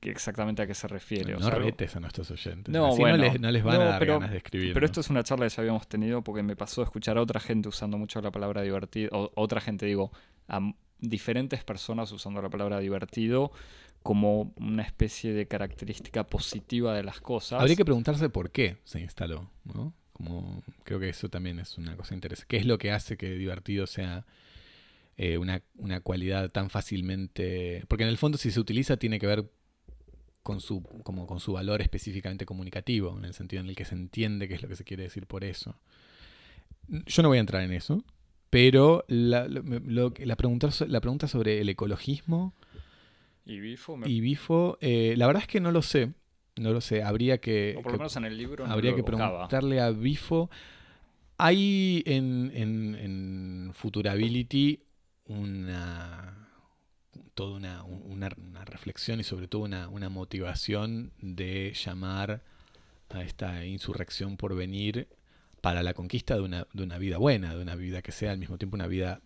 qué- 0.00 0.10
exactamente 0.10 0.62
a 0.62 0.66
qué 0.66 0.74
se 0.74 0.88
refiere. 0.88 1.34
o 1.34 1.38
No 1.38 1.46
sea, 1.46 1.54
retes 1.56 1.94
a 1.96 2.00
nuestros 2.00 2.30
oyentes. 2.30 2.72
No, 2.72 2.86
Así 2.88 3.00
bueno. 3.00 3.16
no, 3.18 3.22
les, 3.24 3.40
no 3.40 3.50
les 3.50 3.62
van 3.64 3.76
No, 3.76 3.80
a 3.82 3.84
dar 3.84 3.98
pero- 4.00 4.14
ganas 4.14 4.30
de 4.32 4.36
escribir. 4.38 4.74
Pero 4.74 4.86
esto 4.86 5.00
es 5.00 5.10
una 5.10 5.22
charla 5.22 5.46
que 5.46 5.50
ya 5.54 5.60
habíamos 5.62 5.86
tenido 5.88 6.22
porque 6.22 6.42
me 6.42 6.56
pasó 6.56 6.80
a 6.82 6.84
escuchar 6.84 7.16
a 7.18 7.22
otra 7.22 7.40
gente 7.40 7.68
usando 7.68 7.96
mucho 7.98 8.20
la 8.20 8.30
palabra 8.30 8.62
divertido, 8.62 9.10
o 9.12 9.30
otra 9.34 9.60
gente 9.60 9.86
digo, 9.86 10.10
a 10.48 10.60
diferentes 11.00 11.62
personas 11.64 12.10
usando 12.12 12.40
la 12.42 12.48
palabra 12.50 12.78
divertido 12.80 13.52
como 14.02 14.52
una 14.56 14.82
especie 14.82 15.32
de 15.32 15.46
característica 15.48 16.24
positiva 16.24 16.94
de 16.94 17.02
las 17.02 17.20
cosas. 17.20 17.60
Habría 17.60 17.76
que 17.76 17.84
preguntarse 17.84 18.28
por 18.28 18.50
qué 18.50 18.76
se 18.84 19.00
instaló, 19.00 19.50
¿no? 19.64 19.94
Como, 20.12 20.62
creo 20.84 21.00
que 21.00 21.08
eso 21.08 21.28
también 21.28 21.58
es 21.58 21.76
una 21.78 21.96
cosa 21.96 22.14
interesante. 22.14 22.46
¿Qué 22.48 22.56
es 22.58 22.66
lo 22.66 22.78
que 22.78 22.92
hace 22.92 23.16
que 23.16 23.30
divertido 23.30 23.86
sea 23.86 24.24
eh, 25.16 25.38
una, 25.38 25.62
una 25.76 26.00
cualidad 26.00 26.50
tan 26.50 26.70
fácilmente... 26.70 27.84
Porque 27.88 28.04
en 28.04 28.10
el 28.10 28.18
fondo 28.18 28.38
si 28.38 28.50
se 28.50 28.60
utiliza 28.60 28.96
tiene 28.96 29.18
que 29.18 29.26
ver 29.26 29.50
con 30.42 30.60
su, 30.60 30.82
como 31.04 31.26
con 31.26 31.40
su 31.40 31.52
valor 31.54 31.80
específicamente 31.80 32.44
comunicativo, 32.46 33.16
en 33.18 33.24
el 33.24 33.32
sentido 33.34 33.62
en 33.62 33.68
el 33.70 33.76
que 33.76 33.84
se 33.84 33.94
entiende 33.94 34.46
qué 34.48 34.54
es 34.54 34.62
lo 34.62 34.68
que 34.68 34.76
se 34.76 34.84
quiere 34.84 35.04
decir 35.04 35.26
por 35.26 35.42
eso. 35.44 35.76
Yo 37.06 37.22
no 37.22 37.28
voy 37.28 37.38
a 37.38 37.40
entrar 37.40 37.62
en 37.62 37.72
eso, 37.72 38.04
pero 38.50 39.04
la, 39.08 39.48
lo- 39.48 40.12
la, 40.18 40.36
pregunta, 40.36 40.68
la 40.86 41.00
pregunta 41.00 41.28
sobre 41.28 41.60
el 41.60 41.68
ecologismo 41.70 42.54
Y 43.46 43.58
Bifo, 43.60 43.96
me- 43.96 44.08
y 44.08 44.20
Bifo, 44.20 44.76
eh, 44.80 45.14
la 45.16 45.26
verdad 45.26 45.42
es 45.42 45.48
que 45.48 45.60
no 45.60 45.70
lo 45.72 45.80
sé. 45.82 46.12
No 46.56 46.72
lo 46.72 46.80
sé. 46.80 47.02
Habría 47.02 47.38
que, 47.38 47.74
o 47.78 47.82
por 47.82 47.92
lo 47.92 47.98
menos 47.98 48.14
en 48.16 48.24
el 48.26 48.36
libro 48.36 48.66
no 48.66 48.72
habría 48.72 48.90
lo 48.92 48.96
que 48.98 49.02
preguntarle 49.02 49.80
a 49.80 49.90
Bifo. 49.90 50.50
Hay 51.36 52.02
en, 52.06 52.52
en, 52.54 52.94
en 52.94 53.70
Futurability 53.74 54.80
una 55.26 56.48
toda 57.34 57.56
una, 57.56 57.82
una, 57.82 58.28
reflexión 58.64 59.20
y 59.20 59.24
sobre 59.24 59.48
todo 59.48 59.62
una, 59.62 59.88
una 59.88 60.08
motivación 60.08 61.12
de 61.20 61.72
llamar 61.74 62.42
a 63.10 63.22
esta 63.22 63.64
insurrección 63.64 64.36
por 64.36 64.54
venir 64.56 65.08
para 65.60 65.82
la 65.82 65.94
conquista 65.94 66.34
de 66.34 66.42
una, 66.42 66.66
de 66.72 66.82
una 66.82 66.98
vida 66.98 67.18
buena, 67.18 67.54
de 67.54 67.62
una 67.62 67.74
vida 67.74 68.02
que 68.02 68.12
sea 68.12 68.32
al 68.32 68.38
mismo 68.38 68.58
tiempo 68.58 68.76
una 68.76 68.86
vida 68.86 69.20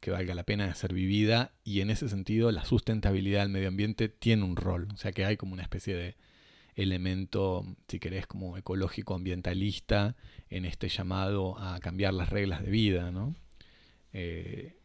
que 0.00 0.10
valga 0.10 0.34
la 0.34 0.44
pena 0.44 0.66
de 0.66 0.74
ser 0.74 0.92
vivida 0.92 1.52
y 1.64 1.80
en 1.80 1.90
ese 1.90 2.08
sentido 2.08 2.50
la 2.50 2.64
sustentabilidad 2.64 3.42
del 3.42 3.50
medio 3.50 3.68
ambiente 3.68 4.08
tiene 4.08 4.44
un 4.44 4.56
rol, 4.56 4.88
o 4.92 4.96
sea 4.96 5.12
que 5.12 5.24
hay 5.24 5.36
como 5.36 5.54
una 5.54 5.62
especie 5.62 5.94
de 5.94 6.16
elemento, 6.74 7.64
si 7.88 7.98
querés, 8.00 8.26
como 8.26 8.56
ecológico 8.56 9.14
ambientalista 9.14 10.16
en 10.50 10.64
este 10.64 10.88
llamado 10.88 11.58
a 11.58 11.78
cambiar 11.80 12.14
las 12.14 12.30
reglas 12.30 12.62
de 12.64 12.70
vida, 12.70 13.10
¿no? 13.12 13.34
Eh, 14.12 14.76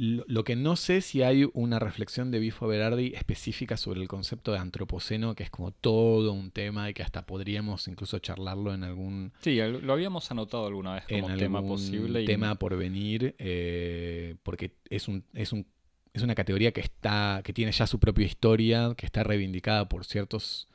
lo, 0.00 0.44
que 0.44 0.56
no 0.56 0.76
sé 0.76 1.02
si 1.02 1.22
hay 1.22 1.46
una 1.52 1.78
reflexión 1.78 2.30
de 2.30 2.38
Bifo 2.38 2.66
Berardi 2.66 3.12
específica 3.14 3.76
sobre 3.76 4.00
el 4.00 4.08
concepto 4.08 4.52
de 4.52 4.58
antropoceno, 4.58 5.34
que 5.34 5.42
es 5.42 5.50
como 5.50 5.72
todo 5.72 6.32
un 6.32 6.50
tema 6.50 6.88
y 6.88 6.94
que 6.94 7.02
hasta 7.02 7.26
podríamos 7.26 7.86
incluso 7.86 8.18
charlarlo 8.18 8.72
en 8.72 8.82
algún... 8.82 9.32
Sí, 9.40 9.58
lo 9.58 9.92
habíamos 9.92 10.30
anotado 10.30 10.66
alguna 10.66 10.94
vez 10.94 11.04
como 11.06 11.36
tema 11.36 11.60
posible. 11.60 12.24
Tema 12.24 12.54
por 12.54 12.78
venir, 12.78 13.34
eh, 13.38 14.36
porque 14.42 14.72
es, 14.88 15.06
un, 15.06 15.22
es, 15.34 15.52
un, 15.52 15.66
es 16.14 16.22
una 16.22 16.34
categoría 16.34 16.72
que, 16.72 16.80
está, 16.80 17.42
que 17.44 17.52
tiene 17.52 17.70
ya 17.72 17.86
su 17.86 17.98
propia 17.98 18.24
historia, 18.24 18.94
que 18.96 19.04
está 19.04 19.22
reivindicada 19.22 19.86
por 19.86 20.06
ciertos 20.06 20.68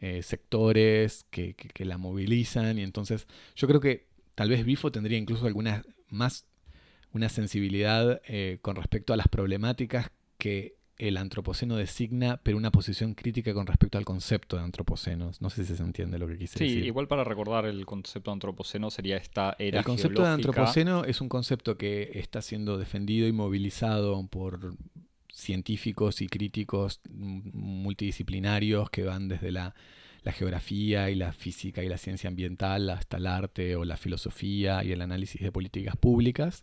eh, 0.00 0.22
sectores 0.22 1.26
que, 1.28 1.54
que 1.54 1.84
la 1.84 1.98
movilizan, 1.98 2.78
y 2.78 2.82
entonces 2.82 3.26
yo 3.54 3.68
creo 3.68 3.80
que 3.80 4.06
tal 4.34 4.48
vez 4.48 4.64
Bifo 4.64 4.90
tendría 4.90 5.18
incluso 5.18 5.44
algunas 5.46 5.84
más 6.08 6.46
una 7.12 7.28
sensibilidad 7.28 8.20
eh, 8.26 8.58
con 8.62 8.76
respecto 8.76 9.12
a 9.12 9.16
las 9.16 9.28
problemáticas 9.28 10.10
que 10.38 10.76
el 11.00 11.16
antropoceno 11.16 11.76
designa, 11.76 12.38
pero 12.42 12.58
una 12.58 12.70
posición 12.70 13.14
crítica 13.14 13.54
con 13.54 13.66
respecto 13.66 13.96
al 13.96 14.04
concepto 14.04 14.56
de 14.56 14.62
antropocenos. 14.62 15.40
No 15.40 15.48
sé 15.48 15.64
si 15.64 15.74
se 15.74 15.82
entiende 15.82 16.18
lo 16.18 16.26
que 16.26 16.36
quise 16.36 16.58
decir. 16.58 16.82
Sí, 16.82 16.86
igual 16.86 17.08
para 17.08 17.24
recordar 17.24 17.64
el 17.64 17.86
concepto 17.86 18.30
de 18.30 18.34
antropoceno 18.34 18.90
sería 18.90 19.16
esta 19.16 19.56
era 19.58 19.78
El 19.78 19.84
concepto 19.84 20.22
de 20.22 20.28
antropoceno 20.28 21.04
es 21.04 21.22
un 21.22 21.30
concepto 21.30 21.78
que 21.78 22.10
está 22.14 22.42
siendo 22.42 22.76
defendido 22.76 23.26
y 23.26 23.32
movilizado 23.32 24.26
por 24.26 24.74
científicos 25.32 26.20
y 26.20 26.26
críticos 26.28 27.00
multidisciplinarios 27.08 28.90
que 28.90 29.04
van 29.04 29.28
desde 29.28 29.52
la, 29.52 29.74
la 30.22 30.32
geografía 30.32 31.08
y 31.08 31.14
la 31.14 31.32
física 31.32 31.82
y 31.82 31.88
la 31.88 31.96
ciencia 31.96 32.28
ambiental 32.28 32.90
hasta 32.90 33.16
el 33.16 33.26
arte 33.26 33.74
o 33.74 33.86
la 33.86 33.96
filosofía 33.96 34.84
y 34.84 34.92
el 34.92 35.00
análisis 35.00 35.40
de 35.40 35.50
políticas 35.50 35.96
públicas 35.96 36.62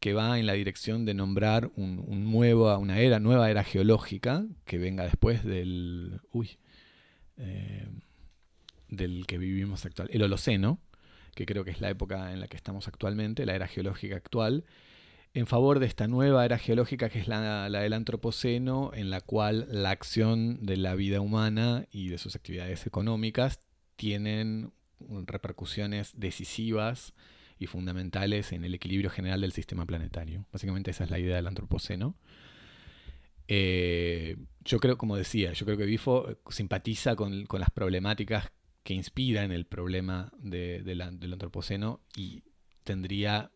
que 0.00 0.14
va 0.14 0.38
en 0.38 0.46
la 0.46 0.54
dirección 0.54 1.04
de 1.04 1.12
nombrar 1.12 1.70
un, 1.76 2.30
nuevo, 2.32 2.76
una 2.78 2.98
era, 2.98 3.20
nueva 3.20 3.50
era 3.50 3.62
geológica 3.62 4.46
que 4.64 4.78
venga 4.78 5.04
después 5.04 5.44
del, 5.44 6.20
uy, 6.32 6.58
eh, 7.36 7.86
del 8.88 9.26
que 9.26 9.36
vivimos 9.36 9.84
actual, 9.84 10.08
el 10.10 10.22
Holoceno, 10.22 10.80
que 11.34 11.44
creo 11.44 11.64
que 11.64 11.70
es 11.70 11.82
la 11.82 11.90
época 11.90 12.32
en 12.32 12.40
la 12.40 12.48
que 12.48 12.56
estamos 12.56 12.88
actualmente, 12.88 13.44
la 13.44 13.54
era 13.54 13.68
geológica 13.68 14.16
actual, 14.16 14.64
en 15.34 15.46
favor 15.46 15.78
de 15.78 15.86
esta 15.86 16.08
nueva 16.08 16.44
era 16.46 16.58
geológica 16.58 17.10
que 17.10 17.20
es 17.20 17.28
la, 17.28 17.68
la, 17.68 17.80
del 17.80 17.92
Antropoceno, 17.92 18.92
en 18.94 19.10
la 19.10 19.20
cual 19.20 19.68
la 19.70 19.90
acción 19.90 20.64
de 20.64 20.78
la 20.78 20.94
vida 20.94 21.20
humana 21.20 21.86
y 21.92 22.08
de 22.08 22.18
sus 22.18 22.34
actividades 22.34 22.86
económicas 22.86 23.60
tienen 23.96 24.72
repercusiones 25.26 26.12
decisivas 26.16 27.12
y 27.60 27.66
fundamentales 27.66 28.52
en 28.52 28.64
el 28.64 28.74
equilibrio 28.74 29.10
general 29.10 29.42
del 29.42 29.52
sistema 29.52 29.84
planetario. 29.84 30.46
Básicamente 30.50 30.90
esa 30.90 31.04
es 31.04 31.10
la 31.10 31.18
idea 31.18 31.36
del 31.36 31.46
antropoceno. 31.46 32.16
Eh, 33.46 34.38
yo 34.64 34.80
creo, 34.80 34.96
como 34.96 35.14
decía, 35.16 35.52
yo 35.52 35.66
creo 35.66 35.76
que 35.76 35.84
Bifo 35.84 36.38
simpatiza 36.48 37.16
con, 37.16 37.46
las 37.52 37.70
problemáticas 37.70 38.50
que 38.82 38.94
inspiran 38.94 39.52
el 39.52 39.66
problema 39.66 40.32
del 40.38 41.02
antropoceno 41.02 42.00
y 42.16 42.44
tendría, 42.82 43.52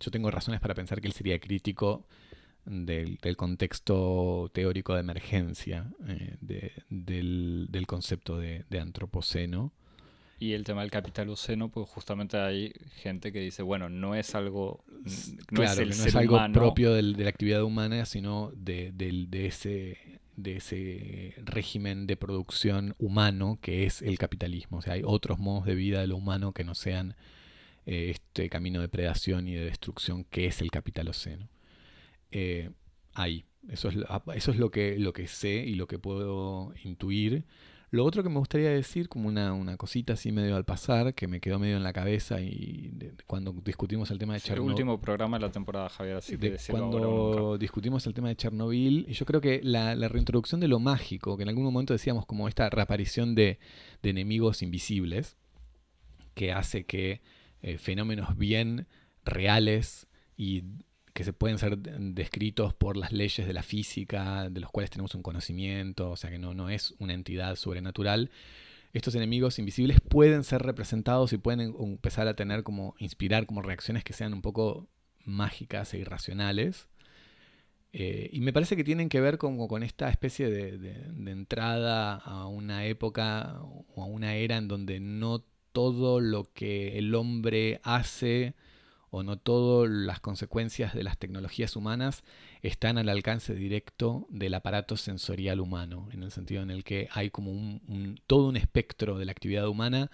yo 0.00 0.10
tengo 0.10 0.32
razones 0.32 0.60
para 0.60 0.74
pensar 0.74 1.00
que 1.00 1.06
él 1.06 1.14
sería 1.14 1.38
crítico 1.38 2.08
del, 2.64 3.18
contexto 3.36 4.50
teórico 4.52 4.94
de 4.94 5.00
emergencia 5.00 5.92
eh, 6.08 6.36
del, 6.40 7.84
concepto 7.86 8.36
de 8.38 8.80
antropoceno 8.80 9.72
y 10.44 10.52
el 10.52 10.64
tema 10.64 10.82
del 10.82 10.90
capital 10.90 11.30
oceno, 11.30 11.70
pues 11.70 11.88
justamente 11.88 12.36
hay 12.36 12.74
gente 12.96 13.32
que 13.32 13.40
dice, 13.40 13.62
bueno, 13.62 13.88
no 13.88 14.14
es 14.14 14.34
algo, 14.34 14.84
no 15.50 15.62
es, 15.62 15.78
el 15.78 15.88
no 15.88 16.04
es 16.04 16.14
algo 16.14 16.38
propio 16.52 16.92
de 16.92 17.02
la 17.02 17.30
actividad 17.30 17.62
humana, 17.62 18.04
sino 18.04 18.52
de, 18.54 18.92
ese, 19.32 20.20
de 20.36 20.56
ese 20.56 21.34
régimen 21.44 22.06
de 22.06 22.18
producción 22.18 22.94
humano 22.98 23.58
que 23.62 23.86
es 23.86 24.02
el 24.02 24.18
capitalismo. 24.18 24.78
O 24.78 24.82
sea, 24.82 24.92
hay 24.92 25.02
otros 25.02 25.38
modos 25.38 25.64
de 25.64 25.74
vida 25.74 26.02
de 26.02 26.08
lo 26.08 26.16
humano 26.16 26.52
que 26.52 26.64
no 26.64 26.74
sean 26.74 27.16
eh, 27.86 28.10
este 28.10 28.50
camino 28.50 28.82
de 28.82 28.88
predación 28.90 29.48
y 29.48 29.54
de 29.54 29.64
destrucción 29.64 30.24
que 30.24 30.44
es 30.44 30.60
el 30.60 30.70
capital 30.70 31.08
oceno. 31.08 31.48
Eh, 32.32 32.70
ahí, 33.14 33.46
eso 33.70 33.88
es, 33.88 33.96
eso 34.34 34.50
es 34.50 34.58
lo, 34.58 34.70
que, 34.70 34.98
lo 34.98 35.14
que 35.14 35.26
sé 35.26 35.64
y 35.66 35.74
lo 35.74 35.86
que 35.86 35.98
puedo 35.98 36.74
intuir. 36.84 37.44
Lo 37.94 38.04
otro 38.04 38.24
que 38.24 38.28
me 38.28 38.40
gustaría 38.40 38.70
decir, 38.70 39.08
como 39.08 39.28
una, 39.28 39.76
cosita 39.76 40.14
así 40.14 40.32
medio 40.32 40.56
al 40.56 40.64
pasar, 40.64 41.14
que 41.14 41.28
me 41.28 41.40
quedó 41.40 41.60
medio 41.60 41.76
en 41.76 41.84
la 41.84 41.92
cabeza 41.92 42.40
y 42.40 42.92
cuando 43.24 43.52
discutimos 43.52 44.10
el 44.10 44.18
tema 44.18 44.34
de 44.34 44.40
Chernobyl. 44.40 44.70
El 44.70 44.72
último 44.72 45.00
programa 45.00 45.38
de 45.38 45.42
la 45.46 45.52
temporada, 45.52 45.88
Javier, 45.88 46.16
así 46.16 46.36
que 46.36 46.56
Cuando 46.72 47.56
discutimos 47.56 48.04
el 48.08 48.12
tema 48.12 48.30
de 48.30 48.34
Chernobyl, 48.34 49.06
y 49.08 49.12
yo 49.12 49.24
creo 49.26 49.40
que 49.40 49.60
la, 49.62 49.94
reintroducción 50.08 50.60
de 50.60 50.66
lo 50.66 50.80
mágico, 50.80 51.36
que 51.36 51.44
en 51.44 51.50
algún 51.50 51.62
momento 51.62 51.92
decíamos 51.92 52.26
como 52.26 52.48
esta 52.48 52.68
reaparición 52.68 53.36
de, 53.36 53.60
enemigos 54.02 54.62
invisibles, 54.62 55.36
que 56.34 56.50
hace 56.50 56.86
que 56.86 57.20
eh, 57.62 57.78
fenómenos 57.78 58.36
bien 58.36 58.88
reales 59.24 60.08
y 60.36 60.64
que 61.14 61.22
se 61.22 61.32
pueden 61.32 61.58
ser 61.58 61.78
descritos 61.78 62.74
por 62.74 62.96
las 62.96 63.12
leyes 63.12 63.46
de 63.46 63.52
la 63.52 63.62
física, 63.62 64.50
de 64.50 64.60
los 64.60 64.70
cuales 64.70 64.90
tenemos 64.90 65.14
un 65.14 65.22
conocimiento, 65.22 66.10
o 66.10 66.16
sea 66.16 66.28
que 66.28 66.40
no, 66.40 66.54
no 66.54 66.68
es 66.68 66.92
una 66.98 67.14
entidad 67.14 67.54
sobrenatural. 67.54 68.32
Estos 68.92 69.14
enemigos 69.14 69.60
invisibles 69.60 70.00
pueden 70.00 70.42
ser 70.42 70.62
representados 70.62 71.32
y 71.32 71.38
pueden 71.38 71.72
empezar 71.78 72.26
a 72.26 72.34
tener 72.34 72.64
como, 72.64 72.96
inspirar 72.98 73.46
como 73.46 73.62
reacciones 73.62 74.02
que 74.02 74.12
sean 74.12 74.34
un 74.34 74.42
poco 74.42 74.88
mágicas 75.24 75.94
e 75.94 75.98
irracionales. 75.98 76.88
Eh, 77.92 78.28
y 78.32 78.40
me 78.40 78.52
parece 78.52 78.74
que 78.74 78.82
tienen 78.82 79.08
que 79.08 79.20
ver 79.20 79.38
con 79.38 79.84
esta 79.84 80.08
especie 80.08 80.50
de, 80.50 80.78
de 80.78 81.30
entrada 81.30 82.16
a 82.16 82.48
una 82.48 82.86
época 82.86 83.60
o 83.62 84.02
a 84.02 84.06
una 84.06 84.34
era 84.34 84.56
en 84.56 84.66
donde 84.66 84.98
no 84.98 85.44
todo 85.70 86.18
lo 86.18 86.52
que 86.52 86.98
el 86.98 87.14
hombre 87.14 87.80
hace 87.84 88.54
o 89.14 89.22
no 89.22 89.38
todas 89.38 89.88
las 89.88 90.18
consecuencias 90.18 90.92
de 90.92 91.04
las 91.04 91.18
tecnologías 91.18 91.76
humanas 91.76 92.24
están 92.62 92.98
al 92.98 93.08
alcance 93.08 93.54
directo 93.54 94.26
del 94.28 94.54
aparato 94.54 94.96
sensorial 94.96 95.60
humano, 95.60 96.08
en 96.10 96.24
el 96.24 96.32
sentido 96.32 96.62
en 96.62 96.70
el 96.72 96.82
que 96.82 97.08
hay 97.12 97.30
como 97.30 97.52
un, 97.52 98.20
todo 98.26 98.48
un 98.48 98.56
espectro 98.56 99.16
de 99.16 99.24
la 99.24 99.30
actividad 99.30 99.68
humana 99.68 100.10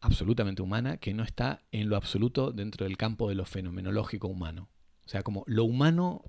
absolutamente 0.00 0.60
humana 0.60 0.96
que 0.96 1.14
no 1.14 1.22
está 1.22 1.62
en 1.70 1.88
lo 1.88 1.96
absoluto 1.96 2.50
dentro 2.50 2.84
del 2.84 2.96
campo 2.96 3.28
de 3.28 3.36
lo 3.36 3.44
fenomenológico 3.44 4.26
humano. 4.26 4.68
O 5.06 5.08
sea, 5.08 5.22
como 5.22 5.44
lo 5.46 5.62
humano 5.62 6.24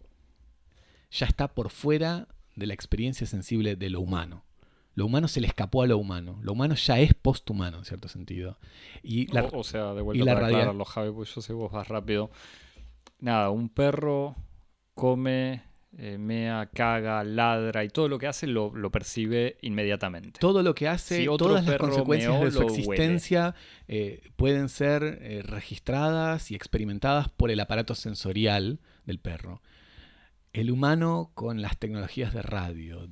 ya 1.10 1.26
está 1.26 1.56
por 1.56 1.72
fuera 1.72 2.28
de 2.56 2.68
la 2.68 2.76
experiencia 2.76 3.26
sensible 3.26 3.76
de 3.76 3.90
lo 3.90 4.02
humano. 4.02 4.46
Lo 5.00 5.06
humano 5.06 5.30
se 5.30 5.40
le 5.40 5.48
escapó 5.48 5.82
a 5.82 5.88
lo 5.88 5.98
humano. 5.98 6.40
Lo 6.42 6.52
humano 6.52 6.76
ya 6.76 7.00
es 7.00 7.14
posthumano, 7.14 7.78
en 7.78 7.86
cierto 7.86 8.10
sentido. 8.10 8.58
Y 9.02 9.28
la, 9.28 9.46
o, 9.46 9.64
sea, 9.64 9.94
de 9.94 10.02
vuelta 10.02 10.26
para 10.26 10.48
aclararlo, 10.48 10.84
Javi, 10.84 11.12
pues 11.14 11.34
yo 11.34 11.42
sé 11.42 11.54
vos 11.54 11.72
vas 11.72 11.88
rápido. 11.88 12.30
Nada, 13.22 13.50
un 13.50 13.70
perro 13.70 14.36
come, 14.96 15.64
eh, 15.98 16.18
mea, 16.18 16.70
caga, 16.74 17.24
ladra 17.24 17.86
y 17.86 17.88
todo 17.88 18.10
lo 18.10 18.20
que 18.20 18.28
hace 18.28 18.46
lo, 18.46 18.74
percibe 18.92 19.56
inmediatamente. 19.62 20.42
Todo 20.42 20.64
lo 20.64 20.76
que 20.76 20.90
hace, 20.90 21.26
todas 21.38 21.64
las 21.64 21.78
consecuencias 21.78 22.42
de 22.42 22.52
su 22.52 22.64
existencia 22.64 23.56
eh, 23.88 24.30
pueden 24.36 24.68
ser 24.68 25.20
eh, 25.22 25.44
registradas 25.44 26.52
y 26.52 26.56
experimentadas 26.56 27.30
por 27.30 27.52
el 27.52 27.62
aparato 27.62 27.96
sensorial 27.96 28.82
del 29.06 29.20
perro 29.20 29.62
el 30.54 30.72
humano 30.72 31.32
con 31.36 31.62
las 31.62 31.78
tecnologías 31.78 32.34
de 32.34 32.42
radio, 32.42 33.08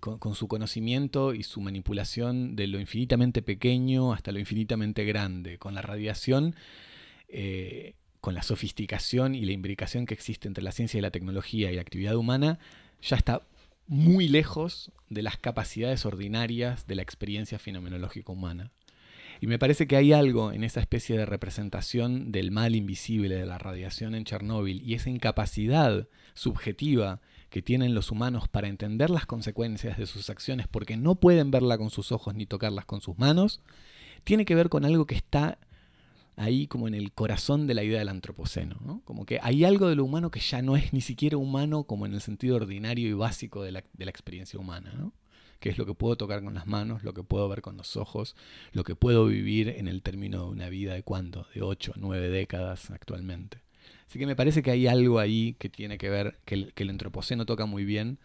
con, 0.00 0.34
su 0.34 0.48
conocimiento 0.48 1.34
y 1.34 1.42
su 1.42 1.60
manipulación 1.60 2.56
de 2.56 2.66
lo 2.66 2.80
infinitamente 2.80 3.42
pequeño 3.42 4.12
hasta 4.12 4.32
lo 4.32 4.38
infinitamente 4.38 5.04
grande, 5.04 5.58
con 5.58 5.74
la 5.74 5.82
radiación, 5.82 6.54
eh, 7.28 7.94
con 8.20 8.34
la 8.34 8.42
sofisticación 8.42 9.34
y 9.34 9.44
la 9.44 9.52
imbricación 9.52 10.06
que 10.06 10.14
existe 10.14 10.48
entre 10.48 10.64
la 10.64 10.72
ciencia 10.72 10.98
y 10.98 11.02
la 11.02 11.10
tecnología 11.10 11.70
y 11.70 11.76
la 11.76 11.82
actividad 11.82 12.16
humana, 12.16 12.58
ya 13.02 13.16
está 13.16 13.42
muy 13.86 14.28
lejos 14.28 14.90
de 15.10 15.22
las 15.22 15.36
capacidades 15.36 16.06
ordinarias 16.06 16.86
de 16.86 16.94
la 16.94 17.02
experiencia 17.02 17.58
fenomenológica 17.58 18.32
humana. 18.32 18.70
Y 19.44 19.46
me 19.46 19.58
parece 19.58 19.86
que 19.86 19.96
hay 19.96 20.14
algo 20.14 20.52
en 20.52 20.64
esa 20.64 20.80
especie 20.80 21.18
de 21.18 21.26
representación 21.26 22.32
del 22.32 22.50
mal 22.50 22.74
invisible 22.74 23.34
de 23.34 23.44
la 23.44 23.58
radiación 23.58 24.14
en 24.14 24.24
Chernóbil 24.24 24.80
y 24.82 24.94
esa 24.94 25.10
incapacidad 25.10 26.08
subjetiva 26.32 27.20
que 27.50 27.60
tienen 27.60 27.94
los 27.94 28.10
humanos 28.10 28.48
para 28.48 28.68
entender 28.68 29.10
las 29.10 29.26
consecuencias 29.26 29.98
de 29.98 30.06
sus 30.06 30.30
acciones 30.30 30.66
porque 30.66 30.96
no 30.96 31.16
pueden 31.16 31.50
verla 31.50 31.76
con 31.76 31.90
sus 31.90 32.10
ojos 32.10 32.34
ni 32.34 32.46
tocarlas 32.46 32.86
con 32.86 33.02
sus 33.02 33.18
manos, 33.18 33.60
tiene 34.24 34.46
que 34.46 34.54
ver 34.54 34.70
con 34.70 34.86
algo 34.86 35.04
que 35.06 35.14
está 35.14 35.58
ahí 36.36 36.66
como 36.66 36.88
en 36.88 36.94
el 36.94 37.12
corazón 37.12 37.66
de 37.66 37.74
la 37.74 37.84
idea 37.84 37.98
del 37.98 38.08
antropoceno. 38.08 38.78
¿no? 38.82 39.02
Como 39.04 39.26
que 39.26 39.40
hay 39.42 39.66
algo 39.66 39.90
de 39.90 39.96
lo 39.96 40.06
humano 40.06 40.30
que 40.30 40.40
ya 40.40 40.62
no 40.62 40.74
es 40.74 40.94
ni 40.94 41.02
siquiera 41.02 41.36
humano 41.36 41.84
como 41.84 42.06
en 42.06 42.14
el 42.14 42.22
sentido 42.22 42.56
ordinario 42.56 43.10
y 43.10 43.12
básico 43.12 43.62
de 43.62 43.72
la, 43.72 43.84
de 43.92 44.04
la 44.06 44.10
experiencia 44.10 44.58
humana. 44.58 44.94
¿no? 44.96 45.12
Que 45.64 45.70
es 45.70 45.78
lo 45.78 45.86
que 45.86 45.94
puedo 45.94 46.14
tocar 46.14 46.44
con 46.44 46.52
las 46.52 46.66
manos, 46.66 47.04
lo 47.04 47.14
que 47.14 47.22
puedo 47.22 47.48
ver 47.48 47.62
con 47.62 47.78
los 47.78 47.96
ojos, 47.96 48.36
lo 48.72 48.84
que 48.84 48.96
puedo 48.96 49.24
vivir 49.24 49.70
en 49.70 49.88
el 49.88 50.02
término 50.02 50.44
de 50.44 50.50
una 50.50 50.68
vida 50.68 50.92
de 50.92 51.02
cuánto, 51.02 51.46
de 51.54 51.62
ocho, 51.62 51.94
nueve 51.96 52.28
décadas 52.28 52.90
actualmente. 52.90 53.62
Así 54.06 54.18
que 54.18 54.26
me 54.26 54.36
parece 54.36 54.62
que 54.62 54.70
hay 54.70 54.86
algo 54.86 55.20
ahí 55.20 55.56
que 55.58 55.70
tiene 55.70 55.96
que 55.96 56.10
ver, 56.10 56.38
que 56.44 56.54
el, 56.56 56.74
que 56.74 56.84
antropoceno 56.84 57.46
toca 57.46 57.64
muy 57.64 57.86
bien, 57.86 58.18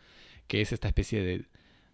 que 0.48 0.60
es 0.60 0.74
esta 0.74 0.90
especie 0.90 1.48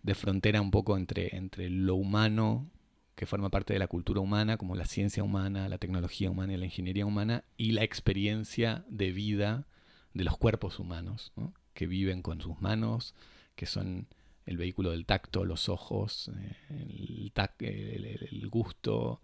de, 0.03 0.15
frontera 0.15 0.61
un 0.61 0.71
poco 0.71 0.97
entre, 0.97 1.35
entre 1.35 1.69
lo 1.69 1.93
humano 1.93 2.67
que 3.13 3.27
forma 3.27 3.51
parte 3.51 3.71
de 3.71 3.77
la 3.77 3.87
cultura 3.87 4.21
humana, 4.21 4.57
como 4.57 4.75
la 4.75 4.85
ciencia 4.85 5.23
humana, 5.23 5.69
la 5.69 5.77
tecnología 5.77 6.31
humana 6.31 6.53
y 6.53 6.57
la 6.57 6.65
ingeniería 6.65 7.05
humana, 7.05 7.43
y 7.55 7.73
la 7.73 7.83
experiencia 7.83 8.83
de 8.89 9.11
vida 9.11 9.67
de 10.15 10.23
los 10.23 10.39
cuerpos 10.39 10.79
humanos, 10.79 11.33
¿no? 11.35 11.53
que 11.75 11.85
viven 11.85 12.23
con 12.23 12.41
sus 12.41 12.59
manos, 12.61 13.13
que 13.55 13.67
son 13.67 14.07
el 14.45 14.57
vehículo 14.57 14.91
del 14.91 15.05
tacto, 15.05 15.43
los 15.43 15.69
ojos, 15.69 16.31
el, 16.69 17.31
tac, 17.33 17.61
el, 17.61 18.05
el, 18.05 18.49
gusto 18.49 19.21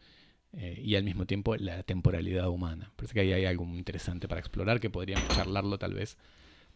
eh, 0.53 0.81
y 0.83 0.95
al 0.95 1.03
mismo 1.03 1.25
tiempo 1.25 1.55
la 1.55 1.83
temporalidad 1.83 2.49
humana. 2.49 2.91
Parece 2.95 3.13
que 3.13 3.19
ahí 3.21 3.33
hay 3.33 3.45
algo 3.45 3.65
muy 3.65 3.77
interesante 3.77 4.27
para 4.27 4.39
explorar 4.39 4.79
que 4.79 4.89
podríamos 4.89 5.27
charlarlo 5.29 5.77
tal 5.77 5.93
vez 5.93 6.17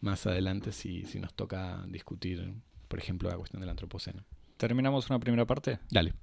más 0.00 0.26
adelante 0.26 0.72
si, 0.72 1.04
si 1.04 1.18
nos 1.18 1.34
toca 1.34 1.84
discutir, 1.88 2.54
por 2.88 2.98
ejemplo, 2.98 3.28
la 3.28 3.36
cuestión 3.36 3.60
del 3.60 3.70
antropoceno. 3.70 4.24
¿Terminamos 4.56 5.10
una 5.10 5.18
primera 5.18 5.44
parte? 5.44 5.78
Dale. 5.90 6.14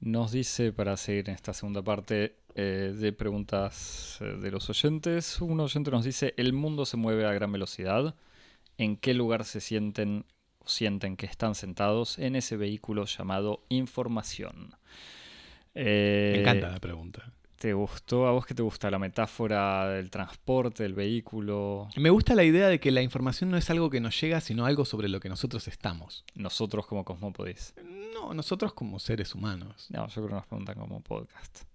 Nos 0.00 0.32
dice, 0.32 0.72
para 0.72 0.96
seguir 0.96 1.28
en 1.28 1.34
esta 1.34 1.52
segunda 1.52 1.82
parte 1.82 2.36
eh, 2.60 2.92
de 2.92 3.12
preguntas 3.12 4.18
eh, 4.20 4.24
de 4.24 4.50
los 4.50 4.68
oyentes, 4.68 5.40
un 5.40 5.60
oyente 5.60 5.92
nos 5.92 6.04
dice, 6.04 6.34
el 6.36 6.52
mundo 6.52 6.86
se 6.86 6.96
mueve 6.96 7.24
a 7.24 7.32
gran 7.32 7.52
velocidad. 7.52 8.16
¿En 8.78 8.96
qué 8.96 9.14
lugar 9.14 9.44
se 9.44 9.60
sienten 9.60 10.24
o 10.58 10.68
sienten 10.68 11.16
que 11.16 11.26
están 11.26 11.54
sentados 11.54 12.18
en 12.18 12.34
ese 12.34 12.56
vehículo 12.56 13.04
llamado 13.04 13.62
información? 13.68 14.74
Eh, 15.76 16.32
Me 16.34 16.40
encanta 16.40 16.70
la 16.70 16.80
pregunta. 16.80 17.32
¿Te 17.60 17.74
gustó? 17.74 18.26
¿A 18.26 18.32
vos 18.32 18.44
qué 18.44 18.54
te 18.54 18.62
gusta? 18.62 18.90
¿La 18.90 18.98
metáfora 18.98 19.90
del 19.90 20.10
transporte, 20.10 20.82
del 20.82 20.94
vehículo? 20.94 21.88
Me 21.96 22.10
gusta 22.10 22.34
la 22.34 22.42
idea 22.42 22.66
de 22.66 22.80
que 22.80 22.90
la 22.90 23.02
información 23.02 23.52
no 23.52 23.56
es 23.56 23.70
algo 23.70 23.88
que 23.88 24.00
nos 24.00 24.20
llega, 24.20 24.40
sino 24.40 24.66
algo 24.66 24.84
sobre 24.84 25.08
lo 25.08 25.20
que 25.20 25.28
nosotros 25.28 25.68
estamos. 25.68 26.24
Nosotros 26.34 26.88
como 26.88 27.04
Cosmópodis. 27.04 27.74
No, 28.14 28.34
nosotros 28.34 28.72
como 28.74 28.98
seres 28.98 29.32
humanos. 29.36 29.86
No, 29.90 30.08
yo 30.08 30.14
creo 30.14 30.26
que 30.26 30.34
nos 30.34 30.46
preguntan 30.46 30.76
como 30.76 31.00
podcast. 31.02 31.67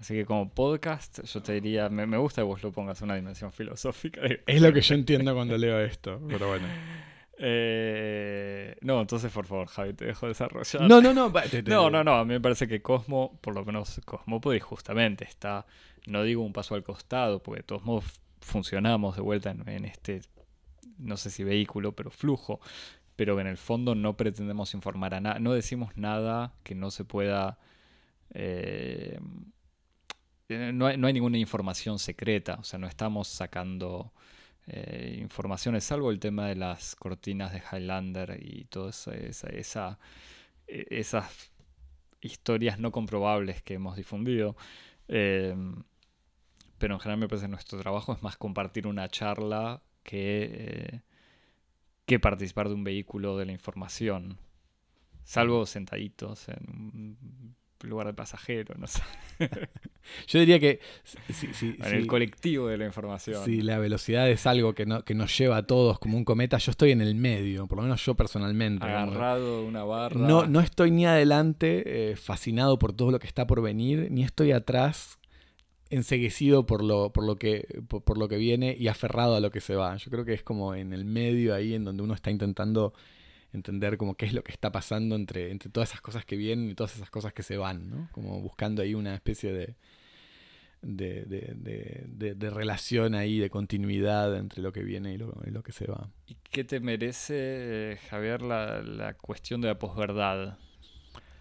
Así 0.00 0.14
que 0.14 0.24
como 0.24 0.48
podcast, 0.48 1.22
yo 1.22 1.42
te 1.42 1.52
diría, 1.52 1.90
me, 1.90 2.06
me 2.06 2.16
gusta 2.16 2.40
que 2.40 2.46
vos 2.46 2.62
lo 2.62 2.72
pongas 2.72 3.02
una 3.02 3.16
dimensión 3.16 3.52
filosófica. 3.52 4.22
Es 4.46 4.62
lo 4.62 4.72
que 4.72 4.80
yo 4.80 4.94
entiendo 4.94 5.34
cuando 5.34 5.58
leo 5.58 5.78
esto, 5.78 6.20
pero 6.26 6.48
bueno. 6.48 6.66
Eh, 7.42 8.76
no, 8.82 9.00
entonces 9.00 9.32
por 9.32 9.46
favor, 9.46 9.66
Javi, 9.66 9.94
te 9.94 10.04
dejo 10.04 10.26
desarrollar. 10.26 10.82
No, 10.82 11.00
no, 11.00 11.14
no. 11.14 11.32
Te, 11.32 11.62
te, 11.62 11.70
No, 11.70 11.88
no, 11.88 12.04
no. 12.04 12.16
A 12.16 12.24
mí 12.26 12.34
me 12.34 12.40
parece 12.40 12.68
que 12.68 12.82
Cosmo, 12.82 13.38
por 13.40 13.54
lo 13.54 13.64
menos 13.64 13.98
Cosmópolis, 14.04 14.62
justamente 14.62 15.24
está, 15.24 15.64
no 16.06 16.22
digo 16.22 16.44
un 16.44 16.52
paso 16.52 16.74
al 16.74 16.82
costado, 16.82 17.42
porque 17.42 17.60
de 17.60 17.62
todos 17.62 17.82
modos 17.82 18.20
funcionamos 18.42 19.16
de 19.16 19.22
vuelta 19.22 19.52
en, 19.52 19.66
en, 19.66 19.86
este, 19.86 20.20
no 20.98 21.16
sé 21.16 21.30
si 21.30 21.42
vehículo, 21.42 21.92
pero 21.92 22.10
flujo. 22.10 22.60
Pero 23.16 23.40
en 23.40 23.46
el 23.46 23.56
fondo 23.56 23.94
no 23.94 24.18
pretendemos 24.18 24.74
informar 24.74 25.14
a 25.14 25.20
nada, 25.20 25.38
no 25.38 25.54
decimos 25.54 25.96
nada 25.96 26.52
que 26.62 26.74
no 26.74 26.90
se 26.90 27.06
pueda. 27.06 27.58
Eh, 28.34 29.18
no, 30.72 30.86
hay, 30.86 30.96
no 30.96 31.06
hay 31.06 31.12
ninguna 31.12 31.38
información 31.38 31.98
secreta, 31.98 32.56
o 32.60 32.64
sea, 32.64 32.78
no 32.78 32.86
estamos 32.86 33.28
sacando 33.28 34.12
eh, 34.66 35.18
informaciones, 35.20 35.84
salvo 35.84 36.10
el 36.10 36.20
tema 36.20 36.48
de 36.48 36.56
las 36.56 36.94
cortinas 36.96 37.52
de 37.52 37.62
Highlander 37.72 38.38
y 38.40 38.64
todas 38.64 39.08
esa, 39.08 39.48
esa, 39.48 39.98
esas 40.66 41.50
historias 42.20 42.78
no 42.78 42.92
comprobables 42.92 43.62
que 43.62 43.74
hemos 43.74 43.96
difundido. 43.96 44.56
Eh, 45.08 45.54
pero 46.78 46.94
en 46.94 47.00
general 47.00 47.20
me 47.20 47.28
parece 47.28 47.46
que 47.46 47.50
nuestro 47.50 47.78
trabajo 47.78 48.12
es 48.14 48.22
más 48.22 48.36
compartir 48.36 48.86
una 48.86 49.08
charla 49.08 49.82
que, 50.02 50.50
eh, 50.52 51.00
que 52.06 52.18
participar 52.18 52.68
de 52.68 52.74
un 52.74 52.84
vehículo 52.84 53.36
de 53.36 53.46
la 53.46 53.52
información. 53.52 54.38
Salvo 55.24 55.66
sentaditos 55.66 56.48
en 56.48 56.56
un 56.68 57.56
lugar 57.82 58.06
de 58.06 58.14
pasajero, 58.14 58.74
no 58.78 58.86
sé. 58.86 59.02
Yo 60.26 60.40
diría 60.40 60.58
que... 60.58 60.80
Si, 61.04 61.52
si, 61.52 61.66
en 61.66 61.84
si, 61.84 61.96
el 61.96 62.06
colectivo 62.06 62.68
de 62.68 62.78
la 62.78 62.86
información. 62.86 63.44
Si 63.44 63.62
la 63.62 63.78
velocidad 63.78 64.28
es 64.28 64.46
algo 64.46 64.74
que, 64.74 64.86
no, 64.86 65.04
que 65.04 65.14
nos 65.14 65.36
lleva 65.36 65.58
a 65.58 65.66
todos 65.66 65.98
como 65.98 66.16
un 66.16 66.24
cometa, 66.24 66.58
yo 66.58 66.70
estoy 66.70 66.90
en 66.90 67.00
el 67.00 67.14
medio, 67.14 67.66
por 67.66 67.76
lo 67.78 67.82
menos 67.82 68.04
yo 68.04 68.14
personalmente. 68.14 68.84
Agarrado 68.84 69.62
de 69.62 69.68
una 69.68 69.84
barra. 69.84 70.20
No, 70.20 70.46
no 70.46 70.60
estoy 70.60 70.90
ni 70.90 71.06
adelante, 71.06 72.10
eh, 72.10 72.16
fascinado 72.16 72.78
por 72.78 72.92
todo 72.92 73.10
lo 73.10 73.18
que 73.18 73.26
está 73.26 73.46
por 73.46 73.62
venir, 73.62 74.08
ni 74.10 74.24
estoy 74.24 74.52
atrás, 74.52 75.18
enseguecido 75.90 76.66
por 76.66 76.82
lo, 76.82 77.12
por, 77.12 77.24
lo 77.24 77.36
que, 77.36 77.82
por, 77.88 78.02
por 78.02 78.18
lo 78.18 78.28
que 78.28 78.36
viene 78.36 78.76
y 78.78 78.88
aferrado 78.88 79.36
a 79.36 79.40
lo 79.40 79.50
que 79.50 79.60
se 79.60 79.74
va. 79.74 79.96
Yo 79.96 80.10
creo 80.10 80.24
que 80.24 80.34
es 80.34 80.42
como 80.42 80.74
en 80.74 80.92
el 80.92 81.04
medio 81.04 81.54
ahí 81.54 81.74
en 81.74 81.84
donde 81.84 82.02
uno 82.02 82.14
está 82.14 82.30
intentando 82.30 82.94
entender 83.52 83.96
como 83.96 84.14
qué 84.14 84.26
es 84.26 84.32
lo 84.32 84.42
que 84.42 84.52
está 84.52 84.72
pasando 84.72 85.16
entre, 85.16 85.50
entre 85.50 85.70
todas 85.70 85.90
esas 85.90 86.00
cosas 86.00 86.24
que 86.24 86.36
vienen 86.36 86.70
y 86.70 86.74
todas 86.74 86.96
esas 86.96 87.10
cosas 87.10 87.32
que 87.32 87.42
se 87.42 87.56
van, 87.56 87.90
¿no? 87.90 88.08
Como 88.12 88.40
buscando 88.40 88.82
ahí 88.82 88.94
una 88.94 89.14
especie 89.14 89.52
de, 89.52 89.74
de, 90.82 91.24
de, 91.24 92.04
de, 92.06 92.34
de 92.34 92.50
relación 92.50 93.14
ahí, 93.14 93.38
de 93.38 93.50
continuidad 93.50 94.36
entre 94.36 94.62
lo 94.62 94.72
que 94.72 94.82
viene 94.82 95.12
y 95.12 95.18
lo, 95.18 95.34
y 95.46 95.50
lo 95.50 95.62
que 95.62 95.72
se 95.72 95.86
va. 95.86 96.08
¿Y 96.26 96.36
qué 96.50 96.64
te 96.64 96.80
merece, 96.80 97.98
Javier, 98.08 98.42
la, 98.42 98.82
la 98.82 99.14
cuestión 99.14 99.60
de 99.60 99.68
la 99.68 99.78
posverdad? 99.78 100.58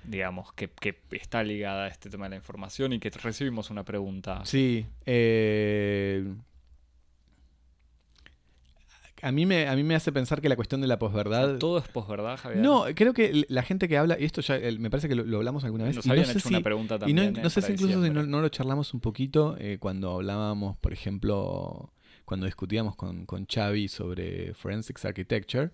digamos, 0.04 0.54
que, 0.54 0.70
que, 0.70 0.98
está 1.12 1.44
ligada 1.44 1.86
a 1.86 1.88
este 1.88 2.10
tema 2.10 2.26
de 2.26 2.32
la 2.32 2.36
información 2.38 2.94
y 2.94 3.00
que 3.00 3.10
recibimos 3.10 3.70
una 3.70 3.84
pregunta. 3.84 4.44
Sí, 4.46 4.86
eh, 5.06 6.26
a 9.22 9.32
mí, 9.32 9.46
me, 9.46 9.68
a 9.68 9.76
mí 9.76 9.84
me 9.84 9.96
hace 9.96 10.12
pensar 10.12 10.42
que 10.42 10.50
la 10.50 10.56
cuestión 10.56 10.82
de 10.82 10.88
la 10.88 11.00
posverdad. 11.00 11.46
O 11.46 11.50
sea, 11.50 11.60
todo 11.60 11.78
es 11.80 11.88
posverdad, 11.88 12.38
Javier. 12.38 12.62
No, 12.62 12.86
creo 12.96 13.14
que 13.14 13.46
la 13.50 13.64
gente 13.64 13.88
que 13.88 13.98
habla, 13.98 14.18
y 14.20 14.26
esto 14.26 14.42
ya 14.42 14.60
me 14.78 14.90
parece 14.90 15.08
que 15.08 15.16
lo, 15.16 15.24
lo 15.24 15.38
hablamos 15.38 15.64
alguna 15.64 15.86
vez. 15.86 15.96
Nos 15.96 16.08
habían 16.08 16.26
no 16.26 16.32
hecho 16.32 16.40
sé 16.40 16.48
una 16.50 16.58
si, 16.60 16.64
pregunta 16.64 16.96
y 16.96 17.00
también. 17.00 17.34
no, 17.34 17.44
no 17.44 17.50
sé 17.50 17.60
eh, 17.60 17.64
si 17.64 17.72
incluso 17.74 18.04
si 18.04 18.10
no, 18.10 18.24
no, 18.24 18.42
lo 18.42 18.50
charlamos 18.50 18.94
un 18.94 19.00
poquito 19.00 19.56
eh, 19.60 19.78
cuando 19.80 20.14
hablábamos, 20.16 20.78
por 20.78 20.94
ejemplo, 20.94 21.92
cuando 22.26 22.46
discutíamos 22.46 22.96
con, 22.96 23.26
con 23.26 23.46
Xavi 23.46 23.88
sobre 23.88 24.54
Forensics 24.54 25.06
Architecture 25.06 25.72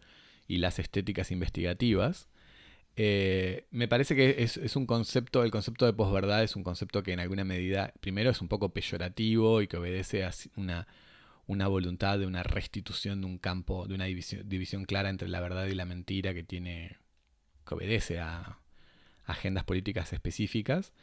y 0.47 0.58
las 0.58 0.79
estéticas 0.79 1.31
investigativas. 1.31 2.29
Eh, 2.97 3.65
me 3.71 3.89
parece 3.89 4.15
que 4.15 4.36
es, 4.39 4.55
es, 4.55 4.75
un 4.77 4.86
concepto, 4.86 5.43
el 5.43 5.51
concepto 5.51 5.86
de 5.86 5.91
posverdad 5.91 6.43
es 6.43 6.55
un 6.55 6.63
concepto 6.63 7.03
que 7.03 7.12
en 7.12 7.19
alguna 7.19 7.43
medida, 7.43 7.93
primero 7.99 8.29
es 8.29 8.39
un 8.41 8.47
poco 8.47 8.69
peyorativo 8.69 9.62
y 9.62 9.67
que 9.67 9.75
obedece 9.75 10.23
a 10.23 10.31
una 10.55 10.88
una 11.47 11.67
voluntad 11.67 12.19
de 12.19 12.25
una 12.25 12.43
restitución 12.43 13.21
de 13.21 13.27
un 13.27 13.38
campo, 13.38 13.88
de 13.88 13.95
una 13.95 14.05
división, 14.05 14.47
división 14.47 14.86
clara 14.86 15.10
entre 15.10 15.27
la 15.27 15.39
verdad 15.39 15.65
y 15.65 15.75
la 15.75 15.86
mentira 15.86 16.34
que 16.34 16.43
tiene, 16.43 16.97
que 17.67 17.75
obedece 17.75 18.19
a 18.19 18.60
agendas 19.25 19.63
políticas 19.63 20.13
específicas. 20.13 20.93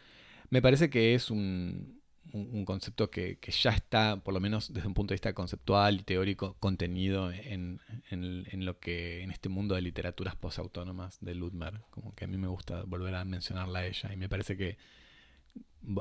Me 0.51 0.61
parece 0.61 0.91
que 0.91 1.15
es 1.15 1.31
un, 1.31 2.03
un, 2.33 2.65
concepto 2.65 3.11
que, 3.11 3.39
que, 3.39 3.53
ya 3.53 3.71
está, 3.71 4.19
por 4.23 4.35
lo 4.35 4.41
menos 4.41 4.73
desde 4.73 4.89
un 4.89 4.95
punto 4.95 5.13
de 5.13 5.17
vista 5.17 5.33
conceptual 5.33 6.01
y 6.01 6.03
teórico, 6.03 6.57
contenido 6.61 7.31
en, 7.33 7.81
en, 8.11 8.47
en 8.51 8.65
lo 8.65 8.79
que 8.79 9.23
en 9.23 9.31
este 9.31 9.49
mundo 9.49 9.75
de 9.75 9.83
literaturas 9.83 10.37
posautónomas 10.37 11.19
de 11.21 11.35
Ludmer, 11.35 11.81
como 11.91 12.15
que 12.15 12.25
a 12.25 12.29
mí 12.29 12.37
me 12.37 12.49
gusta 12.49 12.83
volver 12.85 13.15
a 13.15 13.25
mencionarla 13.25 13.81
a 13.81 13.87
ella 13.87 14.13
y 14.13 14.17
me 14.17 14.29
parece 14.29 14.57
que 14.57 14.77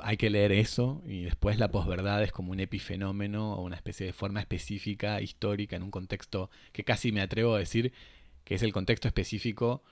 hay 0.03 0.17
que 0.17 0.29
leer 0.29 0.51
eso 0.51 1.01
y 1.05 1.23
después 1.23 1.57
la 1.57 1.71
posverdad 1.71 2.23
es 2.23 2.31
como 2.31 2.51
un 2.51 2.59
epifenómeno 2.59 3.53
o 3.53 3.63
una 3.63 3.75
especie 3.75 4.05
de 4.05 4.13
forma 4.13 4.39
específica, 4.39 5.21
histórica, 5.21 5.75
en 5.75 5.83
un 5.83 5.91
contexto 5.91 6.49
que 6.71 6.83
casi 6.83 7.11
me 7.11 7.21
atrevo 7.21 7.55
a 7.55 7.59
decir 7.59 7.91
que 8.43 8.55
es 8.55 8.63
el 8.63 8.73
contexto 8.73 9.07
específico 9.07 9.83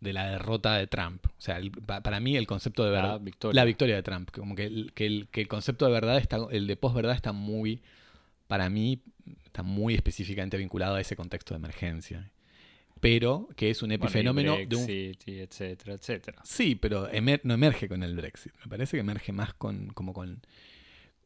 de 0.00 0.12
la 0.12 0.30
derrota 0.30 0.74
de 0.76 0.86
Trump. 0.86 1.26
O 1.26 1.40
sea, 1.40 1.58
el, 1.58 1.70
para 1.70 2.20
mí 2.20 2.36
el 2.36 2.46
concepto 2.46 2.84
de 2.84 2.90
verdad... 2.90 3.12
La 3.12 3.18
victoria. 3.18 3.54
La 3.54 3.64
victoria 3.64 3.96
de 3.96 4.02
Trump. 4.02 4.30
Como 4.30 4.54
que 4.54 4.64
el, 4.64 4.92
que 4.94 5.06
el, 5.06 5.28
que 5.30 5.42
el 5.42 5.48
concepto 5.48 5.86
de 5.86 5.92
verdad, 5.92 6.16
está, 6.18 6.38
el 6.50 6.66
de 6.66 6.76
posverdad 6.76 7.14
está 7.14 7.32
muy, 7.32 7.82
para 8.46 8.70
mí, 8.70 9.02
está 9.44 9.62
muy 9.62 9.94
específicamente 9.94 10.56
vinculado 10.56 10.96
a 10.96 11.00
ese 11.00 11.16
contexto 11.16 11.54
de 11.54 11.58
emergencia 11.58 12.30
pero 13.00 13.48
que 13.56 13.70
es 13.70 13.82
un 13.82 13.92
epifenómeno 13.92 14.52
bueno, 14.52 14.68
Brexit, 14.68 15.24
de 15.24 15.32
un... 15.32 15.40
etcétera, 15.40 15.94
etcétera. 15.94 16.42
Sí, 16.44 16.74
pero 16.74 17.10
emer... 17.10 17.40
no 17.44 17.54
emerge 17.54 17.88
con 17.88 18.02
el 18.02 18.14
Brexit. 18.14 18.52
Me 18.64 18.68
parece 18.68 18.96
que 18.96 19.00
emerge 19.00 19.32
más 19.32 19.54
con 19.54 19.88
como 19.88 20.12
con 20.12 20.42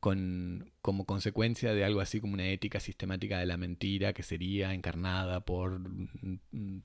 con, 0.05 0.71
como 0.83 1.07
consecuencia 1.07 1.73
de 1.73 1.83
algo 1.83 2.03
así 2.03 2.21
como 2.21 2.35
una 2.35 2.47
ética 2.49 2.79
sistemática 2.79 3.39
de 3.39 3.47
la 3.47 3.57
mentira 3.57 4.13
que 4.13 4.23
sería 4.23 4.75
encarnada 4.75 5.41
por 5.47 5.81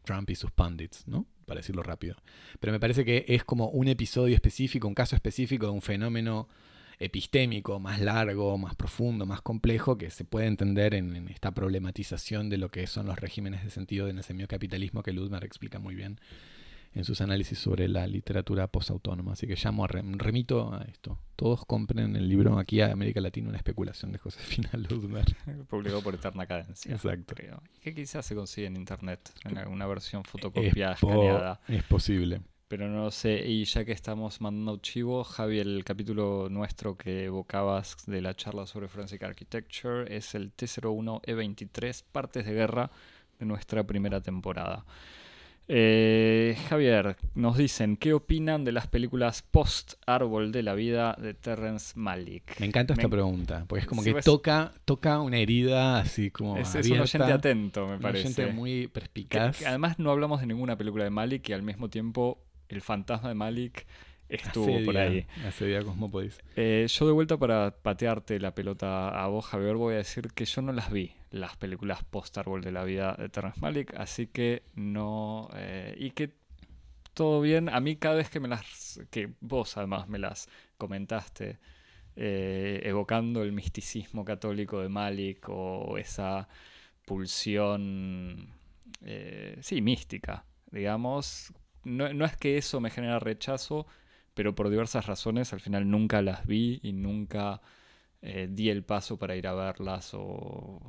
Trump 0.06 0.30
y 0.30 0.36
sus 0.36 0.52
pundits, 0.52 1.06
¿no? 1.06 1.26
Para 1.46 1.60
decirlo 1.60 1.84
rápido. 1.84 2.16
Pero 2.62 2.72
me 2.72 2.80
parece 2.80 3.04
que 3.04 3.26
es 3.28 3.44
como 3.44 3.68
un 3.72 3.90
episodio 3.90 4.36
específico, 4.36 4.88
un 4.88 4.96
caso 4.96 5.18
específico 5.18 5.66
de 5.66 5.74
un 5.74 5.82
fenómeno 5.82 6.48
epistémico 7.00 7.80
más 7.80 8.02
largo, 8.02 8.58
más 8.58 8.76
profundo, 8.76 9.26
más 9.26 9.42
complejo, 9.42 9.98
que 9.98 10.10
se 10.10 10.26
puede 10.26 10.48
entender 10.48 10.94
en, 10.94 11.28
esta 11.30 11.52
problematización 11.52 12.50
de 12.50 12.58
lo 12.58 12.70
que 12.70 12.86
son 12.88 13.08
los 13.08 13.20
regímenes 13.20 13.64
de 13.64 13.70
sentido 13.70 14.08
en 14.10 14.18
el 14.18 14.24
semiocapitalismo 14.24 15.02
que 15.02 15.14
Ludmer 15.14 15.44
explica 15.46 15.80
muy 15.80 15.96
bien 15.96 16.20
en 16.94 17.06
sus 17.06 17.22
análisis 17.22 17.60
sobre 17.60 17.88
la 17.88 18.08
literatura 18.08 18.68
postautónoma. 18.68 19.34
Así 19.34 19.48
que 19.48 19.56
llamo 19.56 19.86
a 19.86 19.88
remito 19.88 20.74
a 20.74 20.82
esto. 20.84 21.20
Todos 21.36 21.64
compren 21.66 22.16
el 22.16 22.28
libro 22.28 22.58
aquí 22.58 22.82
a 22.82 22.92
América 22.92 23.22
Latina, 23.22 23.50
una 23.50 23.58
especulación 23.58 24.12
de 24.12 24.18
Josefina 24.18 24.72
Ludmer. 24.90 25.26
Publicado 25.70 26.02
por 26.02 26.16
Eterna 26.16 26.46
Cadencia. 26.46 26.94
Exacto. 26.94 27.36
Que 27.80 27.94
quizás 27.94 28.26
se 28.26 28.36
consigue 28.36 28.68
en 28.68 28.76
internet, 28.76 29.32
en 29.46 29.58
alguna 29.58 29.86
versión 29.86 30.24
fotocopiada, 30.24 30.96
escaneada. 30.96 31.62
Es 31.68 31.84
posible. 31.84 32.42
Pero 32.70 32.88
no 32.88 33.10
sé, 33.10 33.48
y 33.48 33.66
ya 33.66 33.84
que 33.84 33.94
estamos 33.94 34.42
mandando 34.42 34.78
chivo, 34.78 35.24
Javi, 35.24 35.58
el 35.58 35.84
capítulo 35.84 36.50
nuestro 36.52 36.96
que 36.96 37.26
evocabas 37.26 37.98
de 38.06 38.22
la 38.22 38.36
charla 38.36 38.68
sobre 38.68 38.88
Forensic 38.88 39.24
Architecture 39.24 40.16
es 40.16 40.36
el 40.36 40.56
T01E23, 40.56 42.04
Partes 42.12 42.46
de 42.46 42.54
Guerra 42.54 42.92
de 43.40 43.48
nuestra 43.48 43.84
primera 43.88 44.22
temporada. 44.22 44.86
Eh, 45.68 46.56
Javier, 46.70 47.18
nos 47.34 47.58
dicen, 47.58 47.98
¿qué 47.98 48.14
opinan 48.14 48.64
de 48.64 48.72
las 48.72 48.86
películas 48.86 49.42
post 49.42 49.94
Árbol 50.06 50.52
de 50.52 50.62
la 50.62 50.76
Vida 50.76 51.18
de 51.20 51.34
Terrence 51.34 51.94
Malick? 51.96 52.60
Me 52.60 52.68
encanta 52.68 52.94
esta 52.94 53.10
pregunta, 53.10 53.66
porque 53.68 53.82
es 53.82 53.88
como 53.88 54.04
que 54.04 54.14
toca, 54.22 54.74
toca 54.86 55.20
una 55.22 55.40
herida 55.40 56.02
así 56.02 56.30
como. 56.30 56.56
Es, 56.56 56.76
es 56.76 56.88
un 56.92 57.00
oyente 57.00 57.34
atento, 57.34 57.88
me 57.88 57.98
parece. 57.98 58.28
Un 58.28 58.34
oyente 58.34 58.54
muy 58.54 58.88
perspicaz. 58.88 59.64
además, 59.66 59.98
no 59.98 60.12
hablamos 60.12 60.40
de 60.42 60.46
ninguna 60.46 60.78
película 60.78 61.04
de 61.04 61.10
Malick 61.10 61.50
y 61.50 61.54
al 61.54 61.64
mismo 61.64 61.90
tiempo 61.90 62.44
el 62.70 62.82
fantasma 62.82 63.30
de 63.30 63.36
Malik 63.36 63.86
estuvo 64.30 64.86
por 64.86 64.96
ahí. 64.98 65.26
Asedia 65.46 65.84
Cosmópolis. 65.84 66.40
Eh, 66.56 66.86
yo 66.88 67.08
de 67.08 67.12
vuelta 67.12 67.38
para 67.38 67.72
patearte 67.72 68.40
la 68.40 68.54
pelota 68.54 69.10
a 69.10 69.28
vos, 69.28 69.46
Javier, 69.48 69.76
voy 69.76 69.96
a 69.96 69.98
decir 69.98 70.32
que 70.34 70.46
yo 70.46 70.62
no 70.62 70.72
las 70.72 70.92
vi, 70.92 71.14
las 71.32 71.58
películas 71.58 72.04
post-árbol 72.04 72.62
de 72.62 72.72
la 72.72 72.84
vida 72.84 73.16
de 73.18 73.28
Terrence 73.30 73.60
Malik, 73.60 73.94
así 73.96 74.28
que 74.28 74.64
no... 74.76 75.50
Eh, 75.56 75.96
y 75.98 76.12
que 76.12 76.32
todo 77.14 77.42
bien, 77.42 77.70
a 77.70 77.80
mí 77.80 77.96
cada 77.96 78.16
vez 78.16 78.30
que 78.30 78.40
me 78.40 78.48
las... 78.48 79.02
que 79.10 79.34
vos 79.42 79.76
además 79.78 80.08
me 80.08 80.20
las 80.20 80.48
comentaste, 80.78 81.58
eh, 82.16 82.82
evocando 82.84 83.44
el 83.44 83.52
misticismo 83.52 84.24
católico 84.24 84.80
de 84.80 84.90
Malik 84.90 85.50
o 85.50 85.98
esa 85.98 86.48
pulsión, 87.06 88.54
sí, 89.62 89.82
mística, 89.82 90.46
digamos, 90.70 91.52
no, 91.90 92.26
es 92.26 92.38
que 92.38 92.58
eso 92.58 92.80
me 92.80 92.90
genera 92.90 93.20
rechazo, 93.20 93.88
pero 94.34 94.56
por 94.56 94.70
diversas 94.70 95.06
razones 95.06 95.54
al 95.54 95.60
final 95.60 95.90
nunca 95.90 96.22
las 96.22 96.46
vi 96.46 96.80
y 96.84 96.94
nunca 96.94 97.62
eh, 98.22 98.48
di 98.50 98.70
el 98.70 98.84
paso 98.84 99.18
para 99.18 99.36
ir 99.36 99.48
a 99.48 99.54
verlas 99.54 100.12
o, 100.14 100.80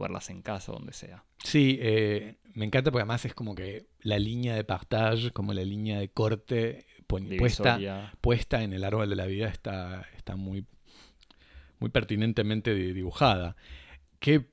verlas 0.00 0.30
en 0.30 0.42
casa, 0.42 0.72
donde 0.72 0.92
sea. 0.92 1.24
Sí, 1.42 1.78
eh, 1.80 2.36
me 2.54 2.64
encanta 2.64 2.90
porque 2.90 3.02
además 3.02 3.24
es 3.24 3.34
como 3.34 3.54
que 3.54 3.86
la 4.00 4.18
línea 4.18 4.54
de 4.54 4.64
partage, 4.64 5.32
como 5.32 5.52
la 5.52 5.64
línea 5.64 5.98
de 5.98 6.08
corte 6.10 6.86
puesta, 7.06 7.78
puesta, 8.20 8.62
en 8.62 8.72
el 8.72 8.84
árbol 8.84 9.08
de 9.08 9.16
la 9.16 9.26
vida 9.26 9.48
está, 9.48 10.06
está 10.16 10.36
muy, 10.36 10.64
muy 11.78 11.90
pertinentemente 11.90 12.74
dibujada. 12.74 13.56
¿Qué 14.18 14.46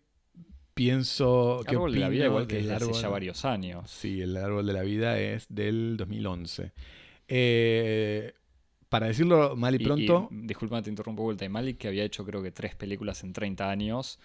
pienso 0.74 1.62
que 1.68 1.76
árbol 1.76 1.94
de 1.94 2.00
la 2.00 2.10
vida 2.10 2.26
igual 2.26 2.48
que 2.48 2.60
es 2.60 2.70
hace 2.70 2.94
ya 2.94 3.10
varios 3.10 3.46
años. 3.46 3.90
Sí, 3.90 4.22
el 4.22 4.36
árbol 4.38 4.66
de 4.66 4.74
la 4.74 4.82
vida 4.82 5.20
es 5.20 5.46
del 5.50 5.98
2011. 5.98 6.72
Eh, 7.28 8.34
para 8.90 9.08
decirlo 9.08 9.56
mal 9.56 9.74
y 9.76 9.84
pronto. 9.84 10.28
disculpa, 10.32 10.82
te 10.82 10.90
interrumpo 10.90 11.24
vuelta. 11.24 11.46
Y 11.46 11.50
Malik, 11.50 11.78
que 11.78 11.88
había 11.88 12.04
hecho 12.04 12.26
creo 12.26 12.44
que 12.44 12.52
tres 12.52 12.76
películas 12.76 13.24
en 13.24 13.34
30 13.34 13.70
años, 13.70 14.20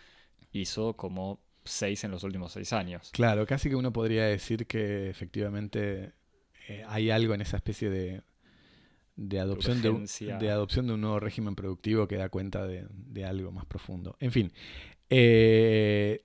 hizo 0.53 0.95
como 0.95 1.41
seis 1.65 2.05
en 2.05 2.11
los 2.11 2.23
últimos 2.23 2.53
seis 2.53 2.73
años. 2.73 3.11
Claro, 3.13 3.47
casi 3.47 3.69
que 3.69 3.77
uno 3.77 3.93
podría 3.93 4.25
decir 4.25 4.67
que 4.67 5.09
efectivamente 5.09 6.13
eh, 6.69 6.85
hay 6.87 7.11
algo 7.11 7.35
en 7.35 7.41
esa 7.41 7.57
especie 7.57 7.91
de, 7.91 8.23
de 9.17 9.41
adopción 9.41 9.83
de, 9.83 10.37
de, 10.39 10.51
adopción 10.51 10.87
de 10.87 10.95
un 10.95 11.01
nuevo 11.01 11.21
régimen 11.21 11.55
productivo 11.55 12.07
que 12.07 12.17
da 12.17 12.29
cuenta 12.29 12.67
de, 12.67 12.87
de 12.91 13.25
algo 13.25 13.53
más 13.53 13.67
profundo. 13.67 14.17
En 14.21 14.33
fin, 14.33 14.53
eh, 15.11 16.25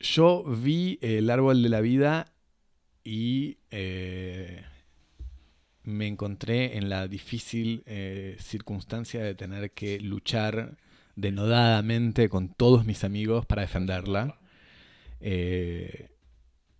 yo 0.00 0.44
vi 0.44 0.98
El 1.00 1.30
árbol 1.30 1.62
de 1.62 1.68
la 1.68 1.80
vida 1.80 2.32
y 3.04 3.58
eh, 3.70 4.64
me 5.84 6.06
encontré 6.06 6.76
en 6.76 6.88
la 6.88 7.06
difícil 7.08 7.82
eh, 7.86 8.36
circunstancia 8.40 9.22
de 9.22 9.34
tener 9.34 9.70
que 9.72 10.00
luchar 10.00 10.76
denodadamente 11.14 12.28
con 12.28 12.48
todos 12.48 12.84
mis 12.84 13.04
amigos 13.04 13.46
para 13.46 13.62
defenderla. 13.62 14.38
Eh, 15.20 16.10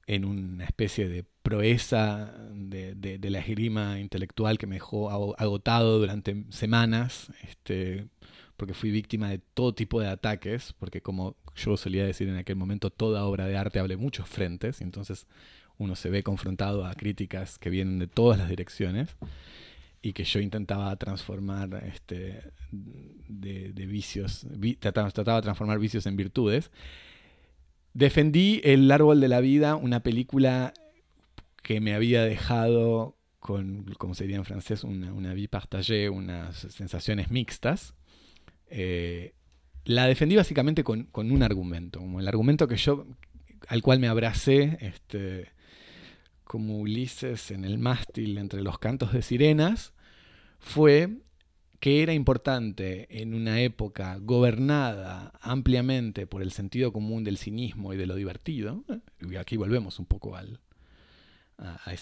en 0.07 0.25
una 0.25 0.65
especie 0.65 1.09
de 1.09 1.25
proeza 1.43 2.33
de, 2.53 3.19
la 3.23 3.41
esgrima 3.41 3.99
intelectual 3.99 4.57
que 4.57 4.67
me 4.67 4.77
dejó 4.77 5.11
agotado 5.11 5.99
durante 5.99 6.45
semanas. 6.51 7.33
Este, 7.43 8.09
porque 8.57 8.75
fui 8.75 8.91
víctima 8.91 9.31
de 9.31 9.39
todo 9.39 9.75
tipo 9.75 10.01
de 10.01 10.09
ataques, 10.09 10.73
porque 10.79 11.01
como 11.01 11.37
yo 11.57 11.77
solía 11.77 12.05
decir 12.05 12.29
en 12.29 12.37
aquel 12.37 12.57
momento, 12.57 12.91
toda 12.91 13.25
obra 13.25 13.47
de 13.47 13.57
arte 13.57 13.79
habla 13.79 13.97
muchos 13.97 14.29
frentes, 14.29 14.81
y 14.81 14.85
entonces 14.85 15.27
uno 15.79 15.97
se 15.97 16.11
ve 16.11 16.23
confrontado 16.23 16.87
a 16.87 16.95
críticas 16.95 17.59
que 17.59 17.71
vienen 17.71 17.99
de 17.99 18.07
todas 18.07 18.39
las 18.39 18.49
direcciones 18.49 19.17
y 20.03 20.13
que 20.13 20.25
yo 20.25 20.41
intentaba 20.41 20.95
transformar 20.97 21.83
este, 21.85 22.43
de, 22.71 23.87
vicios, 23.87 24.47
trataba, 24.79 25.11
trataba 25.11 25.39
de 25.39 25.43
transformar 25.43 25.79
vicios 25.79 26.07
en 26.07 26.17
virtudes. 26.17 26.71
Defendí 27.93 28.61
El 28.63 28.91
árbol 28.91 29.21
de 29.21 29.29
la 29.29 29.41
vida, 29.41 29.75
una 29.75 30.01
película 30.01 30.75
que 31.63 31.81
me 31.81 31.95
había 31.95 32.23
dejado 32.23 33.17
con, 33.41 33.85
como 33.99 34.15
se 34.15 34.25
diría 34.25 34.37
en 34.37 34.45
francés, 34.45 34.85
una, 34.85 35.13
una 35.13 35.35
vie 35.35 35.49
partagée, 35.49 36.09
unas 36.09 36.57
sensaciones 36.57 37.31
mixtas. 37.31 37.95
Eh, 38.69 39.35
la 39.87 40.07
defendí 40.07 40.37
básicamente 40.37 40.85
con, 40.85 41.09
un 41.15 41.43
argumento, 41.43 42.01
como 42.01 42.21
el 42.21 42.29
argumento 42.29 42.67
que 42.69 42.77
yo, 42.77 43.07
al 43.69 43.83
cual 43.83 44.01
me 44.01 44.09
abracé, 44.09 44.79
este, 44.81 45.53
como 46.45 46.79
Ulises 46.79 47.53
en 47.53 47.65
el 47.65 47.79
mástil 47.79 48.37
entre 48.39 48.63
los 48.63 48.79
cantos 48.79 49.13
de 49.13 49.23
sirenas, 49.23 49.95
fue 50.59 51.19
que 51.79 52.03
era 52.03 52.15
importante 52.15 53.07
en 53.23 53.33
una 53.33 53.61
época 53.61 54.19
gobernada 54.21 55.33
ampliamente 55.41 56.27
por 56.27 56.43
el 56.43 56.51
sentido 56.51 56.93
común 56.93 57.23
del 57.23 57.39
cinismo 57.39 57.93
y 57.93 57.97
de 57.97 58.07
lo 58.07 58.17
divertido, 58.17 58.85
¿eh? 58.89 58.99
y 59.21 59.37
aquí 59.37 59.57
volvemos 59.57 60.01
un 60.01 60.07
poco 60.07 60.35
al, 60.35 60.59
a, 61.59 61.93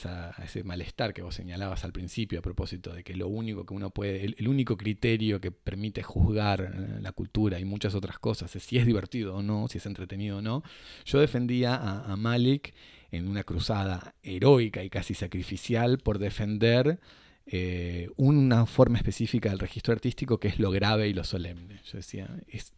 ese 0.43 0.65
malestar 0.65 1.15
que 1.15 1.23
vos 1.23 1.35
señalabas 1.35 1.85
al 1.85 1.93
principio 1.93 2.41
a 2.41 2.43
propósito 2.43 2.93
de 2.93 3.05
que 3.05 3.15
lo 3.15 3.29
único 3.29 3.65
que 3.65 3.75
uno 3.75 3.91
puede, 3.91 4.25
el, 4.25 4.49
único 4.49 4.77
criterio 4.77 5.41
que 5.41 5.53
permite 5.53 6.03
juzgar 6.03 6.61
eh, 6.61 7.01
la 7.01 7.13
cultura 7.13 7.61
y 7.61 7.65
muchas 7.65 7.95
otras 7.95 8.19
cosas 8.19 8.55
es 8.57 8.65
si 8.65 8.79
es 8.79 8.87
divertido 8.87 9.37
o 9.37 9.43
no, 9.43 9.69
si 9.69 9.79
es 9.79 9.87
entretenido 9.87 10.39
o 10.39 10.43
no. 10.43 10.63
Yo 11.05 11.21
defendía 11.21 11.77
a, 11.77 12.17
Malik 12.17 12.75
en 13.13 13.29
una 13.29 13.45
cruzada 13.45 14.15
heroica 14.23 14.83
y 14.83 14.91
casi 14.91 15.15
sacrificial 15.15 15.99
por 15.99 16.19
defender 16.19 16.99
eh, 17.47 18.09
una 18.17 18.67
forma 18.67 18.99
específica 18.99 19.51
del 19.51 19.59
registro 19.59 19.93
artístico 19.93 20.39
que 20.39 20.49
es 20.49 20.59
lo 20.59 20.71
grave 20.73 21.09
y 21.09 21.15
lo 21.15 21.23
solemne. 21.23 21.81
Yo 21.85 21.99
decía, 21.99 22.29
es, 22.49 22.73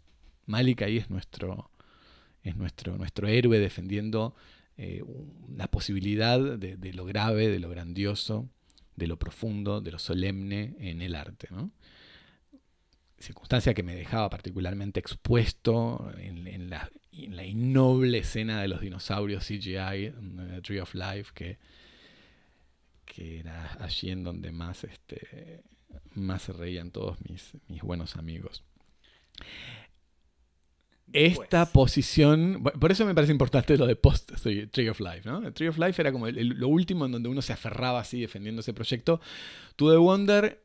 Malik 0.44 0.82
ahí 0.82 0.98
es 0.98 1.08
nuestro, 1.08 1.70
es 2.42 2.56
nuestro, 2.56 2.98
nuestro 2.98 3.28
héroe 3.28 3.58
defendiendo 3.58 4.34
eh, 4.78 5.02
la 5.56 5.68
posibilidad 5.68 6.38
de, 6.38 6.92
lo 6.92 7.04
grave, 7.04 7.48
de 7.48 7.58
lo 7.58 7.70
grandioso, 7.70 8.48
de 8.94 9.06
lo 9.06 9.18
profundo, 9.18 9.80
de 9.80 9.92
lo 9.92 9.98
solemne 9.98 10.74
en 10.80 11.02
el 11.02 11.14
arte. 11.14 11.48
Circunstancia 13.18 13.72
que 13.72 13.82
me 13.82 13.94
dejaba 13.94 14.28
particularmente 14.28 15.00
expuesto 15.00 16.12
en, 16.18 16.68
la, 16.68 16.90
innoble 17.44 18.18
escena 18.18 18.60
de 18.60 18.68
los 18.68 18.80
dinosaurios 18.80 19.46
CGI, 19.46 20.12
Tree 20.62 20.80
of 20.80 20.94
Life, 20.94 21.32
que, 21.34 21.58
que 23.06 23.40
era 23.40 23.78
allí 23.80 24.10
en 24.10 24.24
donde 24.24 24.52
más, 24.52 24.84
este, 24.84 25.62
más 26.12 26.42
se 26.42 26.52
reían 26.52 26.90
todos 26.90 27.16
mis, 27.26 27.52
mis 27.68 27.80
buenos 27.80 28.16
amigos 28.16 28.62
esta 31.12 31.72
posición, 31.72 32.62
por 32.62 32.90
eso 32.90 33.06
me 33.06 33.14
parece 33.14 33.32
importante 33.32 33.76
lo 33.76 33.86
de 33.86 33.96
post 33.96 34.32
Tree 34.70 34.88
of 34.88 35.00
Life, 35.00 35.22
¿no? 35.24 35.52
Tree 35.52 35.68
of 35.68 35.78
Life 35.78 36.00
era 36.02 36.12
como 36.12 36.28
lo 36.28 36.68
último 36.68 37.06
en 37.06 37.12
donde 37.12 37.28
uno 37.28 37.42
se 37.42 37.52
aferraba 37.52 38.00
así 38.00 38.20
defendiendo 38.20 38.60
ese 38.60 38.74
proyecto. 38.74 39.20
To 39.76 39.90
the 39.90 39.96
Wonder 39.96 40.62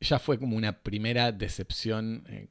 ya 0.00 0.18
fue 0.18 0.38
como 0.38 0.56
una 0.56 0.80
primera 0.82 1.32
decepción 1.32 2.24
eh, 2.28 2.48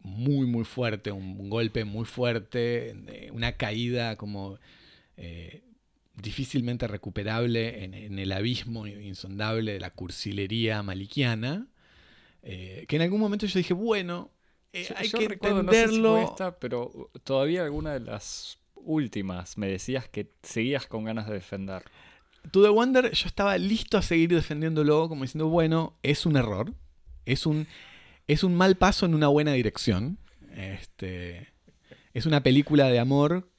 muy, 0.00 0.46
muy 0.46 0.64
fuerte, 0.64 1.12
un, 1.12 1.48
golpe 1.48 1.84
muy 1.84 2.04
fuerte, 2.04 2.90
eh, 2.90 3.30
una 3.32 3.52
caída 3.52 4.16
como 4.16 4.58
eh, 5.16 5.62
difícilmente 6.16 6.88
recuperable 6.88 7.84
en, 7.84 8.18
el 8.18 8.32
abismo 8.32 8.86
insondable 8.86 9.72
de 9.72 9.80
la 9.80 9.90
cursilería 9.90 10.82
maliquiana, 10.82 11.68
que 12.42 12.86
en 12.88 13.02
algún 13.02 13.20
momento 13.20 13.44
yo 13.44 13.58
dije, 13.58 13.74
bueno, 13.74 14.30
hay 14.72 15.10
que 15.10 15.24
entenderlo. 15.24 16.36
pero 16.60 17.10
todavía 17.24 17.64
alguna 17.64 17.94
de 17.94 18.00
las 18.00 18.58
últimas 18.74 19.58
me 19.58 19.68
decías 19.68 20.08
que 20.08 20.32
seguías 20.42 20.86
con 20.86 21.04
ganas 21.04 21.26
de 21.26 21.34
defender. 21.34 21.82
To 22.52 22.62
The 22.62 22.70
Wonder 22.70 23.12
yo 23.12 23.26
estaba 23.26 23.58
listo 23.58 23.98
a 23.98 24.02
seguir 24.02 24.30
defendiéndolo 24.30 25.08
como 25.08 25.22
diciendo, 25.22 25.48
bueno, 25.48 25.98
es 26.02 26.24
un 26.24 26.36
error, 26.36 26.72
es 27.26 27.44
un, 27.44 27.66
es 28.26 28.44
un 28.44 28.54
mal 28.54 28.76
paso 28.76 29.06
en 29.06 29.14
una 29.14 29.28
buena 29.28 29.52
dirección. 29.52 30.18
Este, 30.56 31.48
es 32.14 32.26
una 32.26 32.42
película 32.42 32.88
de 32.88 32.98
amor 32.98 33.50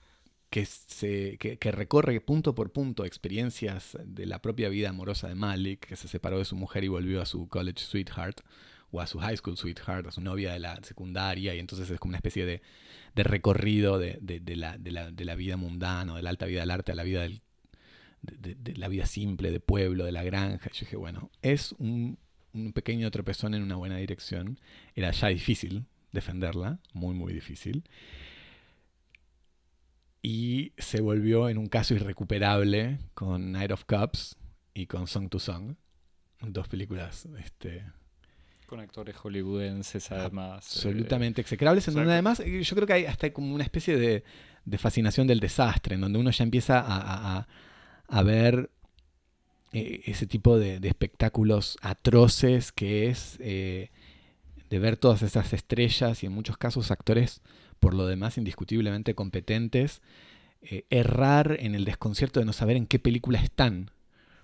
que, 0.49 0.65
se, 0.65 1.37
que, 1.37 1.71
recorre 1.71 2.19
punto 2.19 2.53
por 2.53 2.71
punto 2.71 3.05
experiencias 3.05 3.97
de 4.03 4.25
la 4.25 4.41
propia 4.41 4.67
vida 4.67 4.89
amorosa 4.89 5.29
de 5.29 5.35
Malik, 5.35 5.87
que 5.87 5.95
se 5.95 6.09
separó 6.09 6.39
de 6.39 6.45
su 6.45 6.55
mujer 6.55 6.83
y 6.83 6.89
volvió 6.89 7.21
a 7.21 7.25
su 7.25 7.47
college 7.47 7.79
sweetheart, 7.79 8.41
o 8.91 9.01
a 9.01 9.07
su 9.07 9.19
high 9.19 9.37
school 9.37 9.57
sweetheart, 9.57 10.07
a 10.07 10.11
su 10.11 10.21
novia 10.21 10.53
de 10.53 10.59
la 10.59 10.79
secundaria, 10.83 11.55
y 11.55 11.59
entonces 11.59 11.89
es 11.89 11.99
como 11.99 12.11
una 12.11 12.17
especie 12.17 12.45
de, 12.45 12.61
recorrido 13.15 13.97
de, 13.99 14.19
la, 14.55 14.77
de, 14.77 15.25
la, 15.25 15.35
vida 15.35 15.57
mundana, 15.57 16.15
de 16.15 16.21
la 16.21 16.29
alta 16.29 16.45
vida 16.45 16.61
del 16.61 16.71
arte 16.71 16.91
a 16.91 16.95
la 16.95 17.03
vida 17.03 17.21
del 17.21 17.41
de, 18.21 18.75
la 18.75 18.87
vida 18.87 19.05
simple, 19.05 19.51
de 19.51 19.59
pueblo, 19.59 20.05
de 20.05 20.11
la 20.11 20.23
granja. 20.23 20.69
Yo 20.71 20.81
dije, 20.81 20.95
bueno, 20.95 21.31
es 21.41 21.73
un, 21.73 22.17
pequeño 22.73 23.09
tropezón 23.11 23.53
en 23.53 23.63
una 23.63 23.75
buena 23.75 23.97
dirección. 23.97 24.59
Era 24.95 25.11
ya 25.11 25.27
difícil 25.29 25.85
defenderla, 26.11 26.79
muy, 26.93 27.15
muy 27.15 27.33
difícil. 27.33 27.83
Y 30.21 30.73
se 30.77 31.01
volvió 31.01 31.49
en 31.49 31.57
un 31.57 31.67
caso 31.67 31.95
irrecuperable 31.95 32.99
con 33.13 33.51
Night 33.53 33.71
of 33.71 33.85
Cups 33.85 34.37
y 34.73 34.85
con 34.85 35.07
Song 35.07 35.29
to 35.29 35.39
Song. 35.39 35.75
Dos 36.41 36.67
películas 36.67 37.27
este, 37.39 37.85
con 38.71 38.79
actores 38.79 39.15
hollywoodenses 39.17 40.11
además. 40.11 40.65
Absolutamente 40.65 41.41
execrables, 41.41 41.87
en 41.87 41.93
donde 41.93 42.13
además 42.13 42.39
eh, 42.39 42.63
yo 42.63 42.75
creo 42.75 42.87
que 42.87 42.93
hay 42.93 43.05
hasta 43.05 43.31
como 43.31 43.53
una 43.53 43.63
especie 43.63 43.97
de, 43.97 44.23
fascinación 44.79 45.27
del 45.27 45.39
desastre, 45.39 45.95
en 45.95 46.01
donde 46.01 46.17
uno 46.17 46.31
ya 46.31 46.43
empieza 46.43 46.79
a, 46.79 47.47
a 48.07 48.23
ver 48.23 48.71
eh, 49.73 50.01
ese 50.05 50.27
tipo 50.27 50.59
de, 50.59 50.79
espectáculos 50.83 51.77
atroces 51.81 52.73
que 52.73 53.07
es 53.07 53.37
eh, 53.39 53.89
de 54.69 54.79
ver 54.79 54.97
todas 54.97 55.21
esas 55.21 55.53
estrellas 55.53 56.23
y 56.23 56.25
en 56.25 56.33
muchos 56.33 56.57
casos 56.57 56.91
actores 56.91 57.41
por 57.79 57.93
lo 57.93 58.05
demás 58.05 58.37
indiscutiblemente 58.37 59.15
competentes, 59.15 60.01
eh, 60.61 60.85
errar 60.89 61.57
en 61.59 61.73
el 61.73 61.85
desconcierto 61.85 62.39
de 62.39 62.45
no 62.45 62.53
saber 62.53 62.75
en 62.75 62.85
qué 62.85 62.99
película 62.99 63.39
están. 63.41 63.91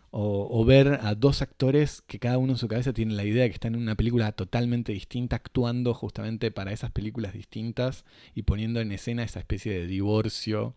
O, 0.10 0.47
o, 0.49 0.66
ver 0.66 0.99
a 1.01 1.16
dos 1.16 1.41
actores 1.41 2.01
que 2.08 2.18
cada 2.18 2.38
uno 2.38 2.53
en 2.53 2.58
su 2.58 2.68
cabeza 2.68 2.93
tiene 2.93 3.14
la 3.14 3.26
idea 3.26 3.43
de 3.43 3.49
que 3.49 3.55
están 3.55 3.76
en 3.76 3.82
una 3.82 3.95
película 3.95 4.32
totalmente 4.32 4.93
distinta, 4.93 5.36
actuando 5.36 5.93
justamente 5.93 6.49
para 6.49 6.72
esas 6.72 6.91
películas 6.91 7.34
distintas 7.34 8.05
y 8.34 8.43
poniendo 8.43 8.80
en 8.80 8.91
escena 8.93 9.24
esa 9.24 9.39
especie 9.39 9.74
de 9.74 9.86
divorcio 9.86 10.76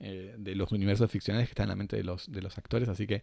eh, 0.00 0.34
de 0.38 0.54
los 0.54 0.70
universos 0.70 1.10
ficcionales 1.10 1.48
que 1.48 1.52
están 1.52 1.64
en 1.64 1.70
la 1.70 1.76
mente 1.76 1.96
de 1.96 2.04
los, 2.04 2.30
de 2.30 2.40
los 2.40 2.56
actores, 2.56 2.88
así 2.88 3.06
que, 3.06 3.22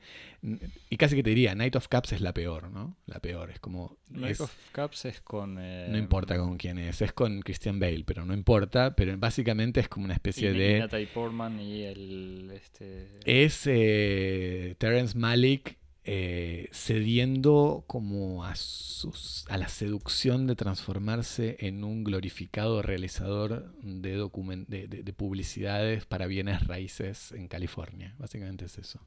y 0.90 0.98
casi 0.98 1.16
que 1.16 1.24
te 1.24 1.30
diría, 1.30 1.56
Night 1.56 1.76
of 1.78 1.88
Cups 1.88 2.12
es 2.12 2.22
la 2.22 2.34
peor, 2.34 2.70
¿no? 2.70 2.98
La 3.06 3.20
peor, 3.20 3.50
es 3.50 3.60
como... 3.60 3.98
Night 4.10 4.42
of 4.42 4.54
Cups 4.74 5.06
es 5.06 5.22
con... 5.22 5.58
Eh, 5.58 5.88
no 5.90 5.98
importa 5.98 6.38
con 6.38 6.58
quién 6.58 6.78
es, 6.78 7.02
es 7.02 7.14
con 7.14 7.42
Christian 7.42 7.80
Bale, 7.80 8.04
pero 8.06 8.26
no 8.26 8.34
importa, 8.34 8.96
pero 8.96 9.18
básicamente 9.18 9.80
es 9.80 9.88
como 9.88 10.06
una 10.06 10.16
especie 10.16 10.52
de... 10.52 10.80
Natalie 10.80 11.08
Portman 11.08 11.60
y 11.60 11.84
el... 11.84 12.52
Este... 12.54 13.20
Es 13.24 13.64
eh, 13.68 14.76
Terence 14.78 15.18
Malick 15.18 15.78
eh, 16.08 16.70
cediendo 16.72 17.84
como 17.88 18.46
a, 18.46 18.56
sus, 18.56 19.44
a 19.50 19.58
la 19.58 19.68
seducción 19.68 20.46
de 20.46 20.56
transformarse 20.56 21.58
en 21.60 21.84
un 21.84 22.04
glorificado 22.04 22.84
realizador 22.84 23.74
de, 23.82 24.30
de, 24.68 25.14
publicidades 25.14 26.06
para 26.06 26.28
bienes 26.28 26.68
raíces 26.68 27.32
en 27.32 27.48
California. 27.48 28.14
Básicamente 28.20 28.66
es 28.66 28.78
eso. 28.78 29.00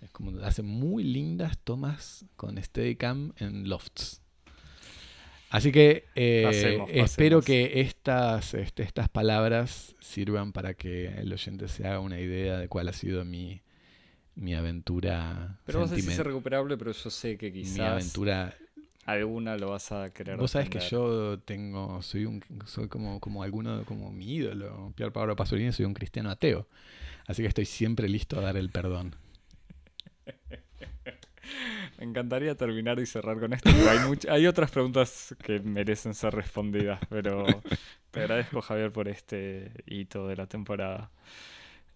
Es 0.00 0.12
como 0.12 0.38
hace 0.44 0.62
muy 0.62 1.02
lindas 1.02 1.58
tomas 1.58 2.26
con 2.36 2.62
Steadicam 2.62 3.32
en 3.38 3.68
lofts. 3.68 4.22
Así 5.50 5.72
que 5.72 6.04
eh, 6.14 6.86
espero 6.90 7.42
que 7.42 7.80
estas, 7.80 8.54
este, 8.54 8.84
estas 8.84 9.08
palabras 9.08 9.96
sirvan 9.98 10.52
para 10.52 10.74
que 10.74 11.06
el 11.06 11.32
oyente 11.32 11.66
se 11.66 11.88
haga 11.88 11.98
una 11.98 12.20
idea 12.20 12.56
de 12.56 12.68
cuál 12.68 12.86
ha 12.86 12.92
sido 12.92 13.24
mi, 13.24 13.62
mi 14.38 14.54
aventura. 14.54 15.58
Pero 15.66 15.80
vos 15.80 15.90
decís 15.90 16.16
recuperable, 16.18 16.76
pero 16.76 16.92
yo 16.92 17.10
sé 17.10 17.36
que 17.36 17.52
quizás. 17.52 17.76
Mi 17.76 17.84
aventura. 17.84 18.54
Alguna 19.04 19.56
lo 19.56 19.70
vas 19.70 19.90
a 19.90 20.10
querer. 20.10 20.36
Vos 20.36 20.50
sabés 20.50 20.68
que 20.68 20.80
yo 20.80 21.38
tengo. 21.40 22.02
Soy 22.02 22.26
un 22.26 22.44
soy 22.66 22.88
como, 22.88 23.20
como 23.20 23.42
alguno, 23.42 23.84
como 23.84 24.12
mi 24.12 24.34
ídolo, 24.34 24.92
Pier 24.94 25.12
Pablo 25.12 25.34
Pasolini, 25.34 25.72
soy 25.72 25.86
un 25.86 25.94
cristiano 25.94 26.30
ateo. 26.30 26.68
Así 27.26 27.42
que 27.42 27.48
estoy 27.48 27.64
siempre 27.64 28.08
listo 28.08 28.38
a 28.38 28.42
dar 28.42 28.56
el 28.56 28.70
perdón. 28.70 29.16
Me 31.98 32.04
encantaría 32.04 32.54
terminar 32.54 33.00
y 33.00 33.06
cerrar 33.06 33.40
con 33.40 33.52
esto, 33.54 33.70
hay, 33.70 33.98
hay 34.28 34.46
otras 34.46 34.70
preguntas 34.70 35.34
que 35.42 35.58
merecen 35.60 36.14
ser 36.14 36.34
respondidas, 36.34 37.00
pero 37.08 37.44
te 38.10 38.20
agradezco 38.20 38.60
Javier 38.60 38.92
por 38.92 39.08
este 39.08 39.72
hito 39.86 40.28
de 40.28 40.36
la 40.36 40.46
temporada. 40.46 41.10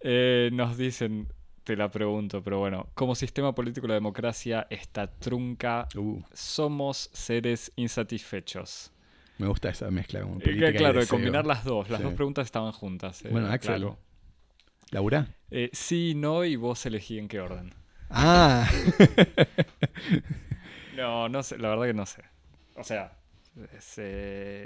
Eh, 0.00 0.50
nos 0.52 0.76
dicen, 0.76 1.28
te 1.64 1.76
la 1.76 1.90
pregunto, 1.90 2.42
pero 2.42 2.58
bueno, 2.58 2.88
como 2.94 3.14
sistema 3.14 3.54
político 3.54 3.86
la 3.86 3.94
democracia 3.94 4.66
está 4.70 5.06
trunca, 5.06 5.88
uh. 5.96 6.20
somos 6.32 7.10
seres 7.12 7.72
insatisfechos. 7.76 8.92
Me 9.38 9.46
gusta 9.46 9.70
esa 9.70 9.90
mezcla. 9.90 10.20
Eh, 10.40 10.74
claro, 10.76 11.00
de, 11.00 11.06
combinar 11.06 11.46
las 11.46 11.64
dos. 11.64 11.90
Las 11.90 12.02
dos 12.02 12.14
preguntas 12.14 12.44
estaban 12.44 12.72
juntas. 12.72 13.24
Eh, 13.24 13.28
bueno, 13.30 13.48
Axel. 13.48 13.88
¿Laura? 14.90 15.26
Eh, 15.50 15.70
sí, 15.72 16.14
no, 16.14 16.44
y 16.44 16.56
vos 16.56 16.84
elegí 16.86 17.18
en 17.18 17.28
qué 17.28 17.40
orden. 17.40 17.74
Ah. 18.10 18.70
no, 20.96 21.28
no 21.28 21.42
sé, 21.42 21.58
la 21.58 21.70
verdad 21.70 21.86
que 21.86 21.94
no 21.94 22.06
sé. 22.06 22.22
O 22.76 22.84
sea, 22.84 23.16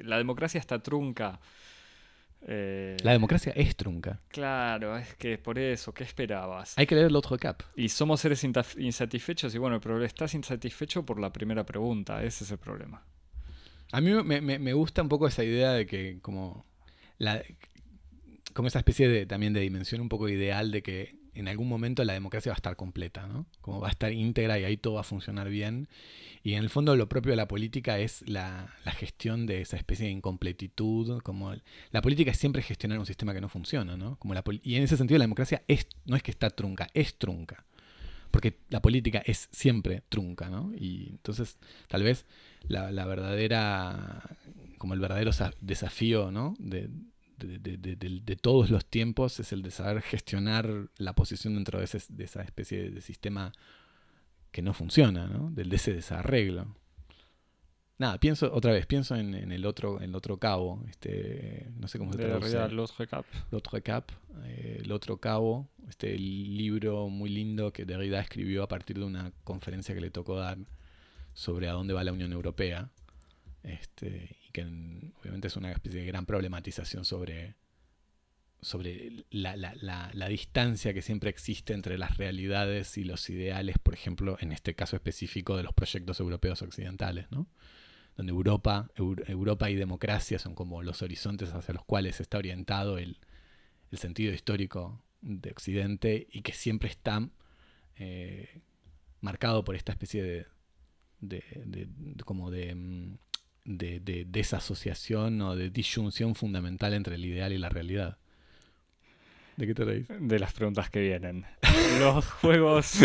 la 0.05 0.18
democracia 0.18 0.59
está 0.59 0.82
trunca. 0.82 1.40
Eh, 2.49 2.97
la 3.03 3.12
democracia 3.12 3.53
es 3.57 3.74
trunca. 3.74 4.20
Claro, 4.28 4.97
es 4.97 5.14
que 5.16 5.36
por 5.36 5.59
eso, 5.59 5.92
¿qué 5.92 6.05
esperabas? 6.05 6.78
Hay 6.78 6.86
que 6.86 6.94
leer 6.94 7.09
el 7.09 7.16
otro 7.16 7.36
cap. 7.36 7.62
Y 7.74 7.88
somos 7.88 8.20
seres 8.20 8.44
insatisfechos 8.78 9.55
y 9.55 9.59
bueno, 9.59 9.80
pero 9.80 10.03
estás 10.05 10.34
insatisfecho 10.34 11.05
por 11.05 11.18
la 11.18 11.32
primera 11.32 11.66
pregunta, 11.66 12.22
ese 12.22 12.44
es 12.44 12.51
el 12.53 12.59
problema. 12.59 13.05
A 13.90 14.01
mí 14.01 14.12
me, 14.12 14.72
gusta 14.72 15.03
un 15.03 15.09
poco 15.09 15.26
esa 15.26 15.42
idea 15.42 15.72
de 15.72 15.86
que 15.86 16.18
como, 16.22 16.66
la, 17.18 17.42
como 18.53 18.68
esa 18.68 18.78
especie 18.78 19.09
de, 19.09 19.26
también 19.26 19.53
de 19.53 19.61
dimensión 19.61 20.01
un 20.01 20.09
poco 20.09 20.28
ideal 20.28 20.70
de 20.70 20.82
que 20.82 21.16
en 21.37 21.49
algún 21.49 21.68
momento 21.68 22.03
la 22.05 22.14
democracia 22.14 22.51
va 22.51 22.55
a 22.55 22.57
estar 22.57 22.76
completa, 22.76 23.26
¿no? 23.26 23.47
Como 23.61 23.80
va 23.80 23.89
a 23.89 23.91
estar 23.91 24.12
íntegra 24.12 24.59
y 24.59 24.64
ahí 24.64 24.76
todo 24.78 24.95
va 24.95 25.03
a 25.03 25.05
funcionar 25.05 25.51
bien. 25.51 25.89
Y 26.43 26.55
en 26.55 26.62
el 26.62 26.70
fondo 26.70 26.97
lo 26.97 27.09
propio 27.09 27.32
de 27.32 27.37
la 27.37 27.47
política 27.47 27.99
es 27.99 28.26
la, 28.26 28.74
gestión 28.97 29.47
de 29.47 29.61
esa 29.61 29.76
especie 29.76 30.07
de 30.07 30.12
incompletitud. 30.12 31.20
Como 31.22 31.55
la 31.91 32.03
política 32.03 32.30
es 32.30 32.39
siempre 32.39 32.62
gestionar 32.62 32.99
un 32.99 33.05
sistema 33.05 33.34
que 33.34 33.43
no 33.43 33.51
funciona, 33.51 33.97
¿no? 33.97 34.16
Como 34.16 34.32
la, 34.32 34.43
y 34.62 34.76
en 34.76 34.82
ese 34.82 34.97
sentido 34.97 35.18
la 35.18 35.24
democracia 35.24 35.62
es, 35.68 35.87
no 36.07 36.16
es 36.16 36.22
que 36.22 36.30
está 36.30 36.49
trunca, 36.49 36.89
es 36.95 37.18
trunca. 37.18 37.66
Porque 38.30 38.59
la 38.70 38.80
política 38.80 39.22
es 39.24 39.49
siempre 39.53 40.03
trunca, 40.09 40.49
¿no? 40.49 40.72
Y 40.74 41.09
entonces 41.11 41.59
tal 41.89 42.03
vez 42.03 42.24
la, 42.66 42.91
la 42.93 43.05
verdadera, 43.05 44.22
como 44.78 44.95
el 44.95 45.01
verdadero 45.01 45.32
desafío, 45.61 46.30
¿no? 46.30 46.55
De, 46.59 46.89
de, 47.37 48.37
todos 48.41 48.70
los 48.70 48.87
tiempos 48.87 49.41
es 49.41 49.53
el 49.53 49.62
de 49.62 49.70
saber 49.70 50.03
gestionar 50.03 50.89
la 50.97 51.14
posición 51.14 51.55
dentro 51.55 51.78
de, 51.78 51.84
esa 51.84 52.43
especie 52.43 52.91
de 52.91 53.01
sistema 53.01 53.53
que 54.51 54.62
no 54.62 54.72
funciona, 54.72 55.26
¿no? 55.26 55.51
Del, 55.51 55.68
de 55.68 55.76
ese 55.76 55.93
desarreglo. 55.93 56.76
Nada, 57.99 58.18
pienso 58.18 58.53
otra 58.53 58.72
vez, 58.72 58.84
pienso 58.84 59.16
en, 59.16 59.34
el 59.34 59.64
otro 59.64 59.99
en 59.99 60.11
el 60.11 60.14
otro 60.14 60.39
cabo, 60.39 60.82
este, 60.89 61.70
no 61.78 61.89
sé 61.89 61.99
cómo 61.99 62.12
se 62.12 62.18
traduce. 62.18 62.68
L'autre 62.68 63.07
cap. 63.07 63.24
L'autre 63.51 63.80
cap, 63.80 64.12
eh, 64.45 64.82
el 64.84 64.93
otro 64.93 65.16
cabo, 65.16 65.68
este 65.89 66.18
libro 66.18 67.09
muy 67.09 67.30
lindo 67.30 67.72
que 67.72 67.87
Derrida 67.87 68.20
escribió 68.20 68.62
a 68.62 68.68
partir 68.68 68.99
de 68.99 69.05
una 69.05 69.32
conferencia 69.45 69.95
que 69.95 70.03
le 70.03 70.11
tocó 70.11 70.37
dar 70.37 70.59
sobre 71.32 71.68
a 71.68 71.72
dónde 71.72 71.95
va 71.95 72.05
la 72.05 72.12
Unión 72.12 72.32
Europea. 72.32 72.91
Este, 73.67 74.37
que 74.53 74.62
obviamente 75.21 75.49
es 75.49 75.57
una 75.57 75.73
especie 75.73 76.01
de 76.01 76.07
gran 76.07 76.25
problematización 76.25 77.05
sobre, 77.05 77.57
sobre 78.61 79.25
la, 79.31 79.57
la- 79.57 79.75
la- 80.12 80.29
distancia 80.29 80.95
que 80.95 81.03
siempre 81.03 81.31
existe 81.31 81.73
entre 81.75 81.99
las 81.99 82.17
realidades 82.17 82.97
y 82.97 83.03
los 83.05 83.29
ideales, 83.29 83.77
por 83.79 83.93
ejemplo, 83.95 84.37
en 84.41 84.53
este 84.53 84.75
caso 84.75 84.95
específico 84.97 85.57
de 85.57 85.64
los 85.64 85.73
proyectos 85.75 86.21
europeos 86.21 86.62
occidentales, 86.62 87.27
¿no? 87.33 87.49
donde 88.17 88.31
Europa, 88.33 88.89
Eu- 88.97 89.23
Europa 89.29 89.69
y 89.69 89.75
democracia 89.75 90.39
son 90.39 90.55
como 90.55 90.83
los 90.83 91.03
horizontes 91.03 91.53
hacia 91.53 91.75
los 91.75 91.85
cuales 91.85 92.21
está 92.21 92.39
orientado 92.39 92.99
el, 92.99 93.19
el 93.91 93.99
sentido 93.99 94.33
histórico 94.33 95.03
de 95.21 95.51
Occidente 95.51 96.27
y 96.31 96.43
que 96.43 96.53
siempre 96.53 96.89
está 96.89 97.29
eh, 97.97 98.61
marcado 99.21 99.64
por 99.64 99.75
esta 99.75 99.91
especie 99.93 100.23
de- 100.23 100.47
de- 101.21 101.89
como 102.25 102.51
de, 102.51 102.75
mm, 102.75 103.19
de, 103.67 104.01
de 104.01 104.25
desasociación 104.27 105.41
o 105.43 105.57
de 105.57 105.71
disyunción 105.71 106.35
fundamental 106.35 106.95
entre 106.95 107.17
el 107.17 107.25
ideal 107.25 107.53
y 107.53 107.59
la 107.59 107.69
realidad. 107.69 108.17
¿De 109.57 109.67
qué 109.67 109.75
te 109.75 109.85
reís? 109.85 110.07
De 110.21 110.39
las 110.39 110.53
preguntas 110.53 110.91
que 110.91 111.01
vienen. 111.01 111.47
Los 111.99 112.27
juegos. 112.27 112.99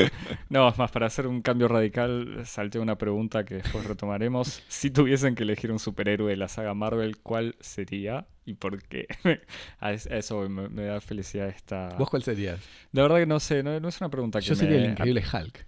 No, 0.50 0.68
es 0.68 0.78
más, 0.78 0.92
para 0.92 1.06
hacer 1.08 1.26
un 1.26 1.42
cambio 1.42 1.70
radical, 1.70 2.42
salté 2.46 2.78
una 2.78 2.98
pregunta 2.98 3.46
que 3.46 3.56
después 3.56 3.86
retomaremos. 3.86 4.62
Si 4.68 4.92
tuviesen 4.92 5.34
que 5.36 5.44
elegir 5.44 5.72
un 5.72 5.80
superhéroe 5.80 6.30
de 6.30 6.36
la 6.36 6.50
saga 6.50 6.74
Marvel, 6.74 7.18
¿cuál 7.20 7.56
sería 7.62 8.28
y 8.46 8.56
por 8.56 8.84
qué? 8.84 9.08
A 9.80 9.94
es- 9.94 10.08
a 10.08 10.18
eso 10.18 10.48
me, 10.50 10.68
me 10.68 10.84
da 10.84 11.00
felicidad 11.00 11.48
esta. 11.48 11.88
¿Vos 11.98 12.10
cuál 12.10 12.24
serías? 12.24 12.60
De 12.92 13.02
verdad 13.02 13.18
que 13.20 13.26
no 13.28 13.40
sé, 13.40 13.64
no, 13.64 13.80
no 13.80 13.88
es 13.88 14.02
una 14.02 14.10
pregunta 14.10 14.40
que 14.40 14.46
Yo 14.48 14.54
me- 14.56 14.60
sería 14.60 14.78
el 14.78 14.90
increíble 14.92 15.24
Hulk. 15.32 15.66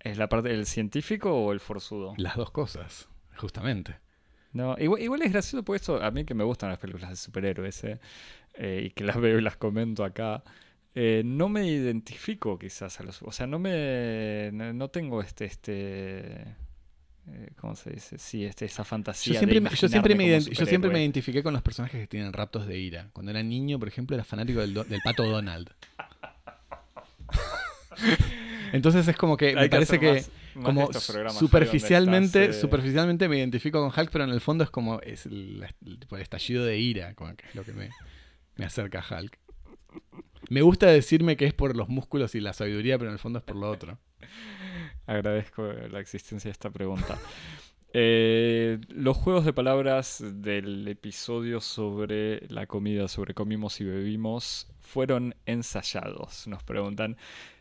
¿Es 0.00 0.18
la 0.18 0.28
parte 0.28 0.50
del 0.50 0.66
científico 0.66 1.32
o 1.34 1.52
el 1.52 1.60
forzudo? 1.60 2.12
Las 2.18 2.36
dos 2.36 2.50
cosas, 2.50 3.08
justamente. 3.36 3.96
No, 4.52 4.74
igual, 4.78 5.02
igual 5.02 5.22
es 5.22 5.32
gracioso 5.32 5.62
porque 5.64 5.76
esto, 5.76 6.02
a 6.02 6.10
mí 6.10 6.24
que 6.24 6.34
me 6.34 6.44
gustan 6.44 6.70
las 6.70 6.78
películas 6.78 7.10
de 7.10 7.16
superhéroes, 7.16 7.84
eh, 7.84 8.00
eh, 8.54 8.84
y 8.86 8.90
que 8.90 9.04
las 9.04 9.16
veo 9.20 9.38
y 9.38 9.42
las 9.42 9.56
comento 9.56 10.02
acá, 10.04 10.42
eh, 10.94 11.22
no 11.24 11.48
me 11.50 11.66
identifico 11.66 12.58
quizás 12.58 12.98
a 13.00 13.02
los... 13.02 13.20
O 13.22 13.32
sea, 13.32 13.46
no 13.46 13.58
me... 13.58 14.50
No, 14.52 14.72
no 14.72 14.88
tengo 14.88 15.20
este... 15.20 15.44
este 15.44 16.40
eh, 17.28 17.50
¿Cómo 17.60 17.74
se 17.76 17.90
dice? 17.90 18.18
Sí, 18.18 18.44
este, 18.44 18.64
esa 18.64 18.84
fantasía. 18.84 19.34
Yo 19.34 19.40
de 19.40 19.46
siempre, 19.46 19.60
me- 19.60 19.76
yo, 19.76 19.88
siempre 19.88 20.14
me, 20.14 20.40
yo 20.40 20.64
siempre 20.66 20.90
me 20.90 21.00
identifiqué 21.00 21.42
con 21.42 21.52
los 21.52 21.60
personajes 21.62 22.00
que 22.00 22.06
tienen 22.06 22.32
raptos 22.32 22.66
de 22.66 22.78
ira. 22.78 23.10
Cuando 23.12 23.32
era 23.32 23.42
niño, 23.42 23.78
por 23.80 23.88
ejemplo, 23.88 24.14
era 24.16 24.22
fanático 24.24 24.60
del, 24.60 24.72
do- 24.72 24.84
del 24.84 25.00
pato 25.02 25.24
Donald. 25.28 25.68
Entonces 28.72 29.06
es 29.08 29.16
como 29.16 29.36
que 29.36 29.54
me 29.54 29.68
parece 29.68 29.96
hacer 29.96 30.00
que 30.00 30.12
más- 30.12 30.26
de 30.26 30.45
como 30.62 30.90
superficialmente, 31.32 32.44
estás, 32.44 32.56
eh, 32.56 32.60
superficialmente 32.60 33.28
me 33.28 33.38
identifico 33.38 33.80
con 33.80 33.98
Hulk, 33.98 34.10
pero 34.10 34.24
en 34.24 34.30
el 34.30 34.40
fondo 34.40 34.64
es 34.64 34.70
como 34.70 35.00
es 35.00 35.26
el 35.26 35.66
estallido 36.18 36.64
de 36.64 36.78
ira, 36.78 37.14
como 37.14 37.34
que 37.36 37.46
es 37.46 37.54
lo 37.54 37.64
que 37.64 37.72
me, 37.72 37.90
me 38.56 38.64
acerca 38.64 39.00
a 39.00 39.20
Hulk. 39.20 39.38
Me 40.48 40.62
gusta 40.62 40.86
decirme 40.86 41.36
que 41.36 41.46
es 41.46 41.54
por 41.54 41.76
los 41.76 41.88
músculos 41.88 42.34
y 42.34 42.40
la 42.40 42.52
sabiduría, 42.52 42.98
pero 42.98 43.10
en 43.10 43.14
el 43.14 43.18
fondo 43.18 43.38
es 43.38 43.44
por 43.44 43.56
lo 43.56 43.70
otro. 43.70 43.98
Agradezco 45.06 45.62
la 45.64 46.00
existencia 46.00 46.48
de 46.48 46.52
esta 46.52 46.70
pregunta. 46.70 47.18
Eh, 47.92 48.78
los 48.88 49.16
juegos 49.16 49.44
de 49.44 49.52
palabras 49.52 50.22
del 50.22 50.86
episodio 50.86 51.60
sobre 51.60 52.46
la 52.48 52.66
comida, 52.66 53.08
sobre 53.08 53.32
comimos 53.32 53.80
y 53.80 53.84
bebimos, 53.84 54.68
fueron 54.80 55.34
ensayados. 55.46 56.46
Nos 56.46 56.62
preguntan. 56.62 57.16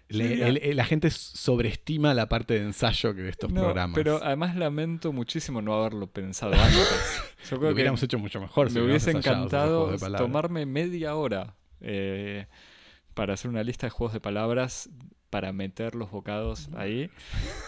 Le- 0.07 0.29
Mira. 0.29 0.47
el- 0.47 0.57
el- 0.57 0.77
la 0.77 0.85
gente 0.85 1.09
sobreestima 1.09 2.13
la 2.13 2.29
parte 2.29 2.53
de 2.53 2.61
ensayo 2.61 3.15
que 3.15 3.23
de 3.23 3.29
estos 3.29 3.51
No, 3.51 3.61
programas. 3.63 3.95
pero 3.95 4.19
además 4.23 4.55
lamento 4.55 5.11
muchísimo 5.11 5.61
no 5.63 5.73
haberlo 5.73 6.07
pensado 6.07 6.53
antes. 6.53 6.77
Yo 7.49 7.55
Lo 7.55 7.57
creo 7.57 7.69
que 7.69 7.73
hubiéramos 7.73 8.03
hecho 8.03 8.19
mucho 8.19 8.39
mejor. 8.39 8.69
si 8.69 8.77
me 8.79 8.85
hubiese 8.85 9.11
encantado 9.11 9.95
tomarme 10.17 10.65
media 10.67 11.15
hora 11.15 11.55
eh, 11.81 12.45
para 13.15 13.33
hacer 13.33 13.49
una 13.49 13.63
lista 13.63 13.87
de 13.87 13.91
juegos 13.91 14.13
de 14.13 14.19
palabras 14.19 14.89
para 15.31 15.51
meter 15.51 15.95
los 15.95 16.11
bocados 16.11 16.69
ahí. 16.75 17.09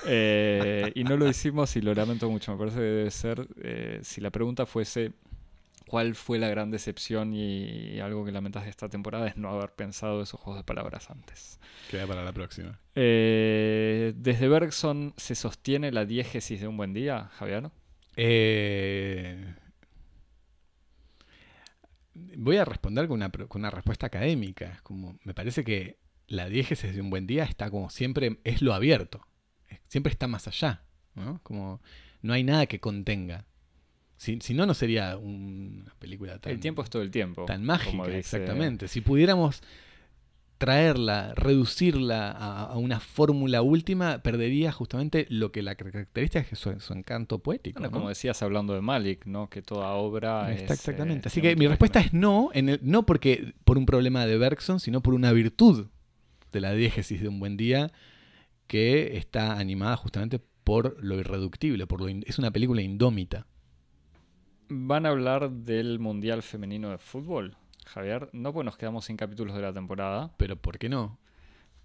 Eh, 0.05 0.91
y 0.95 1.03
no 1.03 1.17
lo 1.17 1.27
hicimos 1.27 1.75
y 1.75 1.81
lo 1.81 1.93
lamento 1.93 2.29
mucho. 2.29 2.51
Me 2.51 2.57
parece 2.59 2.77
que 2.77 2.83
debe 2.83 3.11
ser, 3.11 3.47
eh, 3.61 3.99
si 4.03 4.21
la 4.21 4.29
pregunta 4.29 4.65
fuese 4.65 5.11
cuál 5.88 6.15
fue 6.15 6.38
la 6.38 6.49
gran 6.49 6.69
decepción 6.69 7.33
y, 7.33 7.99
algo 7.99 8.25
que 8.25 8.31
lamentas 8.31 8.63
de 8.65 8.69
esta 8.69 8.89
temporada 8.89 9.27
es 9.27 9.38
no 9.38 9.49
haber 9.49 9.71
pensado 9.73 10.21
esos 10.21 10.39
juegos 10.39 10.59
de 10.59 10.63
palabras 10.63 11.09
antes. 11.09 11.59
Queda 11.89 12.05
para 12.05 12.23
la 12.23 12.33
próxima. 12.33 12.79
Eh, 12.95 14.13
desde 14.15 14.47
Bergson 14.47 15.13
se 15.17 15.35
sostiene 15.35 15.91
la 15.91 16.05
diégesis 16.05 16.59
de 16.61 16.67
un 16.67 16.77
buen 16.77 16.93
día, 16.93 17.29
Javier. 17.33 17.71
Eh, 18.15 19.55
voy 22.38 22.57
a 22.57 22.65
responder 22.65 23.07
con 23.07 23.15
una, 23.15 23.29
pro- 23.29 23.47
con 23.47 23.61
una 23.61 23.69
respuesta 23.71 24.07
académica. 24.07 24.79
Como, 24.83 25.17
me 25.23 25.33
parece 25.33 25.63
que 25.63 25.99
la 26.27 26.49
diégesis 26.49 26.93
de 26.93 27.01
un 27.01 27.09
buen 27.09 27.27
día 27.27 27.43
está 27.43 27.69
como 27.69 27.89
siempre, 27.89 28.39
es 28.43 28.61
lo 28.61 28.73
abierto. 28.73 29.25
Siempre 29.88 30.11
está 30.11 30.27
más 30.27 30.47
allá. 30.47 30.83
¿no? 31.15 31.39
Como 31.43 31.81
no 32.21 32.33
hay 32.33 32.43
nada 32.43 32.65
que 32.65 32.79
contenga. 32.79 33.45
Si, 34.18 34.39
si 34.41 34.53
no, 34.53 34.65
no 34.65 34.74
sería 34.74 35.15
un- 35.18 35.82
una 35.84 35.93
película 35.99 36.39
tan, 36.39 36.51
el 36.51 36.59
tiempo 36.59 36.82
es 36.84 36.89
todo 36.89 37.01
el 37.03 37.11
tiempo. 37.11 37.45
tan 37.45 37.63
mágica. 37.63 38.03
dice- 38.07 38.18
Exactamente. 38.18 38.88
Si 38.88 39.01
pudiéramos 39.01 39.61
traerla, 40.57 41.34
reducirla 41.36 42.32
a, 42.32 42.63
a 42.63 42.78
una 42.78 42.99
fórmula 42.99 43.61
última, 43.61 44.24
perdería 44.24 44.72
justamente 44.72 45.28
lo 45.30 45.51
que 45.51 45.61
la 45.61 45.76
caracteriza 45.76 46.39
es 46.39 46.57
su, 46.57 46.80
su 46.80 46.93
encanto 46.93 47.38
poético. 47.39 47.80
Bueno, 47.80 47.91
¿no? 47.91 47.97
como 47.99 48.09
decías 48.09 48.41
hablando 48.41 48.74
de 48.74 48.82
Malik, 48.82 49.26
¿no? 49.28 49.49
Que 49.51 49.61
toda 49.61 49.89
obra 49.93 50.51
Está 50.51 50.74
es, 50.74 50.80
exactamente. 50.80 51.28
eh, 51.28 51.30
Así 51.30 51.41
tiene 51.41 51.55
que 51.55 51.59
mi 51.59 51.68
respuesta 51.68 51.99
es 51.99 52.11
no, 52.11 52.49
en 52.53 52.70
el- 52.70 52.80
no 52.82 53.05
porque 53.05 53.53
por 53.65 53.78
un 53.78 53.86
problema 53.86 54.26
de 54.26 54.36
Bergson, 54.39 54.80
sino 54.80 55.01
por 55.03 55.13
una 55.13 55.32
virtud 55.32 55.88
de 56.51 56.59
la 56.59 56.74
diégesis 56.74 57.22
de 57.22 57.28
un 57.28 57.39
buen 57.39 57.55
día 57.55 57.91
que 58.65 59.15
está 59.18 59.59
animada 59.59 59.95
justamente 59.95 60.39
por 60.63 60.97
lo 61.03 61.20
irreductible, 61.20 61.86
por 61.86 62.01
lo 62.01 62.09
in- 62.09 62.24
es 62.26 62.39
una 62.39 62.49
película 62.49 62.82
indómita. 62.82 63.45
¿Van 64.70 65.05
a 65.05 65.09
hablar 65.09 65.49
del 65.49 65.99
Mundial 65.99 66.43
Femenino 66.43 66.89
de 66.89 66.97
Fútbol, 66.97 67.55
Javier? 67.86 68.30
No, 68.34 68.51
pues 68.51 68.65
nos 68.65 68.78
quedamos 68.78 69.05
sin 69.05 69.15
capítulos 69.15 69.55
de 69.55 69.61
la 69.61 69.72
temporada. 69.72 70.32
Pero 70.36 70.57
¿por 70.57 70.78
qué 70.78 70.89
no? 70.89 71.18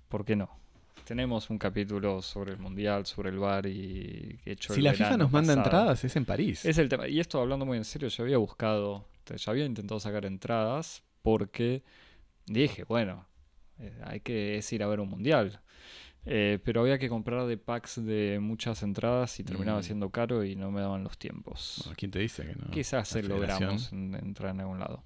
¿Por 0.08 0.24
qué 0.24 0.34
no? 0.34 0.50
Tenemos 1.04 1.48
un 1.50 1.58
capítulo 1.58 2.22
sobre 2.22 2.52
el 2.52 2.58
Mundial, 2.58 3.06
sobre 3.06 3.30
el 3.30 3.38
bar 3.38 3.66
y 3.66 4.40
hecho 4.44 4.74
Si 4.74 4.80
el 4.80 4.84
la 4.84 4.94
FIFA 4.94 5.16
nos 5.16 5.30
manda 5.30 5.52
entradas, 5.52 6.02
es 6.04 6.16
en 6.16 6.24
París. 6.24 6.64
Es 6.64 6.78
el 6.78 6.88
tema. 6.88 7.06
Y 7.06 7.20
esto 7.20 7.40
hablando 7.40 7.64
muy 7.64 7.78
en 7.78 7.84
serio, 7.84 8.08
yo 8.08 8.24
había 8.24 8.38
buscado, 8.38 9.04
yo 9.26 9.50
había 9.50 9.64
intentado 9.64 10.00
sacar 10.00 10.24
entradas 10.24 11.04
porque 11.22 11.82
dije, 12.46 12.84
bueno, 12.84 13.26
eh, 13.78 13.96
hay 14.04 14.20
que 14.20 14.58
es 14.58 14.72
ir 14.72 14.82
a 14.82 14.88
ver 14.88 14.98
un 14.98 15.08
mundial. 15.08 15.60
Eh, 16.24 16.60
pero 16.64 16.82
había 16.82 16.98
que 16.98 17.08
comprar 17.08 17.46
de 17.46 17.56
packs 17.56 17.96
de 18.04 18.38
muchas 18.40 18.82
entradas 18.84 19.40
y 19.40 19.44
terminaba 19.44 19.80
Mm. 19.80 19.82
siendo 19.82 20.10
caro 20.10 20.44
y 20.44 20.54
no 20.54 20.70
me 20.70 20.80
daban 20.80 21.02
los 21.02 21.18
tiempos. 21.18 21.80
Bueno, 21.84 21.96
¿Quién 21.98 22.10
te 22.12 22.20
dice 22.20 22.44
que 22.46 22.54
no? 22.54 22.70
Quizás 22.70 23.14
eh, 23.16 23.22
logramos 23.24 23.92
en- 23.92 24.14
entrar 24.14 24.50
en 24.54 24.60
algún 24.60 24.78
lado. 24.78 25.02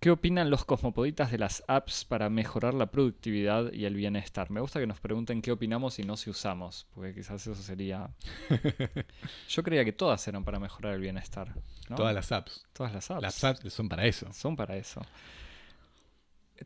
¿Qué 0.00 0.10
opinan 0.10 0.50
los 0.50 0.66
cosmopoditas 0.66 1.30
de 1.30 1.38
las 1.38 1.64
apps 1.66 2.04
para 2.04 2.28
mejorar 2.28 2.74
la 2.74 2.90
productividad 2.90 3.72
y 3.72 3.86
el 3.86 3.94
bienestar? 3.94 4.50
Me 4.50 4.60
gusta 4.60 4.78
que 4.78 4.86
nos 4.86 5.00
pregunten 5.00 5.40
qué 5.40 5.50
opinamos 5.52 5.98
y 5.98 6.02
no 6.04 6.16
si 6.18 6.28
usamos, 6.28 6.86
porque 6.94 7.14
quizás 7.14 7.46
eso 7.46 7.54
sería... 7.62 8.10
Yo 9.48 9.62
creía 9.62 9.84
que 9.84 9.92
todas 9.92 10.26
eran 10.28 10.44
para 10.44 10.58
mejorar 10.58 10.94
el 10.94 11.00
bienestar. 11.00 11.54
¿no? 11.88 11.96
Todas 11.96 12.14
las 12.14 12.32
apps. 12.32 12.64
Todas 12.72 12.92
las 12.92 13.10
apps. 13.10 13.22
Las 13.22 13.44
apps 13.44 13.72
son 13.72 13.88
para 13.88 14.04
eso. 14.06 14.30
Son 14.32 14.56
para 14.56 14.76
eso. 14.76 15.00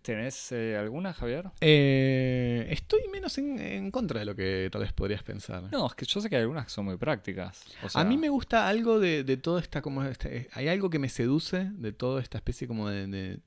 ¿Tenés 0.03 0.53
eh, 0.53 0.77
alguna, 0.77 1.13
Javier? 1.15 1.51
Eh, 1.61 2.67
estoy 2.71 3.01
menos 3.11 3.39
en, 3.39 3.59
en 3.59 3.91
contra 3.91 4.21
de 4.21 4.27
lo 4.27 4.37
que 4.37 4.69
tal 4.71 4.83
vez 4.83 4.93
podrías 4.93 5.23
pensar. 5.23 5.63
No, 5.73 5.87
es 5.87 5.95
que 5.95 6.05
yo 6.05 6.21
sé 6.21 6.29
que 6.29 6.37
hay 6.37 6.43
algunas 6.43 6.67
que 6.67 6.71
son 6.71 6.85
muy 6.85 6.97
prácticas. 6.97 7.65
O 7.83 7.89
sea, 7.89 8.03
a 8.03 8.05
mí 8.05 8.17
me 8.19 8.29
gusta 8.29 8.69
algo 8.69 9.01
de, 9.01 9.25
de 9.25 9.37
toda 9.39 9.61
esta 9.61 9.81
como 9.83 10.05
este- 10.05 10.49
hay 10.53 10.69
algo 10.69 10.91
que 10.91 10.99
me 10.99 11.09
seduce 11.09 11.71
de 11.73 11.93
toda 11.93 12.21
esta 12.21 12.39
especie 12.39 12.69
como 12.69 12.89
de 12.91 13.41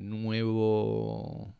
nuevo 0.00 1.54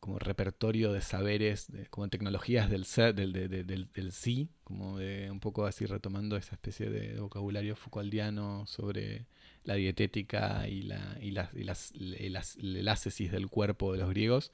como 0.00 0.18
repertorio 0.18 0.92
de 0.92 1.00
saberes 1.00 1.70
de- 1.72 1.86
como 1.86 2.08
tecnologías 2.08 2.70
del 2.70 2.84
ser 2.84 3.14
del, 3.14 3.32
de- 3.32 3.48
de- 3.48 3.64
del, 3.64 3.90
del 3.92 4.12
sí 4.12 4.48
como 4.64 4.98
de 4.98 5.30
un 5.30 5.40
poco 5.40 5.66
así 5.66 5.84
retomando 5.86 6.36
esa 6.36 6.54
especie 6.54 6.90
de 6.90 7.18
vocabulario 7.20 7.74
Foucauldiano 7.74 8.66
sobre 8.66 9.26
la 9.66 9.74
dietética 9.74 10.68
y 10.68 10.82
la 10.82 11.18
y 11.22 11.32
las 11.32 11.52
y 11.54 11.64
las, 11.64 11.92
las- 11.96 12.56
el 12.56 12.88
ascesis 12.88 13.30
del 13.32 13.48
cuerpo 13.48 13.92
de 13.92 13.98
los 14.00 14.10
griegos 14.10 14.52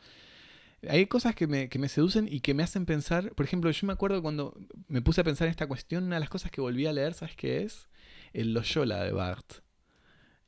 hay 0.88 1.06
cosas 1.06 1.34
que 1.34 1.46
me, 1.46 1.68
que 1.68 1.78
me 1.78 1.88
seducen 1.88 2.28
y 2.30 2.40
que 2.40 2.54
me 2.54 2.62
hacen 2.64 2.86
pensar. 2.86 3.32
Por 3.34 3.46
ejemplo, 3.46 3.70
yo 3.70 3.86
me 3.86 3.92
acuerdo 3.92 4.20
cuando 4.20 4.56
me 4.88 5.00
puse 5.02 5.20
a 5.20 5.24
pensar 5.24 5.46
en 5.46 5.52
esta 5.52 5.66
cuestión, 5.68 6.04
una 6.04 6.16
de 6.16 6.20
las 6.20 6.28
cosas 6.28 6.50
que 6.50 6.60
volví 6.60 6.86
a 6.86 6.92
leer, 6.92 7.14
¿sabes 7.14 7.36
qué 7.36 7.62
es? 7.62 7.88
El 8.32 8.52
Loyola 8.52 9.04
de 9.04 9.12
Barth. 9.12 9.62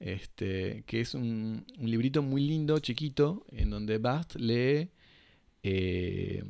Este, 0.01 0.83
que 0.87 1.01
es 1.01 1.15
un, 1.15 1.67
un 1.79 1.91
librito 1.91 2.21
muy 2.23 2.43
lindo, 2.47 2.79
chiquito, 2.81 3.47
en 3.53 3.71
donde 3.71 3.99
Barth 3.99 4.35
lee, 4.37 4.91
eh, 5.63 6.43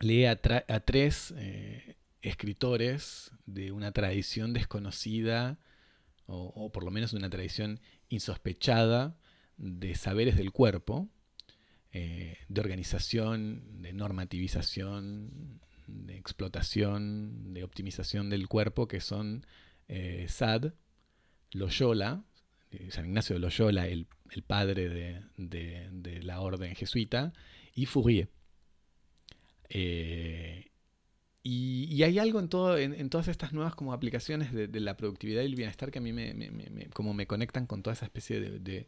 lee 0.00 0.26
a 0.26 0.36
tres 0.36 1.34
eh, 1.36 1.96
escritores 2.22 3.32
de 3.46 3.72
una 3.72 3.92
tradición 3.92 4.52
desconocida, 4.52 5.58
o, 6.30 6.70
por 6.70 6.84
lo 6.84 6.90
menos 6.90 7.14
una 7.14 7.30
tradición 7.30 7.80
insospechada 8.10 9.16
de 9.56 9.94
saberes 9.94 10.36
del 10.36 10.52
cuerpo, 10.52 11.08
eh, 11.90 12.36
de 12.48 12.60
organización, 12.60 13.82
de 13.82 13.94
normativización, 13.94 15.60
de 15.86 16.18
explotación, 16.18 17.54
de 17.54 17.64
optimización 17.64 18.28
del 18.28 18.46
cuerpo, 18.46 18.86
que 18.88 19.00
son 19.00 19.46
eh, 19.88 20.26
Sad, 20.28 20.74
Loyola, 21.52 22.24
eh, 22.70 22.90
San 22.90 23.06
Ignacio 23.06 23.34
de 23.34 23.40
Loyola, 23.40 23.88
el, 23.88 24.06
padre 24.46 24.90
de, 25.38 26.20
la 26.22 26.40
orden 26.42 26.74
jesuita, 26.76 27.32
y 27.74 27.86
Fourier. 27.86 28.28
Y, 31.42 32.02
hay 32.02 32.18
algo 32.18 32.40
en, 32.40 32.48
todo, 32.48 32.76
en, 32.76 33.08
todas 33.10 33.28
estas 33.28 33.52
nuevas 33.52 33.74
como 33.74 33.92
aplicaciones 33.92 34.52
de, 34.52 34.80
la 34.80 34.96
productividad 34.96 35.42
y 35.42 35.46
el 35.46 35.54
bienestar 35.54 35.90
que 35.90 35.98
a 35.98 36.02
mí 36.02 36.12
me, 36.12 36.34
como 36.92 37.14
me 37.14 37.26
conectan 37.26 37.66
con 37.66 37.82
toda 37.82 37.94
esa 37.94 38.04
especie 38.06 38.40
de, 38.40 38.86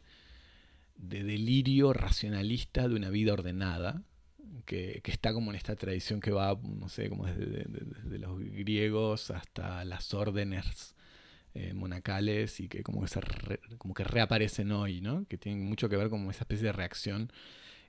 delirio 0.95 1.93
racionalista 1.93 2.87
de 2.87 2.95
una 2.95 3.09
vida 3.09 3.33
ordenada, 3.33 4.03
que, 4.65 5.01
está 5.05 5.33
como 5.33 5.51
en 5.51 5.57
esta 5.57 5.75
tradición 5.75 6.19
que 6.19 6.31
va, 6.31 6.59
no 6.61 6.89
sé, 6.89 7.09
como 7.09 7.25
desde, 7.25 8.19
los 8.19 8.37
griegos 8.39 9.31
hasta 9.31 9.83
las 9.85 10.13
órdenes 10.13 10.95
eh, 11.53 11.73
monacales 11.73 12.59
y 12.59 12.67
que 12.67 12.83
como 12.83 13.03
que, 13.03 13.59
como 13.77 13.93
que 13.93 14.03
reaparecen 14.03 14.71
hoy, 14.71 15.01
¿no? 15.01 15.25
Que 15.27 15.37
tienen 15.37 15.65
mucho 15.65 15.89
que 15.89 15.97
ver 15.97 16.09
con 16.09 16.29
esa 16.29 16.43
especie 16.43 16.67
de 16.67 16.73
reacción 16.73 17.31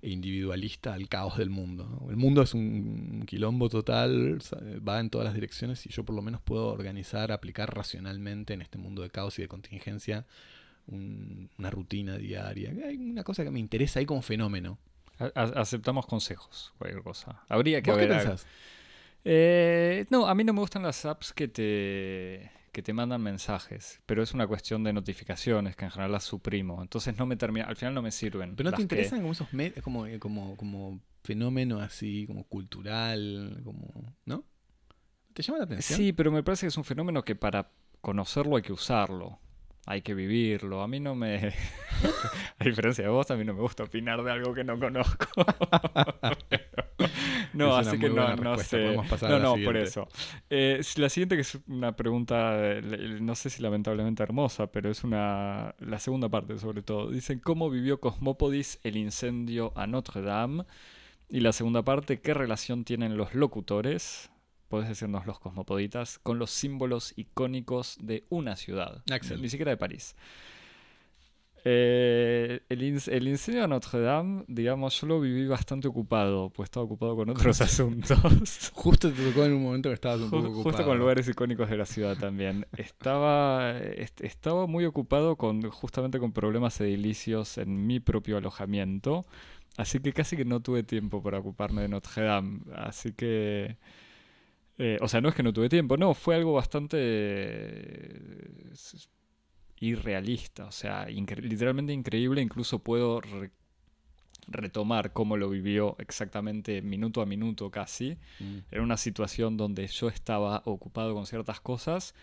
e 0.03 0.11
individualista 0.11 0.95
al 0.95 1.09
caos 1.09 1.39
del 1.39 1.49
mundo. 1.49 2.07
El 2.11 2.17
mundo 2.17 2.43
es 2.43 2.55
un 2.55 3.25
quilombo 3.27 3.69
total, 3.69 4.41
va 4.87 4.99
en 4.99 5.09
todas 5.09 5.25
las 5.25 5.35
direcciones 5.35 5.87
y 5.87 5.91
yo 5.91 6.05
por 6.05 6.17
lo 6.17 6.23
menos 6.23 6.43
puedo 6.43 6.67
organizar, 6.67 7.31
aplicar 7.31 7.75
racionalmente 7.75 8.53
en 8.53 8.63
este 8.63 8.79
mundo 8.79 9.03
de 9.03 9.11
caos 9.11 9.39
y 9.39 9.43
de 9.43 9.49
contingencia 9.49 10.27
una 10.89 11.71
rutina 11.71 12.19
diaria. 12.19 12.73
Hay 12.85 12.97
una 12.97 13.23
cosa 13.23 13.45
que 13.45 13.51
me 13.51 13.61
interesa 13.61 14.01
ahí 14.01 14.07
como 14.07 14.23
fenómeno. 14.23 14.79
aceptamos 15.35 16.07
consejos, 16.07 16.73
cualquier 16.79 17.03
cosa. 17.03 17.45
Habría 17.49 17.81
que 17.81 17.93
ver. 17.93 18.09
Qué 18.09 18.37
eh, 19.25 20.07
no, 20.11 20.27
a 20.27 20.35
mí 20.35 20.43
no 20.43 20.53
me 20.53 20.61
gustan 20.61 20.83
las 20.83 21.05
apps 21.05 21.33
que 21.33 21.47
te 21.47 22.51
que 22.73 22.83
te 22.83 22.93
mandan 22.95 23.23
mensajes, 23.23 24.01
pero 24.07 24.23
es 24.23 24.33
una 24.33 24.47
cuestión 24.47 24.83
de 24.83 24.93
notificaciones 24.95 25.77
que 25.77 25.85
en 25.85 25.91
general 25.91 26.13
las 26.13 26.25
suprimo. 26.25 26.81
Entonces 26.83 27.17
no 27.19 27.27
me 27.27 27.37
termina, 27.37 27.67
al 27.67 27.77
final 27.77 27.95
no 27.95 28.03
me 28.03 28.11
sirven. 28.11 28.57
Pero 28.57 28.71
no 28.71 28.77
te 28.77 28.83
interesan 28.83 29.21
como 29.21 29.33
esos 29.33 29.49
como, 29.83 30.07
como, 30.19 30.57
como 30.57 31.01
fenómeno 31.23 31.81
así, 31.81 32.27
como 32.27 32.45
cultural, 32.45 33.61
como, 33.63 34.17
¿no? 34.25 34.45
¿Te 35.35 35.43
llama 35.43 35.59
la 35.59 35.65
atención? 35.65 35.99
Sí, 35.99 36.13
pero 36.13 36.33
me 36.33 36.43
parece 36.43 36.63
que 36.63 36.69
es 36.69 36.77
un 36.77 36.85
fenómeno 36.85 37.23
que 37.25 37.37
para 37.37 37.71
conocerlo 38.01 38.57
hay 38.57 38.63
que 38.63 38.73
usarlo 38.73 39.39
hay 39.87 40.03
que 40.03 40.15
vivirlo. 40.15 40.83
A 40.83 40.89
mí 40.89 41.01
no 41.01 41.15
me. 41.15 41.55
a 42.59 42.65
diferencia 42.65 43.05
de 43.05 43.11
vos, 43.11 43.31
a 43.31 43.37
mí 43.37 43.45
no 43.45 43.55
me 43.55 43.61
gusta 43.61 43.85
opinar 43.85 44.23
de 44.23 44.31
algo 44.31 44.55
que 44.55 44.65
no 44.65 44.79
conozco. 44.79 45.27
no, 47.53 47.77
así 47.77 47.99
que 47.99 48.09
no, 48.09 48.37
no 48.37 48.59
sé. 48.59 48.97
No, 49.23 49.39
no, 49.39 49.57
por 49.65 49.77
eso. 49.77 50.09
Eh, 50.51 50.81
la 50.97 51.09
siguiente, 51.09 51.37
que 51.37 51.43
es 51.43 51.59
una 51.67 51.97
pregunta, 51.97 52.81
no 53.21 53.35
sé 53.35 53.51
si 53.51 53.63
lamentablemente 53.63 54.23
hermosa, 54.23 54.69
pero 54.69 54.91
es 54.91 55.05
una. 55.05 55.75
La 55.81 55.99
segunda 55.99 56.29
parte, 56.29 56.59
sobre 56.59 56.83
todo. 56.83 57.11
Dicen: 57.11 57.41
¿Cómo 57.41 57.71
vivió 57.71 58.01
Cosmópodis 58.01 58.79
el 58.85 58.97
incendio 58.97 59.73
a 59.77 59.87
Notre 59.87 60.23
Dame? 60.23 60.65
Y 61.29 61.41
la 61.41 61.53
segunda 61.53 61.83
parte, 61.83 62.21
¿qué 62.21 62.35
relación 62.35 62.85
tienen 62.85 63.17
los 63.17 63.35
locutores? 63.35 64.32
Podés 64.73 64.89
decirnos 64.89 65.27
los 65.27 65.39
cosmopoditas, 65.39 66.19
con 66.19 66.39
los 66.39 66.51
símbolos 66.51 67.13
icónicos 67.17 67.99
de 68.01 68.25
una 68.31 68.57
ciudad, 68.57 69.03
ni 69.39 69.51
siquiera 69.51 69.71
de 69.71 69.77
París. 69.77 70.17
Eh, 71.63 72.63
el, 72.71 72.83
incendio 72.83 73.61
de 73.61 73.69
Notre 73.69 74.01
Dame, 74.01 74.45
digamos, 74.49 74.99
yo 74.99 75.07
lo 75.09 75.21
viví 75.21 75.47
bastante 75.47 75.89
ocupado, 75.89 76.49
pues 76.49 76.69
estaba 76.69 76.85
ocupado 76.87 77.17
con 77.17 77.29
otros 77.29 77.61
asuntos. 77.61 78.73
Justo 78.73 79.13
te 79.13 79.23
tocó 79.23 79.45
en 79.45 79.53
un 79.53 79.63
momento 79.63 79.91
que 79.91 79.95
estabas 79.95 80.23
un 80.23 80.31
poco 80.31 80.47
ocupado. 80.49 80.63
Justo 80.63 80.85
con 80.87 80.99
lugares 80.99 81.29
icónicos 81.29 81.69
de 81.69 81.77
la 81.77 81.85
ciudad 81.85 82.17
también. 82.17 82.67
Estaba, 82.75 83.79
estaba 83.79 84.67
muy 84.67 84.87
ocupado 84.87 85.37
con 85.37 85.69
justamente 85.69 86.19
con 86.19 86.33
problemas 86.33 86.81
edilicios 86.81 87.59
en 87.59 87.87
mi 87.87 88.01
propio 88.01 88.39
alojamiento, 88.39 89.27
así 89.77 90.01
que 90.01 90.15
casi 90.15 90.35
que 90.35 90.47
no 90.47 90.61
tuve 90.61 90.83
tiempo 90.83 91.23
para 91.23 91.41
ocuparme 91.41 91.83
de 91.83 91.89
Notre 91.89 92.23
Dame. 92.23 92.61
Así 92.75 93.13
que 93.13 93.77
eh, 94.79 94.99
o 95.01 95.09
sea, 95.09 95.21
no 95.21 95.29
es 95.29 95.35
que 95.35 95.43
no 95.43 95.53
tuve 95.53 95.69
tiempo, 95.69 95.97
no, 95.97 96.15
fue 96.15 96.35
algo 96.35 96.53
bastante 96.55 96.97
eh, 97.01 98.71
irrealista, 99.81 100.67
o 100.67 100.73
sea, 100.73 101.07
literalmente 101.07 101.93
increíble, 101.93 102.41
incluso 102.41 102.79
puedo 102.79 103.21
retomar 104.49 105.13
cómo 105.13 105.37
lo 105.37 105.49
vivió 105.49 105.97
exactamente 105.99 106.83
minuto 106.83 107.21
a 107.21 107.27
minuto 107.27 107.71
casi. 107.71 108.17
Mm. 108.41 108.59
Era 108.71 108.83
una 108.83 108.97
situación 108.97 109.57
donde 109.57 109.87
yo 109.87 110.09
estaba 110.09 110.63
ocupado 110.65 111.15
con 111.15 111.27
ciertas 111.27 111.61
cosas 111.61 112.15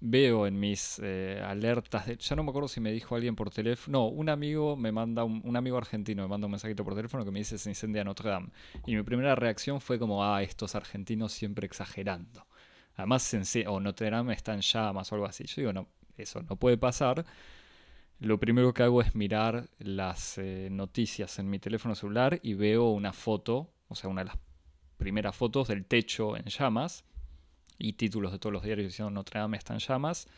veo 0.00 0.46
en 0.46 0.58
mis 0.58 1.00
eh, 1.02 1.42
alertas, 1.44 2.06
de, 2.06 2.16
ya 2.16 2.36
no 2.36 2.44
me 2.44 2.50
acuerdo 2.50 2.68
si 2.68 2.80
me 2.80 2.92
dijo 2.92 3.16
alguien 3.16 3.34
por 3.34 3.50
teléfono, 3.50 3.98
no, 3.98 4.06
un 4.06 4.28
amigo 4.28 4.76
me 4.76 4.92
manda, 4.92 5.24
un, 5.24 5.56
amigo 5.56 5.76
argentino 5.76 6.22
me 6.22 6.28
manda 6.28 6.46
un 6.46 6.52
mensajito 6.52 6.84
por 6.84 6.94
teléfono 6.94 7.24
que 7.24 7.30
me 7.30 7.40
dice 7.40 7.58
se 7.58 7.68
incendia 7.68 8.04
Notre 8.04 8.30
Dame. 8.30 8.48
Y 8.86 8.94
mi 8.94 9.02
primera 9.02 9.34
reacción 9.34 9.80
fue 9.80 9.98
como, 9.98 10.24
ah, 10.24 10.42
estos 10.42 10.74
argentinos 10.74 11.32
siempre 11.32 11.66
exagerando. 11.66 12.46
Además, 12.96 13.32
o 13.66 13.80
Notre 13.80 14.10
Dame 14.10 14.34
está 14.34 14.54
en 14.54 14.60
llamas 14.60 15.10
o 15.10 15.14
algo 15.14 15.26
así. 15.26 15.44
Yo 15.44 15.62
digo, 15.62 15.72
no, 15.72 15.88
eso 16.16 16.42
no 16.42 16.56
puede 16.56 16.76
pasar. 16.76 17.24
Lo 18.20 18.38
primero 18.40 18.74
que 18.74 18.82
hago 18.82 19.00
es 19.00 19.14
mirar 19.14 19.68
las 19.78 20.38
eh, 20.38 20.68
noticias 20.70 21.38
en 21.38 21.48
mi 21.48 21.60
teléfono 21.60 21.94
celular 21.94 22.40
y 22.42 22.54
veo 22.54 22.90
una 22.90 23.12
foto, 23.12 23.70
o 23.88 23.94
sea, 23.94 24.10
una 24.10 24.22
de 24.22 24.26
las 24.26 24.38
primeras 24.96 25.36
fotos 25.36 25.68
del 25.68 25.84
techo 25.84 26.36
en 26.36 26.44
llamas 26.46 27.04
y 27.78 27.94
títulos 27.94 28.32
de 28.32 28.38
todos 28.38 28.52
los 28.52 28.62
diarios 28.62 28.88
diciendo 28.88 29.10
Notre 29.10 29.40
Dame 29.40 29.56
está 29.56 29.72
en 29.72 29.80
llamas, 29.80 30.28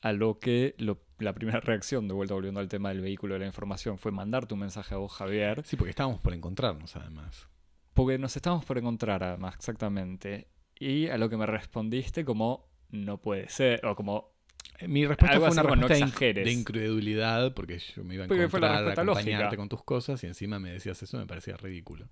a 0.00 0.12
lo 0.12 0.38
que 0.38 0.74
la 1.18 1.32
primera 1.32 1.60
reacción, 1.60 2.08
de 2.08 2.14
vuelta 2.14 2.34
volviendo 2.34 2.60
al 2.60 2.68
tema 2.68 2.90
del 2.90 3.00
vehículo 3.00 3.34
de 3.34 3.40
la 3.40 3.46
información, 3.46 3.98
fue 3.98 4.12
mandarte 4.12 4.54
un 4.54 4.60
mensaje 4.60 4.94
a 4.94 4.98
vos, 4.98 5.12
Javier. 5.12 5.62
Sí, 5.64 5.76
porque 5.76 5.90
estábamos 5.90 6.20
por 6.20 6.34
encontrarnos, 6.34 6.96
además. 6.96 7.48
Porque 7.94 8.18
nos 8.18 8.36
estábamos 8.36 8.64
por 8.64 8.78
encontrar, 8.78 9.22
además, 9.22 9.54
exactamente. 9.54 10.48
Y 10.78 11.08
a 11.08 11.18
lo 11.18 11.28
que 11.28 11.36
me 11.36 11.46
respondiste 11.46 12.24
como, 12.24 12.68
no 12.90 13.18
puede 13.18 13.48
ser, 13.48 13.84
o 13.86 13.94
como... 13.94 14.32
Eh, 14.78 14.88
mi 14.88 15.06
respuesta 15.06 15.38
fue 15.38 15.50
una 15.50 15.62
respuesta 15.62 16.32
de 16.32 16.52
incredulidad, 16.52 17.54
porque 17.54 17.78
yo 17.78 18.02
me 18.02 18.14
iba 18.14 18.24
a 18.24 18.26
encontrar, 18.26 18.88
a 18.88 18.92
acompañarte 18.92 19.56
con 19.56 19.68
tus 19.68 19.84
cosas, 19.84 20.22
y 20.24 20.26
encima 20.26 20.58
me 20.58 20.72
decías 20.72 21.02
eso, 21.02 21.18
me 21.18 21.26
parecía 21.26 21.56
ridículo. 21.56 22.08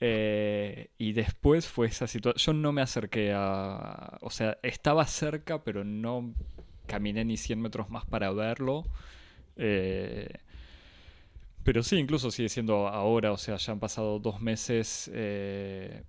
Eh, 0.00 0.90
y 0.98 1.12
después 1.12 1.66
fue 1.66 1.86
esa 1.86 2.06
situación. 2.06 2.56
Yo 2.56 2.60
no 2.60 2.72
me 2.72 2.82
acerqué 2.82 3.32
a. 3.34 4.18
O 4.20 4.30
sea, 4.30 4.58
estaba 4.62 5.06
cerca, 5.06 5.64
pero 5.64 5.84
no 5.84 6.34
caminé 6.86 7.24
ni 7.24 7.36
100 7.36 7.60
metros 7.60 7.90
más 7.90 8.04
para 8.06 8.30
verlo. 8.32 8.84
Eh, 9.56 10.28
pero 11.64 11.82
sí, 11.82 11.96
incluso 11.96 12.30
sigue 12.30 12.48
siendo 12.48 12.88
ahora, 12.88 13.32
o 13.32 13.36
sea, 13.36 13.56
ya 13.56 13.72
han 13.72 13.80
pasado 13.80 14.18
dos 14.20 14.40
meses. 14.40 15.10
Eh, 15.14 16.04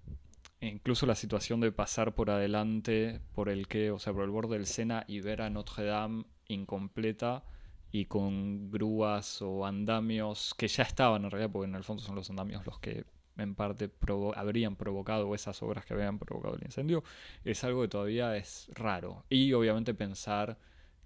incluso 0.61 1.05
la 1.05 1.15
situación 1.15 1.59
de 1.61 1.71
pasar 1.71 2.13
por 2.13 2.29
adelante, 2.29 3.21
por 3.33 3.49
el 3.49 3.67
que, 3.67 3.91
o 3.91 3.99
sea, 3.99 4.13
por 4.13 4.23
el 4.23 4.29
borde 4.29 4.57
del 4.57 4.67
Sena 4.67 5.03
y 5.07 5.21
ver 5.21 5.41
a 5.41 5.49
Notre 5.49 5.85
Dame 5.85 6.25
incompleta 6.47 7.43
y 7.91 8.05
con 8.05 8.69
grúas 8.69 9.41
o 9.41 9.65
andamios 9.65 10.53
que 10.57 10.67
ya 10.67 10.83
estaban 10.83 11.25
en 11.25 11.31
realidad, 11.31 11.51
porque 11.51 11.69
en 11.69 11.75
el 11.75 11.83
fondo 11.83 12.03
son 12.03 12.15
los 12.15 12.29
andamios 12.29 12.65
los 12.65 12.79
que 12.79 13.05
en 13.37 13.55
parte 13.55 13.89
habrían 14.35 14.75
provocado 14.75 15.33
esas 15.35 15.61
obras 15.63 15.85
que 15.85 15.93
habían 15.93 16.19
provocado 16.19 16.55
el 16.55 16.63
incendio, 16.63 17.03
es 17.43 17.63
algo 17.63 17.81
que 17.81 17.87
todavía 17.87 18.35
es 18.35 18.69
raro. 18.73 19.25
Y 19.29 19.53
obviamente 19.53 19.93
pensar 19.93 20.57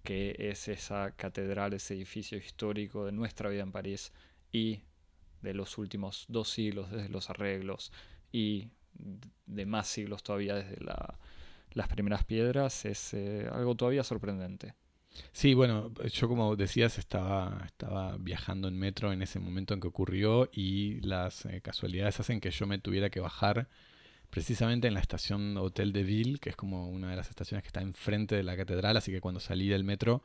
que 0.03 0.35
es 0.37 0.67
esa 0.67 1.11
catedral, 1.11 1.73
ese 1.73 1.93
edificio 1.93 2.37
histórico 2.37 3.05
de 3.05 3.11
nuestra 3.11 3.49
vida 3.49 3.63
en 3.63 3.71
París 3.71 4.13
y 4.51 4.81
de 5.41 5.53
los 5.53 5.77
últimos 5.77 6.25
dos 6.27 6.49
siglos 6.49 6.91
desde 6.91 7.09
los 7.09 7.29
arreglos 7.29 7.91
y 8.31 8.69
de 9.45 9.65
más 9.65 9.87
siglos 9.87 10.23
todavía 10.23 10.55
desde 10.55 10.77
las 11.73 11.87
primeras 11.87 12.23
piedras, 12.25 12.85
es 12.85 13.13
eh, 13.13 13.47
algo 13.51 13.75
todavía 13.75 14.03
sorprendente. 14.03 14.75
Sí, 15.31 15.53
bueno, 15.53 15.91
yo 16.11 16.27
como 16.27 16.55
decías 16.55 16.97
estaba, 16.97 17.63
estaba 17.65 18.17
viajando 18.17 18.67
en 18.67 18.77
metro 18.77 19.11
en 19.11 19.21
ese 19.21 19.39
momento 19.39 19.73
en 19.73 19.81
que 19.81 19.87
ocurrió 19.87 20.49
y 20.53 21.01
las 21.01 21.45
eh, 21.45 21.61
casualidades 21.61 22.19
hacen 22.19 22.39
que 22.39 22.51
yo 22.51 22.67
me 22.67 22.79
tuviera 22.79 23.09
que 23.09 23.19
bajar 23.19 23.67
precisamente 24.29 24.87
en 24.87 24.93
la 24.93 25.01
estación 25.01 25.57
Hotel 25.57 25.91
de 25.91 26.03
Ville, 26.03 26.39
que 26.39 26.49
es 26.49 26.55
como 26.55 26.89
una 26.89 27.09
de 27.09 27.17
las 27.17 27.29
estaciones 27.29 27.63
que 27.63 27.67
está 27.67 27.81
enfrente 27.81 28.35
de 28.35 28.43
la 28.43 28.55
catedral, 28.55 28.95
así 28.97 29.11
que 29.11 29.21
cuando 29.21 29.39
salí 29.39 29.67
del 29.67 29.83
metro 29.83 30.23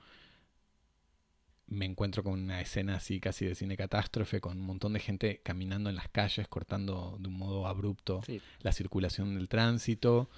me 1.69 1.85
encuentro 1.85 2.23
con 2.23 2.35
una 2.35 2.61
escena 2.61 2.97
así 2.97 3.19
casi 3.19 3.45
de 3.45 3.55
cine 3.55 3.77
catástrofe, 3.77 4.41
con 4.41 4.59
un 4.59 4.67
montón 4.67 4.93
de 4.93 5.01
gente 5.01 5.41
caminando 5.43 5.91
en 5.91 5.97
las 5.97 6.09
calles, 6.09 6.47
cortando 6.49 7.17
de 7.19 7.29
un 7.29 7.37
modo 7.37 7.67
abrupto 7.67 8.23
la 8.61 8.73
circulación 8.73 9.35
del 9.35 9.49
tránsito 9.49 10.31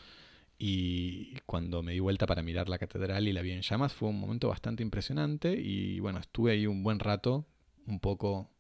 y 0.59 1.38
cuando 1.46 1.82
me 1.82 1.92
di 1.92 2.00
vuelta 2.00 2.26
para 2.26 2.42
mirar 2.42 2.68
la 2.68 2.78
catedral 2.78 3.28
y 3.28 3.32
la 3.32 3.42
vi 3.42 3.52
en 3.52 3.62
llamas 3.62 3.92
fue 3.92 4.09
un 4.09 4.18
momento 4.18 4.48
bastante 4.48 4.82
impresionante 4.82 5.52
y 5.52 6.00
bueno, 6.00 6.18
estuve 6.18 6.52
ahí 6.52 6.66
un 6.66 6.82
buen 6.82 6.98
rato, 6.98 7.46
un 7.86 8.00
poco 8.00 8.50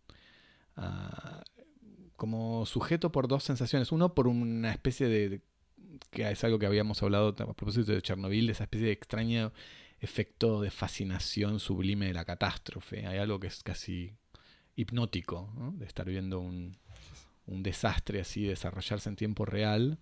ah, 0.76 1.42
como 2.14 2.66
sujeto 2.66 3.10
por 3.10 3.26
dos 3.26 3.44
sensaciones. 3.44 3.90
Uno, 3.90 4.14
por 4.14 4.28
una 4.28 4.70
especie 4.70 5.08
de, 5.08 5.42
que 6.10 6.30
es 6.30 6.44
algo 6.44 6.58
que 6.58 6.66
habíamos 6.66 7.02
hablado 7.02 7.28
a 7.28 7.54
propósito 7.54 7.92
de 7.92 8.02
Chernobyl, 8.02 8.48
esa 8.50 8.64
especie 8.64 8.86
de 8.86 8.92
extraño 8.92 9.52
efecto 10.00 10.60
de 10.60 10.70
fascinación 10.70 11.58
sublime 11.58 12.06
de 12.06 12.14
la 12.14 12.24
catástrofe. 12.24 13.06
Hay 13.06 13.18
algo 13.18 13.40
que 13.40 13.48
es 13.48 13.62
casi 13.64 14.12
hipnótico, 14.76 15.52
de 15.74 15.86
estar 15.86 16.06
viendo 16.06 16.38
un, 16.38 16.76
un 17.46 17.62
desastre 17.64 18.20
así 18.20 18.44
desarrollarse 18.44 19.08
en 19.08 19.16
tiempo 19.16 19.44
real. 19.44 19.98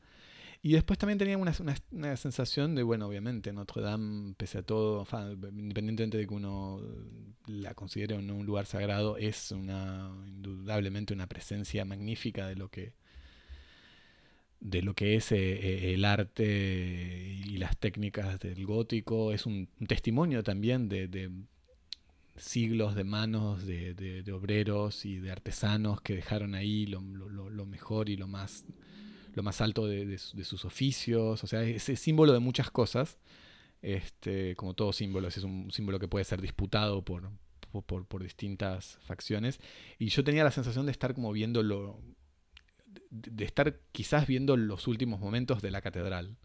Y 0.67 0.73
después 0.73 0.99
también 0.99 1.17
tenía 1.17 1.39
una, 1.39 1.55
una, 1.93 2.17
sensación 2.17 2.75
de, 2.75 2.83
bueno, 2.83 3.07
obviamente 3.07 3.53
Notre 3.53 3.83
Dame, 3.83 4.35
pese 4.37 4.59
a 4.59 4.63
todo, 4.63 5.07
independientemente 5.57 6.19
de 6.19 6.27
que 6.27 6.35
uno 6.35 6.83
la 7.47 7.73
considere 7.75 8.17
o 8.17 8.21
no 8.21 8.35
un 8.35 8.47
lugar 8.47 8.67
sagrado, 8.67 9.17
es 9.17 9.53
una 9.53 10.11
indudablemente 10.27 11.15
una 11.15 11.29
presencia 11.29 11.85
magnífica 11.85 12.49
de 12.49 12.57
lo 12.57 12.69
que 12.69 12.95
de 14.59 14.83
lo 14.83 14.95
que 14.95 15.15
es 15.15 15.31
eh, 15.31 15.37
eh, 15.39 15.95
el 15.95 16.05
arte 16.05 17.39
y 17.47 17.59
las 17.59 17.77
técnicas 17.77 18.41
del 18.41 18.67
gótico. 18.67 19.33
Es 19.33 19.47
un, 19.47 19.69
testimonio 19.87 20.43
también 20.43 20.89
de, 20.89 21.31
siglos 22.37 22.97
de 22.97 23.05
manos 23.05 23.65
de, 23.65 24.25
obreros 24.35 25.05
y 25.05 25.19
de 25.19 25.31
artesanos 25.31 26.01
que 26.01 26.17
dejaron 26.17 26.57
ahí 26.57 26.87
lo, 26.87 27.01
lo 27.03 27.67
mejor 27.67 28.09
y 28.09 28.17
lo 28.17 28.27
más 28.27 28.65
lo 29.37 29.43
más 29.43 29.61
alto 29.61 29.87
de, 29.87 30.17
sus 30.17 30.65
oficios, 30.65 31.45
o 31.45 31.47
sea, 31.47 31.63
es, 31.63 31.83
símbolo 31.83 32.33
de 32.33 32.39
muchas 32.39 32.71
cosas, 32.71 33.19
este, 33.83 34.57
como 34.57 34.73
todo 34.73 34.95
símbolo, 34.95 35.29
es 35.29 35.37
un 35.45 35.71
símbolo 35.71 35.99
que 35.99 36.09
puede 36.09 36.25
ser 36.25 36.41
disputado 36.41 37.05
por, 37.05 37.31
por, 37.85 38.23
distintas 38.23 38.99
facciones, 39.03 39.61
y 39.99 40.09
yo 40.09 40.25
tenía 40.25 40.43
la 40.43 40.51
sensación 40.51 40.87
de 40.87 40.93
estar 40.93 41.15
como 41.15 41.33
viendo 41.33 41.63
lo, 41.63 42.01
de 43.11 43.45
estar 43.45 43.79
quizás 43.93 44.27
viendo 44.27 44.57
los 44.57 44.89
últimos 44.89 45.21
momentos 45.21 45.61
de 45.61 45.71
la 45.71 45.83
catedral. 45.83 46.39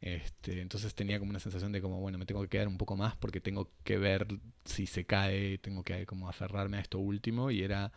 Este, 0.00 0.60
entonces 0.60 0.94
tenía 0.94 1.20
como 1.20 1.30
una 1.30 1.40
sensación 1.40 1.70
de 1.70 1.80
como, 1.80 2.00
bueno, 2.00 2.18
me 2.18 2.26
tengo 2.26 2.42
que 2.42 2.48
quedar 2.48 2.68
un 2.68 2.78
poco 2.78 2.96
más 2.96 3.16
porque 3.16 3.40
tengo 3.40 3.70
que 3.84 3.96
ver 3.98 4.26
si 4.64 4.86
se 4.86 5.04
cae, 5.04 5.58
tengo 5.58 5.84
que 5.84 6.04
como 6.06 6.28
aferrarme 6.28 6.78
a 6.78 6.80
esto 6.80 6.98
último 6.98 7.50
y 7.52 7.62
era 7.62 7.92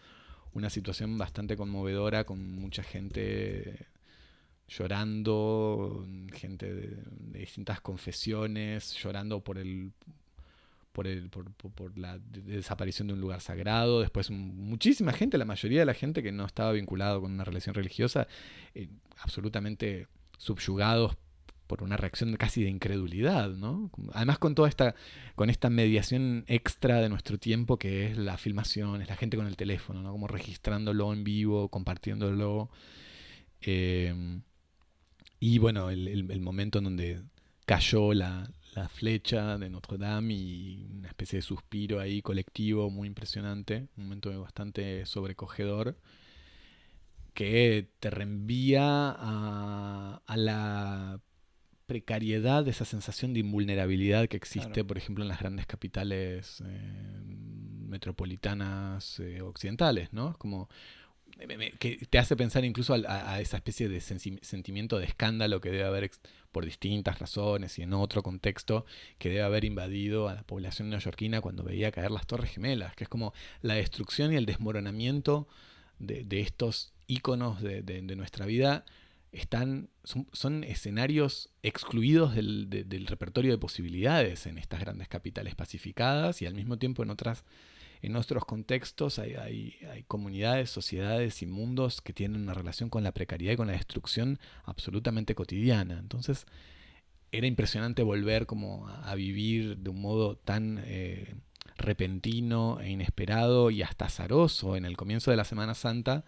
una 0.53 0.69
situación 0.69 1.17
bastante 1.17 1.55
conmovedora 1.55 2.23
con 2.23 2.55
mucha 2.55 2.83
gente 2.83 3.87
llorando, 4.77 6.05
gente 6.33 6.73
de, 6.73 6.97
distintas 7.39 7.81
confesiones, 7.81 8.93
llorando 8.95 9.43
por 9.43 9.57
el 9.57 9.91
por, 10.93 11.07
el, 11.07 11.29
por, 11.29 11.97
la 11.97 12.19
desaparición 12.19 13.07
de 13.07 13.13
un 13.13 13.21
lugar 13.21 13.39
sagrado, 13.39 14.01
después 14.01 14.29
muchísima 14.29 15.13
gente, 15.13 15.37
la 15.37 15.45
mayoría 15.45 15.79
de 15.79 15.85
la 15.85 15.93
gente 15.93 16.21
que 16.21 16.33
no 16.33 16.45
estaba 16.45 16.73
vinculado 16.73 17.21
con 17.21 17.31
una 17.31 17.45
relación 17.45 17.73
religiosa, 17.73 18.27
eh, 18.75 18.89
absolutamente 19.19 20.07
subyugados 20.37 21.15
por 21.67 21.81
una 21.81 21.95
reacción 21.95 22.35
casi 22.35 22.61
de 22.63 22.69
incredulidad, 22.69 23.51
¿no? 23.51 23.89
Además 24.11 24.37
con 24.37 24.53
toda 24.53 24.67
esta, 24.67 24.93
con 25.35 25.49
esta 25.49 25.69
mediación 25.69 26.43
extra 26.47 26.99
de 26.99 27.07
nuestro 27.07 27.37
tiempo 27.37 27.77
que 27.77 28.07
es 28.07 28.17
la 28.17 28.37
filmación, 28.37 29.01
es 29.01 29.07
la 29.07 29.15
gente 29.15 29.37
con 29.37 29.47
el 29.47 29.55
teléfono, 29.55 30.01
¿no? 30.01 30.11
Como 30.11 30.27
registrándolo 30.27 31.13
en 31.13 31.23
vivo, 31.23 31.69
compartiéndolo. 31.69 32.69
Eh, 33.61 34.41
y 35.43 35.57
bueno, 35.57 35.89
el, 35.89 36.39
momento 36.39 36.77
en 36.77 36.83
donde 36.83 37.23
cayó 37.65 38.13
la, 38.13 38.47
flecha 38.93 39.57
de 39.57 39.69
Notre 39.69 39.97
Dame 39.97 40.35
y 40.35 40.87
una 40.91 41.07
especie 41.09 41.37
de 41.37 41.41
suspiro 41.41 41.99
ahí 41.99 42.21
colectivo 42.21 42.91
muy 42.91 43.07
impresionante, 43.07 43.87
un 43.97 44.03
momento 44.03 44.39
bastante 44.39 45.05
sobrecogedor, 45.07 45.97
que 47.33 47.89
te 47.99 48.11
reenvía 48.11 49.15
a, 49.17 50.21
la 50.35 51.19
precariedad, 51.87 52.65
esa 52.67 52.85
sensación 52.85 53.33
de 53.33 53.39
invulnerabilidad 53.39 54.29
que 54.29 54.37
existe, 54.37 54.85
por 54.85 54.99
ejemplo, 54.99 55.23
en 55.23 55.27
las 55.27 55.39
grandes 55.39 55.65
capitales 55.65 56.63
eh, 56.65 57.23
metropolitanas 57.87 59.19
eh, 59.19 59.41
occidentales, 59.41 60.13
¿no? 60.13 60.29
Es 60.29 60.37
como 60.37 60.69
que 61.79 61.97
te 62.09 62.19
hace 62.19 62.35
pensar 62.35 62.65
incluso 62.65 62.93
a, 62.93 63.39
esa 63.41 63.57
especie 63.57 63.89
de 63.89 63.99
sentimiento 64.01 64.99
de 64.99 65.05
escándalo 65.05 65.61
que 65.61 65.71
debe 65.71 65.83
haber 65.83 66.11
por 66.51 66.65
distintas 66.65 67.19
razones 67.19 67.79
y 67.79 67.83
en 67.83 67.93
otro 67.93 68.21
contexto 68.21 68.85
que 69.17 69.29
debe 69.29 69.41
haber 69.41 69.65
invadido 69.65 70.27
a 70.27 70.33
la 70.35 70.43
población 70.43 70.89
neoyorquina 70.89 71.41
cuando 71.41 71.63
veía 71.63 71.91
caer 71.91 72.11
las 72.11 72.27
Torres 72.27 72.51
Gemelas, 72.51 72.95
que 72.95 73.05
es 73.05 73.09
como 73.09 73.33
la 73.61 73.75
destrucción 73.75 74.33
y 74.33 74.35
el 74.35 74.45
desmoronamiento 74.45 75.47
de, 75.99 76.41
estos 76.41 76.93
íconos 77.07 77.61
de, 77.61 78.01
nuestra 78.15 78.45
vida 78.45 78.85
están, 79.31 79.89
son, 80.03 80.63
escenarios 80.63 81.49
excluidos 81.63 82.35
del, 82.35 82.69
del 82.69 83.07
repertorio 83.07 83.51
de 83.51 83.57
posibilidades 83.57 84.45
en 84.45 84.57
estas 84.57 84.81
grandes 84.81 85.07
capitales 85.07 85.55
pacificadas 85.55 86.41
y 86.41 86.45
al 86.45 86.53
mismo 86.53 86.77
tiempo 86.77 87.03
en 87.03 87.11
otras 87.11 87.45
en 88.01 88.15
otros 88.15 88.45
contextos 88.45 89.19
hay, 89.19 89.75
comunidades, 90.07 90.69
sociedades 90.69 91.41
y 91.41 91.45
mundos 91.45 92.01
que 92.01 92.13
tienen 92.13 92.41
una 92.41 92.53
relación 92.53 92.89
con 92.89 93.03
la 93.03 93.11
precariedad 93.11 93.53
y 93.53 93.57
con 93.57 93.67
la 93.67 93.73
destrucción 93.73 94.39
absolutamente 94.63 95.35
cotidiana. 95.35 95.99
Entonces 95.99 96.47
era 97.31 97.47
impresionante 97.47 98.03
volver 98.03 98.45
como 98.45 98.87
a, 98.87 99.13
vivir 99.15 99.77
de 99.77 99.89
un 99.89 100.01
modo 100.01 100.35
tan 100.35 100.81
eh, 100.85 101.35
repentino 101.77 102.79
e 102.81 102.89
inesperado 102.89 103.69
y 103.69 103.83
hasta 103.83 104.05
azaroso 104.05 104.75
en 104.75 104.85
el 104.85 104.97
comienzo 104.97 105.31
de 105.31 105.37
la 105.37 105.45
Semana 105.45 105.75
Santa. 105.75 106.25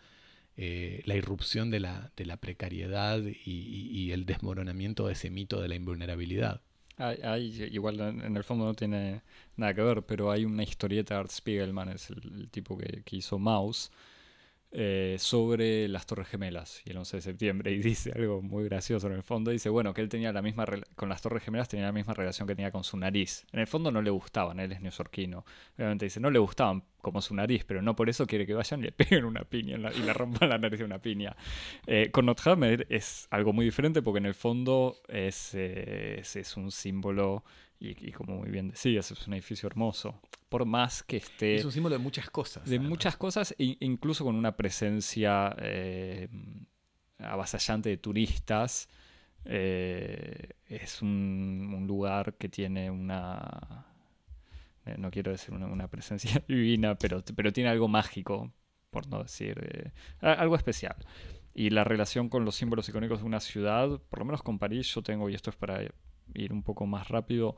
Eh, 0.56 1.02
la 1.06 1.16
irrupción 1.16 1.72
de 1.72 1.80
la, 1.80 2.12
de 2.16 2.26
la 2.26 2.38
precariedad 2.38 3.20
y 3.24 4.12
el 4.12 4.26
desmoronamiento 4.28 5.08
de 5.08 5.14
ese 5.14 5.32
mito 5.32 5.60
de 5.60 5.68
la 5.68 5.76
invulnerabilidad. 5.76 6.62
Hay, 6.98 7.70
igual 7.72 8.00
en 8.00 8.38
el 8.38 8.44
fondo 8.44 8.66
no 8.66 8.74
tiene 8.76 9.22
nada 9.58 9.74
que 9.74 9.82
ver, 9.82 10.04
pero 10.04 10.32
hay 10.32 10.46
una 10.46 10.64
historieta 10.64 11.16
de 11.16 11.20
Art 11.22 11.32
Spiegelman, 11.32 11.90
es 11.90 12.10
el, 12.12 12.50
tipo 12.50 12.78
que, 12.78 13.02
que, 13.04 13.16
hizo 13.18 13.40
Mouse, 13.40 13.92
eh, 14.76 15.18
sobre 15.20 15.88
las 15.88 16.08
Torres 16.08 16.28
Gemelas 16.28 16.82
y 16.84 16.90
el 16.90 16.98
11 16.98 17.18
de 17.18 17.22
septiembre 17.22 17.72
y 17.72 17.78
dice 17.78 18.12
algo 18.16 18.42
muy 18.42 18.64
gracioso 18.64 19.06
en 19.06 19.14
el 19.14 19.22
fondo. 19.22 19.52
Dice, 19.52 19.70
bueno, 19.70 19.94
que 19.94 20.02
él 20.02 20.10
tenía 20.10 20.34
la 20.34 20.42
misma, 20.42 20.66
con 20.96 21.10
las 21.10 21.22
Torres 21.22 21.44
Gemelas 21.44 21.70
tenía 21.70 21.86
la 21.86 21.92
misma 21.92 22.16
relación 22.16 22.48
que 22.48 22.56
tenía 22.56 22.72
con 22.72 22.84
su 22.84 22.98
nariz. 22.98 23.46
En 23.52 23.60
el 23.60 23.68
fondo 23.68 23.92
no 23.92 24.02
le 24.02 24.10
gustaban, 24.10 24.60
él 24.60 24.72
es 24.72 24.82
neoyorquino. 24.82 25.46
Obviamente 25.76 26.06
dice, 26.06 26.20
no 26.20 26.32
le 26.32 26.40
gustaban 26.40 26.84
como 27.02 27.22
su 27.22 27.36
nariz, 27.36 27.66
pero 27.66 27.84
no 27.84 27.96
por 27.96 28.10
eso 28.10 28.26
quiere 28.26 28.48
que 28.48 28.56
vayan 28.56 28.80
y 28.80 28.84
le 28.86 28.92
peguen 28.92 29.26
una 29.26 29.44
piña 29.44 29.78
y 29.96 30.02
le 30.02 30.14
rompan 30.14 30.50
la 30.50 30.58
nariz 30.58 30.80
de 30.80 30.86
una 30.86 31.00
piña. 31.00 31.36
Eh, 31.86 32.10
con 32.12 32.26
Notre 32.26 32.50
Dame 32.50 32.86
es 32.90 33.28
algo 33.30 33.54
muy 33.54 33.66
diferente 33.66 34.02
porque 34.02 34.18
en 34.20 34.26
el 34.26 34.34
fondo 34.34 34.98
es, 35.08 35.52
eh, 35.54 36.22
es 36.22 36.58
un 36.58 36.72
símbolo 36.72 37.44
y, 37.84 38.12
como 38.14 38.38
muy 38.38 38.50
bien 38.50 38.70
decías, 38.70 39.12
es 39.12 39.28
un 39.28 39.34
edificio 39.34 39.68
hermoso. 39.68 40.22
Por 40.48 40.66
más 40.66 41.04
que 41.04 41.18
esté... 41.18 41.56
Es 41.56 41.66
un 41.66 41.72
símbolo 41.72 41.98
de 41.98 42.00
muchas 42.00 42.30
cosas. 42.30 42.68
De 42.70 42.80
muchas 42.80 43.18
cosas, 43.18 43.54
e 43.60 43.76
incluso 43.82 44.24
con 44.24 44.36
una 44.36 44.56
presencia 44.56 45.54
eh, 45.60 46.30
avasallante 47.20 47.90
de 47.90 47.98
turistas. 47.98 48.88
Eh, 49.44 50.52
es 50.68 51.02
un, 51.02 51.84
lugar 51.86 52.36
que 52.36 52.48
tiene 52.48 52.90
una... 52.90 53.86
Eh, 54.86 54.96
no 54.98 55.12
quiero 55.12 55.32
decir 55.32 55.54
una, 55.54 55.88
presencia 55.90 56.42
divina, 56.48 56.96
pero, 56.96 57.22
pero 57.36 57.52
tiene 57.52 57.70
algo 57.70 57.90
mágico, 57.90 58.54
por 58.92 59.08
no 59.08 59.24
decir... 59.24 59.92
algo 60.22 60.56
especial. 60.56 60.96
Y 61.54 61.70
la 61.72 61.84
relación 61.84 62.30
con 62.30 62.46
los 62.46 62.56
símbolos 62.56 62.88
icónicos 62.88 63.20
de 63.20 63.26
una 63.26 63.42
ciudad, 63.42 64.00
por 64.10 64.20
lo 64.20 64.26
menos 64.26 64.42
con 64.42 64.58
París, 64.58 64.88
yo 64.96 65.04
tengo, 65.04 65.30
y 65.30 65.36
esto 65.36 65.50
es 65.50 65.58
para 65.58 65.82
ir 66.34 66.54
un 66.54 66.64
poco 66.64 66.86
más 66.86 67.08
rápido. 67.08 67.56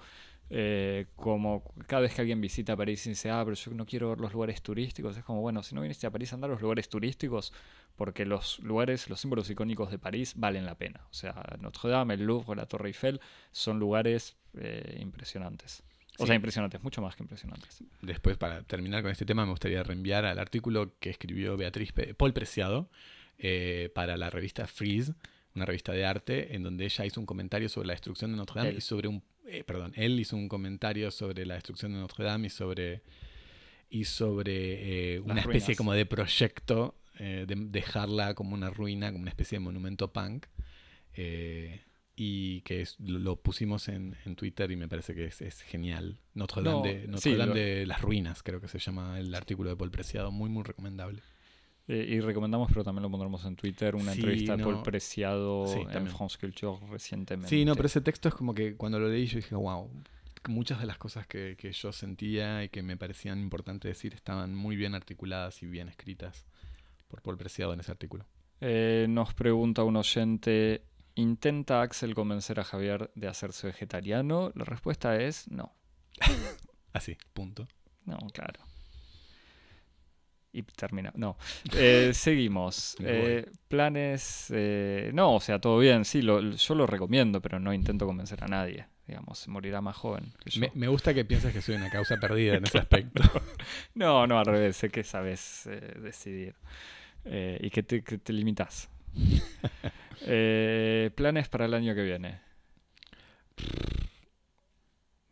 Eh, 0.50 1.08
como 1.16 1.64
cada 1.88 2.04
vez 2.04 2.14
que 2.14 2.22
alguien 2.22 2.40
visita 2.40 2.78
París 2.78 3.06
y 3.08 3.10
dice, 3.10 3.32
ah, 3.32 3.42
pero 3.44 3.56
yo 3.56 3.72
no 3.72 3.86
quiero 3.86 4.10
ver 4.10 4.20
los 4.20 4.32
lugares 4.32 4.62
turísticos, 4.62 5.18
es 5.18 5.24
como, 5.24 5.42
bueno, 5.42 5.64
si 5.64 5.74
no 5.74 5.82
viniste 5.82 6.06
a 6.06 6.12
París 6.12 6.32
a 6.32 6.36
andar 6.36 6.52
los 6.52 6.62
lugares 6.62 6.88
turísticos, 6.88 7.52
porque 7.96 8.26
los 8.26 8.60
lugares, 8.60 9.10
los 9.10 9.20
símbolos 9.20 9.50
icónicos 9.50 9.90
de 9.90 9.98
París 9.98 10.34
valen 10.36 10.66
la 10.66 10.76
pena. 10.76 11.02
O 11.10 11.14
sea, 11.14 11.58
Notre 11.60 11.90
Dame, 11.90 12.14
el 12.14 12.26
Louvre, 12.26 12.56
la 12.56 12.68
Torre 12.68 12.90
Eiffel 12.90 13.20
son 13.52 13.80
lugares 13.80 14.38
eh, 14.58 15.00
impresionantes. 15.02 15.84
O 16.18 16.26
sea, 16.26 16.36
impresionantes, 16.36 16.82
mucho 16.82 17.02
más 17.02 17.16
que 17.16 17.24
impresionantes. 17.24 17.84
Después, 18.02 18.38
para 18.38 18.64
terminar 18.64 19.02
con 19.02 19.12
este 19.12 19.26
tema, 19.26 19.44
me 19.46 19.52
gustaría 19.52 19.84
reenviar 19.84 20.26
al 20.26 20.40
artículo 20.40 20.94
que 21.00 21.10
escribió 21.10 21.58
Beatriz 21.58 21.94
Paul 22.16 22.32
Preciado 22.32 22.90
eh, 23.38 23.92
para 23.94 24.16
la 24.16 24.30
revista 24.30 24.66
Freeze 24.66 25.14
una 25.56 25.66
revista 25.66 25.92
de 25.94 26.06
arte, 26.06 26.56
en 26.56 26.64
donde 26.64 26.86
ella 26.86 27.06
hizo 27.06 27.20
un 27.20 27.26
comentario 27.26 27.70
sobre 27.70 27.88
la 27.88 27.94
destrucción 27.94 28.32
de 28.32 28.38
Notre 28.38 28.62
Dame 28.62 28.74
y 28.78 28.82
sobre 28.82 29.08
un... 29.08 29.24
Eh, 29.48 29.64
perdón, 29.64 29.94
él 29.96 30.20
hizo 30.20 30.36
un 30.36 30.50
comentario 30.50 31.12
sobre 31.12 31.46
la 31.46 31.54
destrucción 31.56 31.94
de 31.94 32.00
Notre 32.00 32.26
Dame 32.26 32.48
y 32.48 32.50
sobre, 32.50 33.04
y 33.90 34.06
sobre 34.06 35.16
eh, 35.16 35.20
una 35.20 35.40
especie 35.42 35.76
como 35.76 35.94
de 35.94 36.06
proyecto 36.06 36.96
eh, 37.20 37.46
de 37.48 37.56
dejarla 37.56 38.34
como 38.34 38.54
una 38.56 38.70
ruina, 38.70 39.12
como 39.12 39.22
una 39.22 39.30
especie 39.32 39.58
de 39.58 39.64
monumento 39.64 40.12
punk. 40.12 40.48
y 42.18 42.62
que 42.62 42.82
es- 42.82 42.98
lo, 43.00 43.20
lo 43.20 43.36
pusimos 43.42 43.88
en, 43.90 44.16
en 44.26 44.36
Twitter 44.36 44.72
y 44.72 44.76
me 44.78 44.88
parece 44.88 45.14
que 45.14 45.26
es, 45.26 45.42
es 45.42 45.62
genial. 45.62 46.18
Notre 46.34 46.62
Dame, 46.64 46.76
No, 46.78 46.84
de, 46.84 47.08
Notre 47.08 47.22
sí, 47.32 47.36
Dame 47.36 47.48
lo- 47.50 47.54
de 47.56 47.86
las 47.86 48.02
Ruinas, 48.02 48.42
creo 48.44 48.62
que 48.62 48.68
se 48.68 48.80
llama 48.80 49.20
el 49.20 49.34
artículo 49.36 49.70
de 49.70 49.76
Paul 49.76 49.92
Preciado, 49.92 50.32
muy, 50.32 50.50
muy 50.50 50.64
recomendable. 50.64 51.22
Eh, 51.88 52.06
y 52.10 52.20
recomendamos, 52.20 52.68
pero 52.70 52.84
también 52.84 53.04
lo 53.04 53.12
pondremos 53.12 53.46
en 53.46 53.56
Twitter, 53.56 53.96
una 53.96 54.12
Sí, 54.14 54.20
entrevista 54.20 54.58
de 54.58 54.64
Paul 54.64 54.76
no. 54.76 54.84
Preciado 54.84 55.68
Sí, 55.68 55.80
en 55.82 55.88
también. 55.92 56.16
France 56.16 56.38
Culture 56.40 56.78
recientemente. 56.90 57.50
Sí, 57.50 57.64
no, 57.64 57.76
pero 57.76 57.86
ese 57.86 58.02
texto 58.02 58.28
es 58.30 58.34
como 58.36 58.54
que 58.56 58.76
cuando 58.76 59.00
lo 59.00 59.08
leí 59.08 59.28
yo 59.28 59.36
dije, 59.38 59.54
wow, 59.54 59.90
muchas 60.50 60.80
de 60.80 60.88
las 60.88 60.98
cosas 60.98 61.28
que, 61.28 61.56
que 61.58 61.72
yo 61.72 61.92
sentía 61.92 62.64
y 62.64 62.70
que 62.70 62.82
me 62.82 62.98
parecían 62.98 63.40
importantes 63.40 63.90
decir 63.90 64.14
estaban 64.16 64.56
muy 64.56 64.76
bien 64.76 64.96
articuladas 64.96 65.62
y 65.62 65.68
bien 65.68 65.88
escritas 65.90 66.46
por 67.08 67.22
Paul 67.22 67.38
Preciado 67.38 67.74
en 67.74 67.80
ese 67.82 67.92
artículo. 67.92 68.26
Eh, 68.62 69.06
nos 69.08 69.34
pregunta 69.36 69.84
un 69.84 69.98
oyente, 69.98 70.84
¿intenta 71.14 71.82
Axel 71.84 72.16
convencer 72.16 72.60
a 72.60 72.64
Javier 72.64 73.12
de 73.14 73.28
hacerse 73.28 73.68
vegetariano? 73.68 74.52
La 74.56 74.66
respuesta 74.66 75.18
es 75.22 75.48
no. 75.52 75.72
Así, 76.94 77.16
punto. 77.34 77.68
No, 78.06 78.18
claro. 78.34 78.62
Y 80.58 80.64
termina. 80.64 81.12
No. 81.16 81.38
Eh, 81.74 82.12
seguimos. 82.14 82.96
Eh, 83.00 83.46
planes. 83.68 84.48
eh, 84.56 85.12
no, 85.14 85.36
o 85.36 85.40
sea, 85.40 85.60
todo 85.60 85.78
bien. 85.80 86.06
Sí, 86.06 86.22
lo- 86.22 86.42
yo 86.42 86.76
lo 86.76 86.88
recomiendo, 86.88 87.42
pero 87.42 87.60
no 87.60 87.74
intento 87.74 88.06
convencer 88.06 88.44
a 88.44 88.48
nadie. 88.48 88.86
Digamos, 89.08 89.48
morirá 89.48 89.82
más 89.82 89.96
joven 89.96 90.34
que 90.44 90.50
yo. 90.50 90.62
Me, 90.62 90.72
me 90.74 90.88
gusta 90.88 91.14
que 91.14 91.26
pienses 91.26 91.54
que 91.54 91.62
soy 91.62 91.76
una 91.76 91.90
causa 91.92 92.18
perdida 92.18 92.56
en 92.56 92.64
ese 92.66 92.80
aspecto. 92.80 93.22
No, 93.94 94.26
no, 94.28 94.40
al 94.40 94.46
revés. 94.46 94.76
Sé 94.78 94.90
que 94.90 95.04
sabes 95.04 95.68
eh, 95.68 95.94
decidir. 96.02 96.56
Eh, 97.26 97.60
y 97.62 97.70
que 97.70 97.84
te, 97.84 98.04
que 98.04 98.18
te 98.18 98.34
limitas. 98.34 98.90
Eh, 100.28 101.12
planes 101.14 101.50
para 101.50 101.66
el 101.66 101.74
año 101.74 101.94
que 101.94 102.02
viene. 102.02 102.40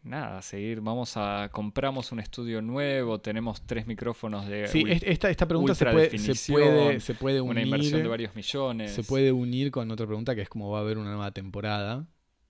Nada, 0.04 0.41
seguir. 0.41 0.82
Vamos 0.82 1.16
a. 1.16 1.49
Compramos 1.51 2.12
un 2.12 2.20
estudio 2.20 2.62
nuevo. 2.62 3.22
Tenemos 3.22 3.66
tres 3.66 3.88
micrófonos 3.88 4.47
de. 4.47 4.68
Sí, 4.68 4.84
esta, 4.88 5.30
esta 5.30 5.47
pregunta 5.47 5.74
se 5.74 5.86
puede, 5.86 6.18
se, 6.18 6.51
puede, 6.51 6.99
se 6.99 7.14
puede 7.14 7.41
una 7.41 7.62
inversión 7.62 7.93
de 7.93 7.97
unir. 7.99 8.10
varios 8.10 8.36
millones. 8.36 8.91
Se 8.91 9.04
puede 9.04 9.32
unir 9.32 9.72
con 9.72 9.89
otra 9.91 10.06
pregunta 10.06 10.36
que 10.36 10.41
es 10.41 10.49
cómo 10.49 10.70
va 10.70 10.80
a 10.80 10.82
haber 10.82 10.97
una 10.97 11.12
nueva 11.12 11.32
temporada. 11.32 12.06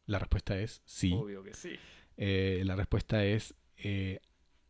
La 0.08 0.18
respuesta 0.18 0.58
es 0.58 0.82
sí. 0.86 1.14
Obvio 1.14 1.43
que 1.43 1.54
sí. 1.54 1.76
Eh, 2.18 2.64
la 2.66 2.76
respuesta 2.76 3.24
es 3.24 3.56
eh, 3.78 4.20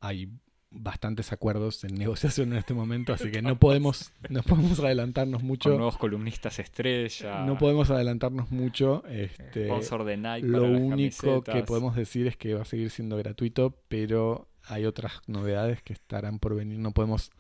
hay 0.02 0.30
bastantes 0.76 1.32
acuerdos 1.32 1.84
en 1.84 1.96
negociación 2.00 2.52
en 2.52 2.58
este 2.58 2.74
momento, 2.74 3.14
así 3.14 3.32
que 3.32 3.42
no 3.42 3.58
podemos, 3.60 4.12
no 4.30 4.42
podemos 4.44 4.80
adelantarnos 4.80 5.40
Con 5.42 5.48
mucho. 5.48 5.70
nuevos 5.70 5.98
columnistas 5.98 6.60
estrella. 6.60 7.46
No 7.46 7.58
podemos 7.58 7.90
adelantarnos 7.92 8.52
mucho. 8.52 9.04
Este, 9.08 9.66
Sponsor 9.68 10.04
de 10.04 10.18
Nike 10.18 10.48
lo 10.48 10.62
para 10.64 10.74
las 10.74 10.82
único 10.82 11.44
que 11.44 11.64
podemos 11.64 11.96
decir 11.96 12.28
es 12.28 12.36
que 12.38 12.54
va 12.56 12.64
a 12.64 12.66
seguir 12.66 12.90
siendo 12.90 13.18
gratuito, 13.18 13.78
pero 13.88 14.48
hay 14.66 14.86
otras 14.86 15.22
novedades 15.28 15.82
que 15.84 15.94
estarán 15.94 16.40
por 16.40 16.56
venir. 16.56 16.80
No 16.80 16.92
podemos 16.92 17.32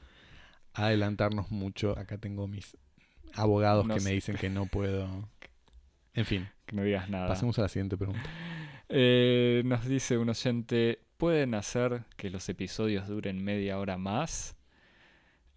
adelantarnos 0.73 1.51
mucho. 1.51 1.97
Acá 1.97 2.17
tengo 2.17 2.47
mis 2.47 2.77
abogados 3.33 3.85
No 3.85 3.95
que 3.95 4.01
me 4.01 4.11
dicen 4.11 4.35
que 4.37 4.49
no 4.49 4.65
puedo. 4.65 5.29
En 6.13 6.25
fin, 6.25 6.47
Que 6.65 6.75
no 6.75 6.83
digas 6.83 7.09
nada. 7.09 7.27
pasemos 7.27 7.57
a 7.57 7.63
la 7.63 7.67
siguiente 7.69 7.97
pregunta. 7.97 8.29
Eh, 8.89 9.63
nos 9.65 9.85
dice 9.85 10.17
un 10.17 10.29
oyente, 10.29 10.99
¿pueden 11.23 11.53
hacer 11.53 12.03
que 12.17 12.29
los 12.29 12.49
episodios 12.49 13.07
duren 13.07 13.41
media 13.41 13.79
hora 13.79 13.97
más? 13.97 14.57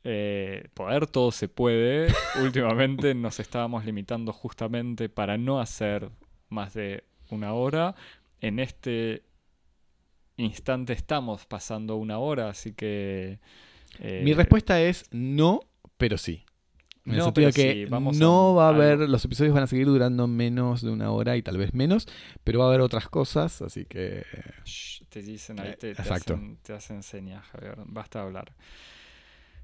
Eh, 0.04 0.68
poder 0.74 1.08
todo 1.08 1.32
se 1.32 1.48
puede. 1.48 2.06
Últimamente 2.40 3.12
nos 3.16 3.40
estábamos 3.40 3.84
limitando 3.84 4.32
justamente 4.32 5.08
para 5.08 5.38
no 5.38 5.58
hacer 5.58 6.08
más 6.50 6.72
de 6.74 7.02
una 7.30 7.52
hora. 7.52 7.96
En 8.40 8.60
este 8.60 9.24
instante 10.36 10.92
estamos 10.92 11.46
pasando 11.46 11.96
una 11.96 12.20
hora, 12.20 12.48
así 12.48 12.72
que... 12.72 13.40
eh, 13.98 14.20
Mi 14.22 14.34
respuesta 14.34 14.80
es 14.80 15.06
no, 15.10 15.62
pero 15.96 16.16
sí. 16.16 16.44
En 17.06 17.12
el 17.12 17.18
No, 17.18 17.24
sentido 17.26 17.50
pero 17.52 17.52
que 17.52 17.72
sí, 17.72 17.84
vamos 17.86 18.20
a 18.20 18.20
no 18.20 18.54
va 18.54 18.66
a 18.66 18.70
haber, 18.70 18.92
algo. 18.92 19.06
los 19.06 19.24
episodios 19.24 19.54
van 19.54 19.62
a 19.64 19.66
seguir 19.68 19.86
durando 19.86 20.26
menos 20.26 20.82
de 20.82 20.90
una 20.90 21.10
hora 21.12 21.36
y 21.36 21.42
tal 21.42 21.56
vez 21.56 21.72
menos, 21.72 22.06
pero 22.44 22.58
va 22.60 22.66
a 22.66 22.68
haber 22.68 22.80
otras 22.80 23.08
cosas, 23.08 23.62
así 23.62 23.84
que 23.86 24.24
Shh, 24.64 25.02
te 25.08 25.22
dicen 25.22 25.60
ahí, 25.60 25.70
Eh, 25.70 25.76
te, 25.76 25.94
te 25.94 26.02
hacen, 26.02 26.58
te 26.62 26.72
hacen 26.72 27.02
señas, 27.02 27.44
Javier. 27.46 27.76
Basta 27.86 28.20
hablar. 28.22 28.52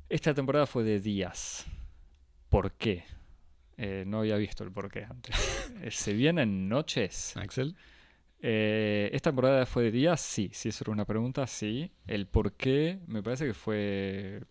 Esta 0.08 0.34
temporada 0.34 0.66
fue 0.66 0.84
de 0.84 1.00
días. 1.00 1.66
¿Por 2.48 2.72
qué? 2.72 3.04
Eh, 3.76 4.04
no 4.06 4.20
había 4.20 4.36
visto 4.36 4.62
el 4.64 4.70
por 4.72 4.90
qué 4.90 5.04
antes. 5.04 5.34
Eh, 5.82 5.90
¿Se 5.90 6.12
vienen 6.12 6.68
noches? 6.68 7.36
Axel. 7.36 7.74
Eh, 8.40 9.10
¿Esta 9.12 9.30
temporada 9.30 9.66
fue 9.66 9.84
de 9.84 9.90
días? 9.90 10.20
Sí. 10.20 10.50
Si 10.52 10.68
eso 10.68 10.84
era 10.84 10.92
una 10.92 11.04
pregunta, 11.06 11.46
sí. 11.46 11.90
El 12.06 12.26
por 12.26 12.52
qué 12.52 13.00
me 13.06 13.22
parece 13.22 13.46
que 13.46 13.54
fue, 13.54 14.42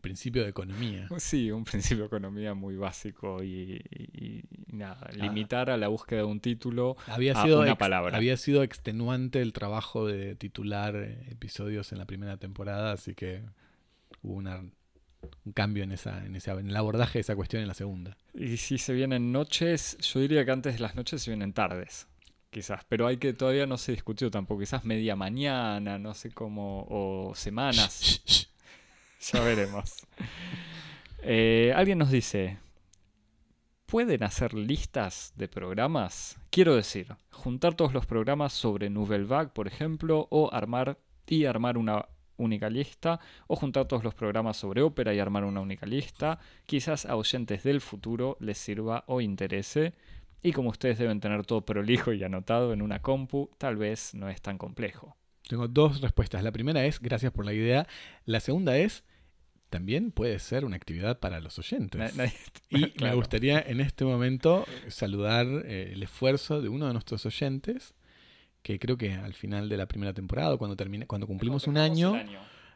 Principio 0.00 0.42
de 0.42 0.48
economía. 0.50 1.08
sí, 1.18 1.50
un 1.50 1.64
principio 1.64 2.04
de 2.04 2.06
economía 2.06 2.54
muy 2.54 2.76
básico 2.76 3.42
y, 3.42 3.82
y- 3.90 4.24
y 4.26 4.76
nada. 4.76 4.98
Ah. 5.08 5.12
Limitar 5.12 5.70
a 5.70 5.76
la 5.76 5.88
búsqueda 5.88 6.20
de 6.20 6.26
un 6.26 6.40
título 6.40 6.96
Había 7.06 7.32
a 7.38 7.42
sido, 7.44 7.60
una 7.60 7.70
ex- 7.72 7.78
palabra. 7.78 8.16
había 8.16 8.36
sido 8.36 8.62
extenuante 8.62 9.40
el 9.42 9.52
trabajo 9.52 10.06
de 10.06 10.34
titular 10.36 10.96
eh, 10.96 11.26
episodios 11.30 11.92
en 11.92 11.98
la 11.98 12.06
primera 12.06 12.36
temporada, 12.38 12.92
así 12.92 13.14
que 13.14 13.42
hubo 14.22 14.34
una- 14.34 14.62
un 15.44 15.52
cambio 15.52 15.84
en, 15.84 15.92
esa, 15.92 16.24
en, 16.24 16.34
ese, 16.34 16.50
en 16.50 16.68
el 16.70 16.76
abordaje 16.76 17.18
de 17.18 17.20
esa 17.20 17.36
cuestión 17.36 17.60
en 17.60 17.68
la 17.68 17.74
segunda. 17.74 18.16
Y 18.32 18.56
si 18.56 18.78
se 18.78 18.94
vienen 18.94 19.32
noches, 19.32 19.98
yo 19.98 20.20
diría 20.20 20.44
que 20.46 20.50
antes 20.50 20.74
de 20.74 20.80
las 20.80 20.94
noches 20.94 21.22
se 21.22 21.30
vienen 21.30 21.52
tardes, 21.52 22.08
quizás. 22.50 22.84
Pero 22.88 23.06
hay 23.06 23.18
que, 23.18 23.34
todavía 23.34 23.66
no 23.66 23.76
se 23.76 23.92
discutió 23.92 24.30
tampoco. 24.30 24.60
Quizás 24.60 24.84
media 24.86 25.16
mañana, 25.16 25.98
no 25.98 26.14
sé 26.14 26.30
cómo, 26.30 26.86
o 26.88 27.34
semanas. 27.34 28.48
Ya 29.20 29.40
veremos. 29.40 30.06
Eh, 31.22 31.72
alguien 31.76 31.98
nos 31.98 32.10
dice, 32.10 32.58
¿pueden 33.84 34.22
hacer 34.22 34.54
listas 34.54 35.34
de 35.36 35.46
programas? 35.46 36.38
Quiero 36.50 36.74
decir, 36.74 37.14
juntar 37.30 37.74
todos 37.74 37.92
los 37.92 38.06
programas 38.06 38.54
sobre 38.54 38.88
Nouvelle 38.88 39.26
Vague, 39.26 39.50
por 39.50 39.66
ejemplo, 39.66 40.26
o 40.30 40.52
armar 40.52 40.98
y 41.26 41.44
armar 41.44 41.76
una 41.76 42.06
única 42.38 42.70
lista, 42.70 43.20
o 43.46 43.56
juntar 43.56 43.86
todos 43.86 44.02
los 44.02 44.14
programas 44.14 44.56
sobre 44.56 44.80
ópera 44.80 45.12
y 45.12 45.18
armar 45.18 45.44
una 45.44 45.60
única 45.60 45.84
lista. 45.84 46.38
Quizás 46.64 47.04
a 47.04 47.16
oyentes 47.16 47.62
del 47.62 47.82
futuro 47.82 48.38
les 48.40 48.56
sirva 48.56 49.04
o 49.06 49.20
interese. 49.20 49.92
Y 50.42 50.52
como 50.52 50.70
ustedes 50.70 50.98
deben 50.98 51.20
tener 51.20 51.44
todo 51.44 51.66
prolijo 51.66 52.14
y 52.14 52.24
anotado 52.24 52.72
en 52.72 52.80
una 52.80 53.02
compu, 53.02 53.50
tal 53.58 53.76
vez 53.76 54.14
no 54.14 54.30
es 54.30 54.40
tan 54.40 54.56
complejo. 54.56 55.19
Tengo 55.50 55.66
dos 55.66 56.00
respuestas. 56.00 56.44
La 56.44 56.52
primera 56.52 56.86
es, 56.86 57.00
gracias 57.00 57.32
por 57.32 57.44
la 57.44 57.52
idea. 57.52 57.88
La 58.24 58.38
segunda 58.38 58.78
es, 58.78 59.02
también 59.68 60.12
puede 60.12 60.38
ser 60.38 60.64
una 60.64 60.76
actividad 60.76 61.18
para 61.18 61.40
los 61.40 61.58
oyentes. 61.58 62.14
Nadie- 62.16 62.32
Y 62.68 62.92
me 63.02 63.12
gustaría 63.14 63.60
en 63.60 63.80
este 63.80 64.04
momento 64.04 64.64
saludar 64.86 65.46
eh, 65.64 65.90
el 65.92 66.04
esfuerzo 66.04 66.62
de 66.62 66.68
uno 66.68 66.86
de 66.86 66.92
nuestros 66.92 67.26
oyentes, 67.26 67.94
que 68.62 68.78
creo 68.78 68.96
que 68.96 69.12
al 69.14 69.34
final 69.34 69.68
de 69.68 69.76
la 69.76 69.86
primera 69.86 70.12
temporada, 70.14 70.56
cuando, 70.56 70.76
termine, 70.76 71.08
cuando 71.08 71.26
cumplimos 71.26 71.66
un 71.66 71.78
año, 71.78 72.12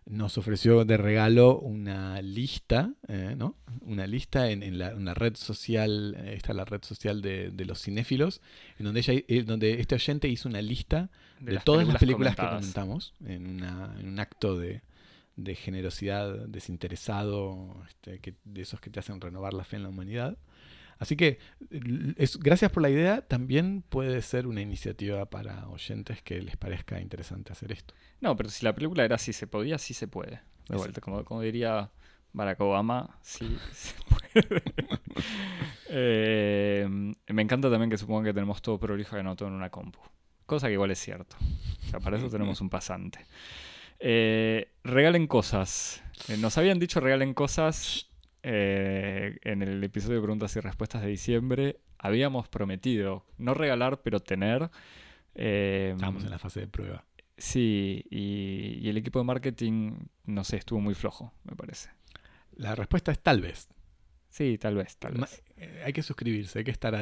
nos 0.07 0.37
ofreció 0.37 0.85
de 0.85 0.97
regalo 0.99 1.59
una 1.59 2.21
lista, 2.21 2.93
eh, 3.09 3.35
¿no? 3.39 3.57
Una 3.83 4.07
lista 4.07 4.51
en, 4.51 4.63
en 4.63 4.79
la, 4.79 4.95
una 4.95 5.15
red 5.15 5.35
social, 5.35 6.15
eh, 6.19 6.35
esta 6.37 6.53
es 6.53 6.57
la 6.57 6.65
red 6.67 6.83
social 6.85 7.23
de, 7.23 7.51
de 7.51 7.65
los 7.65 7.81
cinéfilos, 7.83 8.41
en 8.79 8.85
donde, 8.85 9.01
ella, 9.01 9.15
eh, 9.29 9.43
donde 9.45 9.81
este 9.81 9.95
oyente 9.95 10.29
hizo 10.29 10.49
una 10.49 10.61
lista 10.63 11.11
de, 11.41 11.53
todas 11.65 11.87
las 11.87 11.95
películas 12.01 12.35
que 12.37 12.43
comentamos, 12.61 13.15
en, 13.27 13.47
una- 13.47 13.95
en 13.99 14.09
un 14.09 14.19
acto 14.21 14.59
de, 14.59 14.83
de 15.37 15.55
generosidad 15.55 16.47
desinteresado, 16.49 17.75
este, 17.89 18.19
que, 18.21 18.35
de 18.45 18.63
esos 18.63 18.81
que 18.81 18.91
te 18.91 19.01
hacen 19.01 19.21
renovar 19.21 19.55
la 19.55 19.65
fe 19.65 19.77
en 19.77 19.83
la 19.85 19.89
humanidad. 19.89 20.37
Así 20.99 21.17
que 21.17 21.39
es, 22.17 22.39
gracias 22.39 22.71
por 22.71 22.83
la 22.83 22.91
idea, 22.91 23.23
también 23.23 23.83
puede 23.89 24.23
ser 24.23 24.47
una 24.47 24.61
iniciativa 24.61 25.27
para 25.27 25.69
oyentes 25.69 26.23
que 26.23 26.41
les 26.41 26.57
parezca 26.57 27.01
interesante 27.01 27.53
hacer 27.53 27.73
esto. 27.73 27.95
No, 28.21 28.37
pero 28.37 28.49
si 28.49 28.65
la 28.65 28.75
película 28.75 29.05
era 29.05 29.19
si 29.19 29.33
se 29.33 29.47
podía, 29.47 29.79
sí 29.79 29.95
se 29.95 30.09
puede. 30.09 30.41
De 30.69 30.77
vuelta, 30.77 31.01
como, 31.01 31.25
como 31.25 31.43
diría 31.43 31.91
Barack 32.33 32.61
Obama, 32.61 33.19
sí 33.23 33.57
se 33.73 33.95
puede. 34.05 34.63
Eh, 35.97 36.89
me 37.29 37.43
encanta 37.43 37.71
también 37.71 37.89
que 37.89 37.97
supongan 37.97 38.25
que 38.25 38.35
tenemos 38.35 38.61
todo 38.61 38.81
prolijo 38.81 39.17
y 39.17 39.21
anotado 39.21 39.47
en 39.49 39.55
una 39.55 39.71
compu. 39.71 40.01
Cosa 40.45 40.67
que 40.67 40.73
igual 40.73 40.91
es 40.91 40.99
cierto. 40.99 41.37
O 41.87 41.91
sea, 41.91 42.01
para 42.01 42.17
eso 42.17 42.29
tenemos 42.29 42.61
un 42.61 42.69
pasante. 42.69 43.25
Eh, 44.01 44.73
regalen 44.83 45.29
cosas. 45.29 46.03
Eh, 46.29 46.37
nos 46.37 46.59
habían 46.59 46.81
dicho 46.81 46.99
regalen 46.99 47.33
cosas 47.33 48.11
eh, 48.45 49.39
en 49.43 49.63
el 49.63 49.83
episodio 49.83 50.17
de 50.17 50.23
preguntas 50.23 50.55
y 50.57 50.61
respuestas 50.61 51.03
de 51.03 51.09
diciembre. 51.09 51.81
Habíamos 51.99 52.49
prometido 52.49 53.25
no 53.39 53.55
regalar, 53.55 54.03
pero 54.03 54.21
tener. 54.21 54.71
Eh, 55.35 55.93
Estamos 55.95 56.23
en 56.25 56.31
la 56.31 56.39
fase 56.39 56.61
de 56.61 56.69
prueba. 56.69 57.05
Sí, 57.37 58.05
y, 58.11 58.79
y 58.81 58.89
el 58.89 58.97
equipo 58.97 59.19
de 59.19 59.25
marketing, 59.25 59.95
no 60.27 60.45
sé, 60.45 60.59
estuvo 60.59 60.79
muy 60.81 60.95
flojo, 60.95 61.33
me 61.43 61.57
parece. 61.57 61.91
La 62.55 62.75
respuesta 62.77 63.11
es 63.11 63.19
tal 63.21 63.41
vez. 63.41 63.69
Sí, 64.29 64.59
tal 64.59 64.75
vez, 64.75 64.97
tal 64.99 65.15
vez. 65.15 65.43
eh, 65.57 65.83
hay 65.85 65.93
que 65.93 66.03
suscribirse, 66.03 66.59
hay 66.59 66.65
que 66.65 66.71
estar 66.73 66.93
No, 66.93 66.99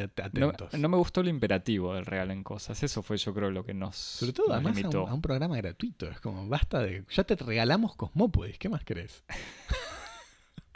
atentos. 0.48 0.74
no 0.78 0.88
me 0.88 0.96
gustó 0.98 1.22
el 1.22 1.28
imperativo 1.28 1.94
del 1.94 2.04
regalen 2.06 2.44
cosas. 2.44 2.82
Eso 2.82 3.02
fue, 3.02 3.16
yo 3.16 3.32
creo, 3.34 3.50
lo 3.50 3.64
que 3.64 3.72
nos. 3.74 3.96
Sobre 3.96 4.32
todo, 4.34 4.46
nos 4.48 4.56
además, 4.56 4.72
a 4.74 4.76
limitó. 4.80 5.04
un, 5.04 5.10
a 5.10 5.14
un 5.14 5.22
programa 5.22 5.56
gratuito. 5.56 6.08
Es 6.10 6.20
como, 6.20 6.46
basta 6.48 6.80
de. 6.80 7.04
Ya 7.10 7.24
te 7.24 7.34
regalamos 7.36 7.96
Cosmópolis, 7.96 8.58
¿qué 8.58 8.68
más 8.68 8.84
querés? 8.84 9.24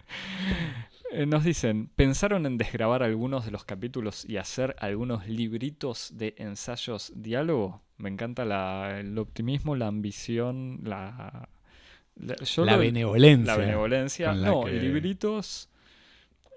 Eh, 1.12 1.24
nos 1.24 1.44
dicen, 1.44 1.88
¿pensaron 1.94 2.46
en 2.46 2.58
desgrabar 2.58 3.04
algunos 3.04 3.44
de 3.44 3.52
los 3.52 3.64
capítulos 3.64 4.24
y 4.28 4.38
hacer 4.38 4.74
algunos 4.80 5.28
libritos 5.28 6.10
de 6.18 6.34
ensayos 6.36 7.12
diálogo? 7.14 7.80
Me 7.96 8.08
encanta 8.10 8.44
la- 8.44 8.98
el 8.98 9.16
optimismo, 9.16 9.76
la 9.76 9.86
ambición, 9.86 10.80
la... 10.82 11.48
la- 12.16 12.34
yo 12.36 12.64
la 12.64 12.72
lo- 12.72 12.78
benevolencia. 12.80 13.52
la 13.52 13.56
benevolencia. 13.56 14.34
la 14.34 14.48
No, 14.48 14.64
que- 14.64 14.72
libritos... 14.72 15.68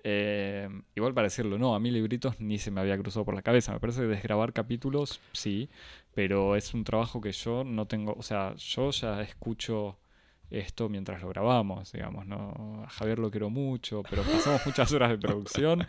eh, 0.03 0.67
igual 0.95 1.13
para 1.13 1.27
decirlo, 1.27 1.57
no, 1.59 1.75
a 1.75 1.79
mí 1.79 1.91
libritos 1.91 2.39
ni 2.41 2.57
se 2.57 2.71
me 2.71 2.81
había 2.81 2.97
cruzado 2.97 3.25
por 3.25 3.35
la 3.35 3.43
cabeza. 3.43 3.71
Me 3.73 3.79
parece 3.79 4.01
que 4.01 4.07
desgrabar 4.07 4.51
capítulos, 4.51 5.21
sí, 5.31 5.69
pero 6.15 6.55
es 6.55 6.73
un 6.73 6.83
trabajo 6.83 7.21
que 7.21 7.31
yo 7.33 7.63
no 7.63 7.85
tengo, 7.85 8.15
o 8.17 8.23
sea, 8.23 8.55
yo 8.55 8.89
ya 8.89 9.21
escucho 9.21 9.95
esto 10.51 10.89
mientras 10.89 11.21
lo 11.21 11.29
grabamos, 11.29 11.91
digamos, 11.91 12.25
¿no? 12.25 12.83
A 12.85 12.89
Javier 12.89 13.19
lo 13.19 13.29
quiero 13.29 13.49
mucho, 13.49 14.03
pero 14.09 14.23
pasamos 14.23 14.65
muchas 14.65 14.91
horas 14.93 15.09
de 15.11 15.17
producción. 15.17 15.85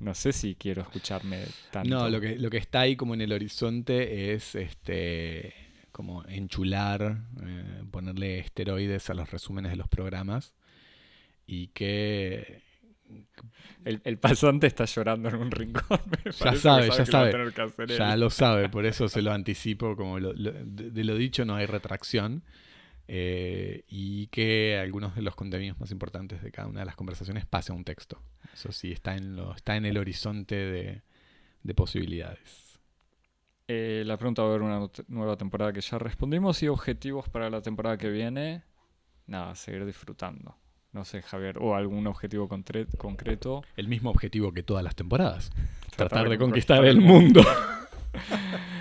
No 0.00 0.14
sé 0.14 0.32
si 0.32 0.54
quiero 0.54 0.82
escucharme 0.82 1.44
tanto. 1.72 1.88
No, 1.90 2.08
lo 2.08 2.20
que, 2.20 2.38
lo 2.38 2.48
que 2.50 2.58
está 2.58 2.80
ahí 2.80 2.94
como 2.96 3.14
en 3.14 3.20
el 3.22 3.32
horizonte 3.32 4.32
es 4.34 4.54
este 4.54 5.54
como 5.92 6.24
enchular, 6.28 7.18
eh, 7.42 7.82
ponerle 7.90 8.38
esteroides 8.38 9.08
a 9.10 9.14
los 9.14 9.30
resúmenes 9.30 9.70
de 9.72 9.76
los 9.76 9.88
programas 9.88 10.52
y 11.46 11.68
que 11.68 12.60
El, 13.84 14.00
el 14.04 14.18
pasante 14.18 14.66
está 14.66 14.84
llorando 14.84 15.28
en 15.30 15.36
un 15.36 15.50
rincón. 15.50 15.98
me 16.24 16.30
Ya 16.32 16.50
que 16.50 16.56
sabe, 16.58 16.88
ya 16.90 16.98
lo 16.98 17.06
sabe. 17.06 17.28
hacer 17.30 17.88
ya 17.96 18.12
él. 18.14 18.20
lo 18.20 18.30
sabe, 18.30 18.68
por 18.68 18.84
eso 18.84 19.08
se 19.08 19.22
lo 19.22 19.32
anticipo, 19.32 19.96
como 19.96 20.18
lo- 20.20 20.32
lo- 20.34 20.52
de, 20.52 20.90
de 20.90 21.04
lo 21.04 21.14
dicho 21.16 21.44
no 21.46 21.54
hay 21.56 21.64
retracción 21.66 22.42
eh, 23.08 23.84
y 23.88 24.26
que 24.28 24.78
algunos 24.78 25.14
de 25.14 25.22
los 25.22 25.34
contenidos 25.36 25.78
más 25.78 25.90
importantes 25.90 26.42
de 26.42 26.50
cada 26.50 26.68
una 26.68 26.80
de 26.80 26.86
las 26.86 26.96
conversaciones 26.96 27.46
pase 27.46 27.72
a 27.72 27.74
un 27.74 27.84
texto. 27.84 28.20
Eso 28.52 28.72
sí, 28.72 28.92
está 28.92 29.14
en, 29.16 29.36
lo, 29.36 29.54
está 29.54 29.76
en 29.76 29.84
el 29.84 29.96
horizonte 29.96 30.54
de, 30.54 31.02
de 31.62 31.74
posibilidades. 31.74 32.80
Eh, 33.68 34.04
la 34.06 34.16
pregunta 34.16 34.42
va 34.42 34.48
a 34.48 34.50
haber 34.52 34.62
una 34.62 34.88
nueva 35.08 35.36
temporada 35.36 35.72
que 35.72 35.80
ya 35.80 35.98
respondimos 35.98 36.62
y 36.62 36.68
objetivos 36.68 37.28
para 37.28 37.50
la 37.50 37.62
temporada 37.62 37.98
que 37.98 38.10
viene. 38.10 38.62
Nada, 39.26 39.54
seguir 39.54 39.84
disfrutando. 39.84 40.56
No 40.92 41.04
sé, 41.04 41.20
Javier, 41.22 41.58
o 41.60 41.74
algún 41.74 42.06
objetivo 42.06 42.48
concreto. 42.48 43.64
El 43.76 43.88
mismo 43.88 44.10
objetivo 44.10 44.52
que 44.52 44.62
todas 44.62 44.84
las 44.84 44.94
temporadas. 44.94 45.50
Tratar 45.96 46.24
de 46.24 46.30
de 46.30 46.38
conquistar 46.38 46.84
el 46.84 47.00
mundo. 47.00 47.42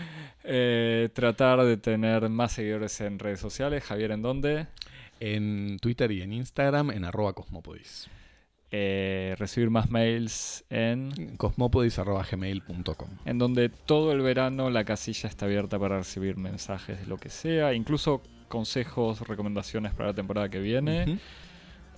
Eh, 0.48 1.10
tratar 1.14 1.64
de 1.64 1.78
tener 1.78 2.30
más 2.30 2.54
seguidores 2.54 3.02
en 3.02 3.20
redes 3.20 3.40
sociales. 3.40 3.84
Javier, 3.84 4.12
¿en 4.12 4.22
dónde? 4.22 4.68
En 5.20 5.80
Twitter 5.80 6.12
y 6.12 6.22
en 6.22 6.34
Instagram 6.34 6.92
en 6.92 7.06
arroba 7.06 7.34
cosmopodis. 7.34 8.08
Eh, 8.72 9.36
recibir 9.40 9.70
más 9.70 9.90
mails 9.90 10.66
en... 10.70 11.38
Cosmopodis.gmail.com 11.38 13.10
En 13.26 13.38
donde 13.38 13.70
todo 13.70 14.12
el 14.12 14.22
verano 14.22 14.70
la 14.70 14.84
casilla 14.84 15.30
está 15.30 15.46
abierta 15.46 15.80
para 15.80 16.00
recibir 16.00 16.36
mensajes 16.36 17.00
de 17.00 17.08
lo 17.08 17.18
que 17.18 17.30
sea. 17.30 17.74
Incluso 17.74 18.22
consejos, 18.48 19.28
recomendaciones 19.28 19.94
para 19.94 20.10
la 20.10 20.14
temporada 20.14 20.50
que 20.50 20.60
viene. 20.60 21.20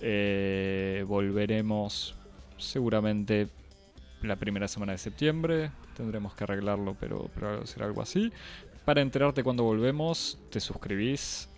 Eh, 0.00 1.04
volveremos 1.06 2.14
seguramente 2.56 3.48
la 4.22 4.36
primera 4.36 4.68
semana 4.68 4.92
de 4.92 4.98
septiembre. 4.98 5.70
Tendremos 5.98 6.34
que 6.34 6.44
arreglarlo, 6.44 6.96
pero, 6.98 7.28
pero 7.34 7.66
será 7.66 7.84
algo 7.84 8.00
así. 8.00 8.32
Para 8.86 9.02
enterarte 9.02 9.42
cuando 9.42 9.64
volvemos, 9.64 10.38
te 10.50 10.60
suscribís 10.60 11.48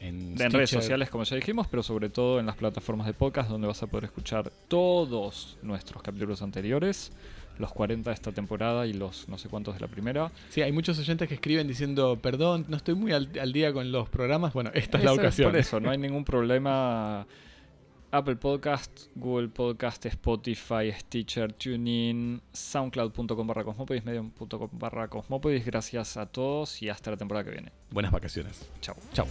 En, 0.00 0.40
en 0.40 0.50
redes 0.50 0.70
sociales, 0.70 1.10
como 1.10 1.24
ya 1.24 1.36
dijimos, 1.36 1.66
pero 1.66 1.82
sobre 1.82 2.08
todo 2.08 2.40
en 2.40 2.46
las 2.46 2.56
plataformas 2.56 3.06
de 3.06 3.12
podcast, 3.12 3.50
donde 3.50 3.66
vas 3.66 3.82
a 3.82 3.88
poder 3.88 4.04
escuchar 4.04 4.50
todos 4.68 5.58
nuestros 5.60 6.02
capítulos 6.02 6.40
anteriores, 6.40 7.10
los 7.58 7.72
40 7.72 8.08
de 8.08 8.14
esta 8.14 8.30
temporada 8.30 8.86
y 8.86 8.92
los 8.92 9.28
no 9.28 9.36
sé 9.36 9.48
cuántos 9.48 9.74
de 9.74 9.80
la 9.80 9.88
primera. 9.88 10.30
Sí, 10.50 10.62
hay 10.62 10.70
muchos 10.70 10.96
oyentes 11.00 11.26
que 11.28 11.34
escriben 11.34 11.66
diciendo, 11.66 12.16
perdón, 12.22 12.64
no 12.68 12.76
estoy 12.76 12.94
muy 12.94 13.10
al, 13.12 13.28
al 13.40 13.52
día 13.52 13.72
con 13.72 13.90
los 13.90 14.08
programas. 14.08 14.54
Bueno, 14.54 14.70
esta 14.74 14.98
es 14.98 15.04
la 15.04 15.10
Eso 15.10 15.20
ocasión. 15.20 15.50
Por 15.50 15.58
eso, 15.58 15.80
no 15.80 15.90
hay 15.90 15.98
ningún 15.98 16.24
problema. 16.24 17.26
Apple 18.10 18.36
Podcast, 18.36 19.06
Google 19.14 19.48
Podcast, 19.48 20.06
Spotify, 20.06 20.92
Stitcher, 20.92 21.52
TuneIn, 21.52 22.40
SoundCloud.com 22.52 23.46
barra 23.46 23.64
Cosmopodis, 23.64 24.04
Medium.com 24.04 24.70
barra 24.72 25.08
Cosmopodis. 25.08 25.64
Gracias 25.64 26.16
a 26.16 26.26
todos 26.26 26.82
y 26.82 26.88
hasta 26.88 27.10
la 27.10 27.16
temporada 27.16 27.44
que 27.44 27.50
viene. 27.50 27.72
Buenas 27.90 28.12
vacaciones. 28.12 28.68
Chao. 28.80 28.96
Chao. 29.12 29.26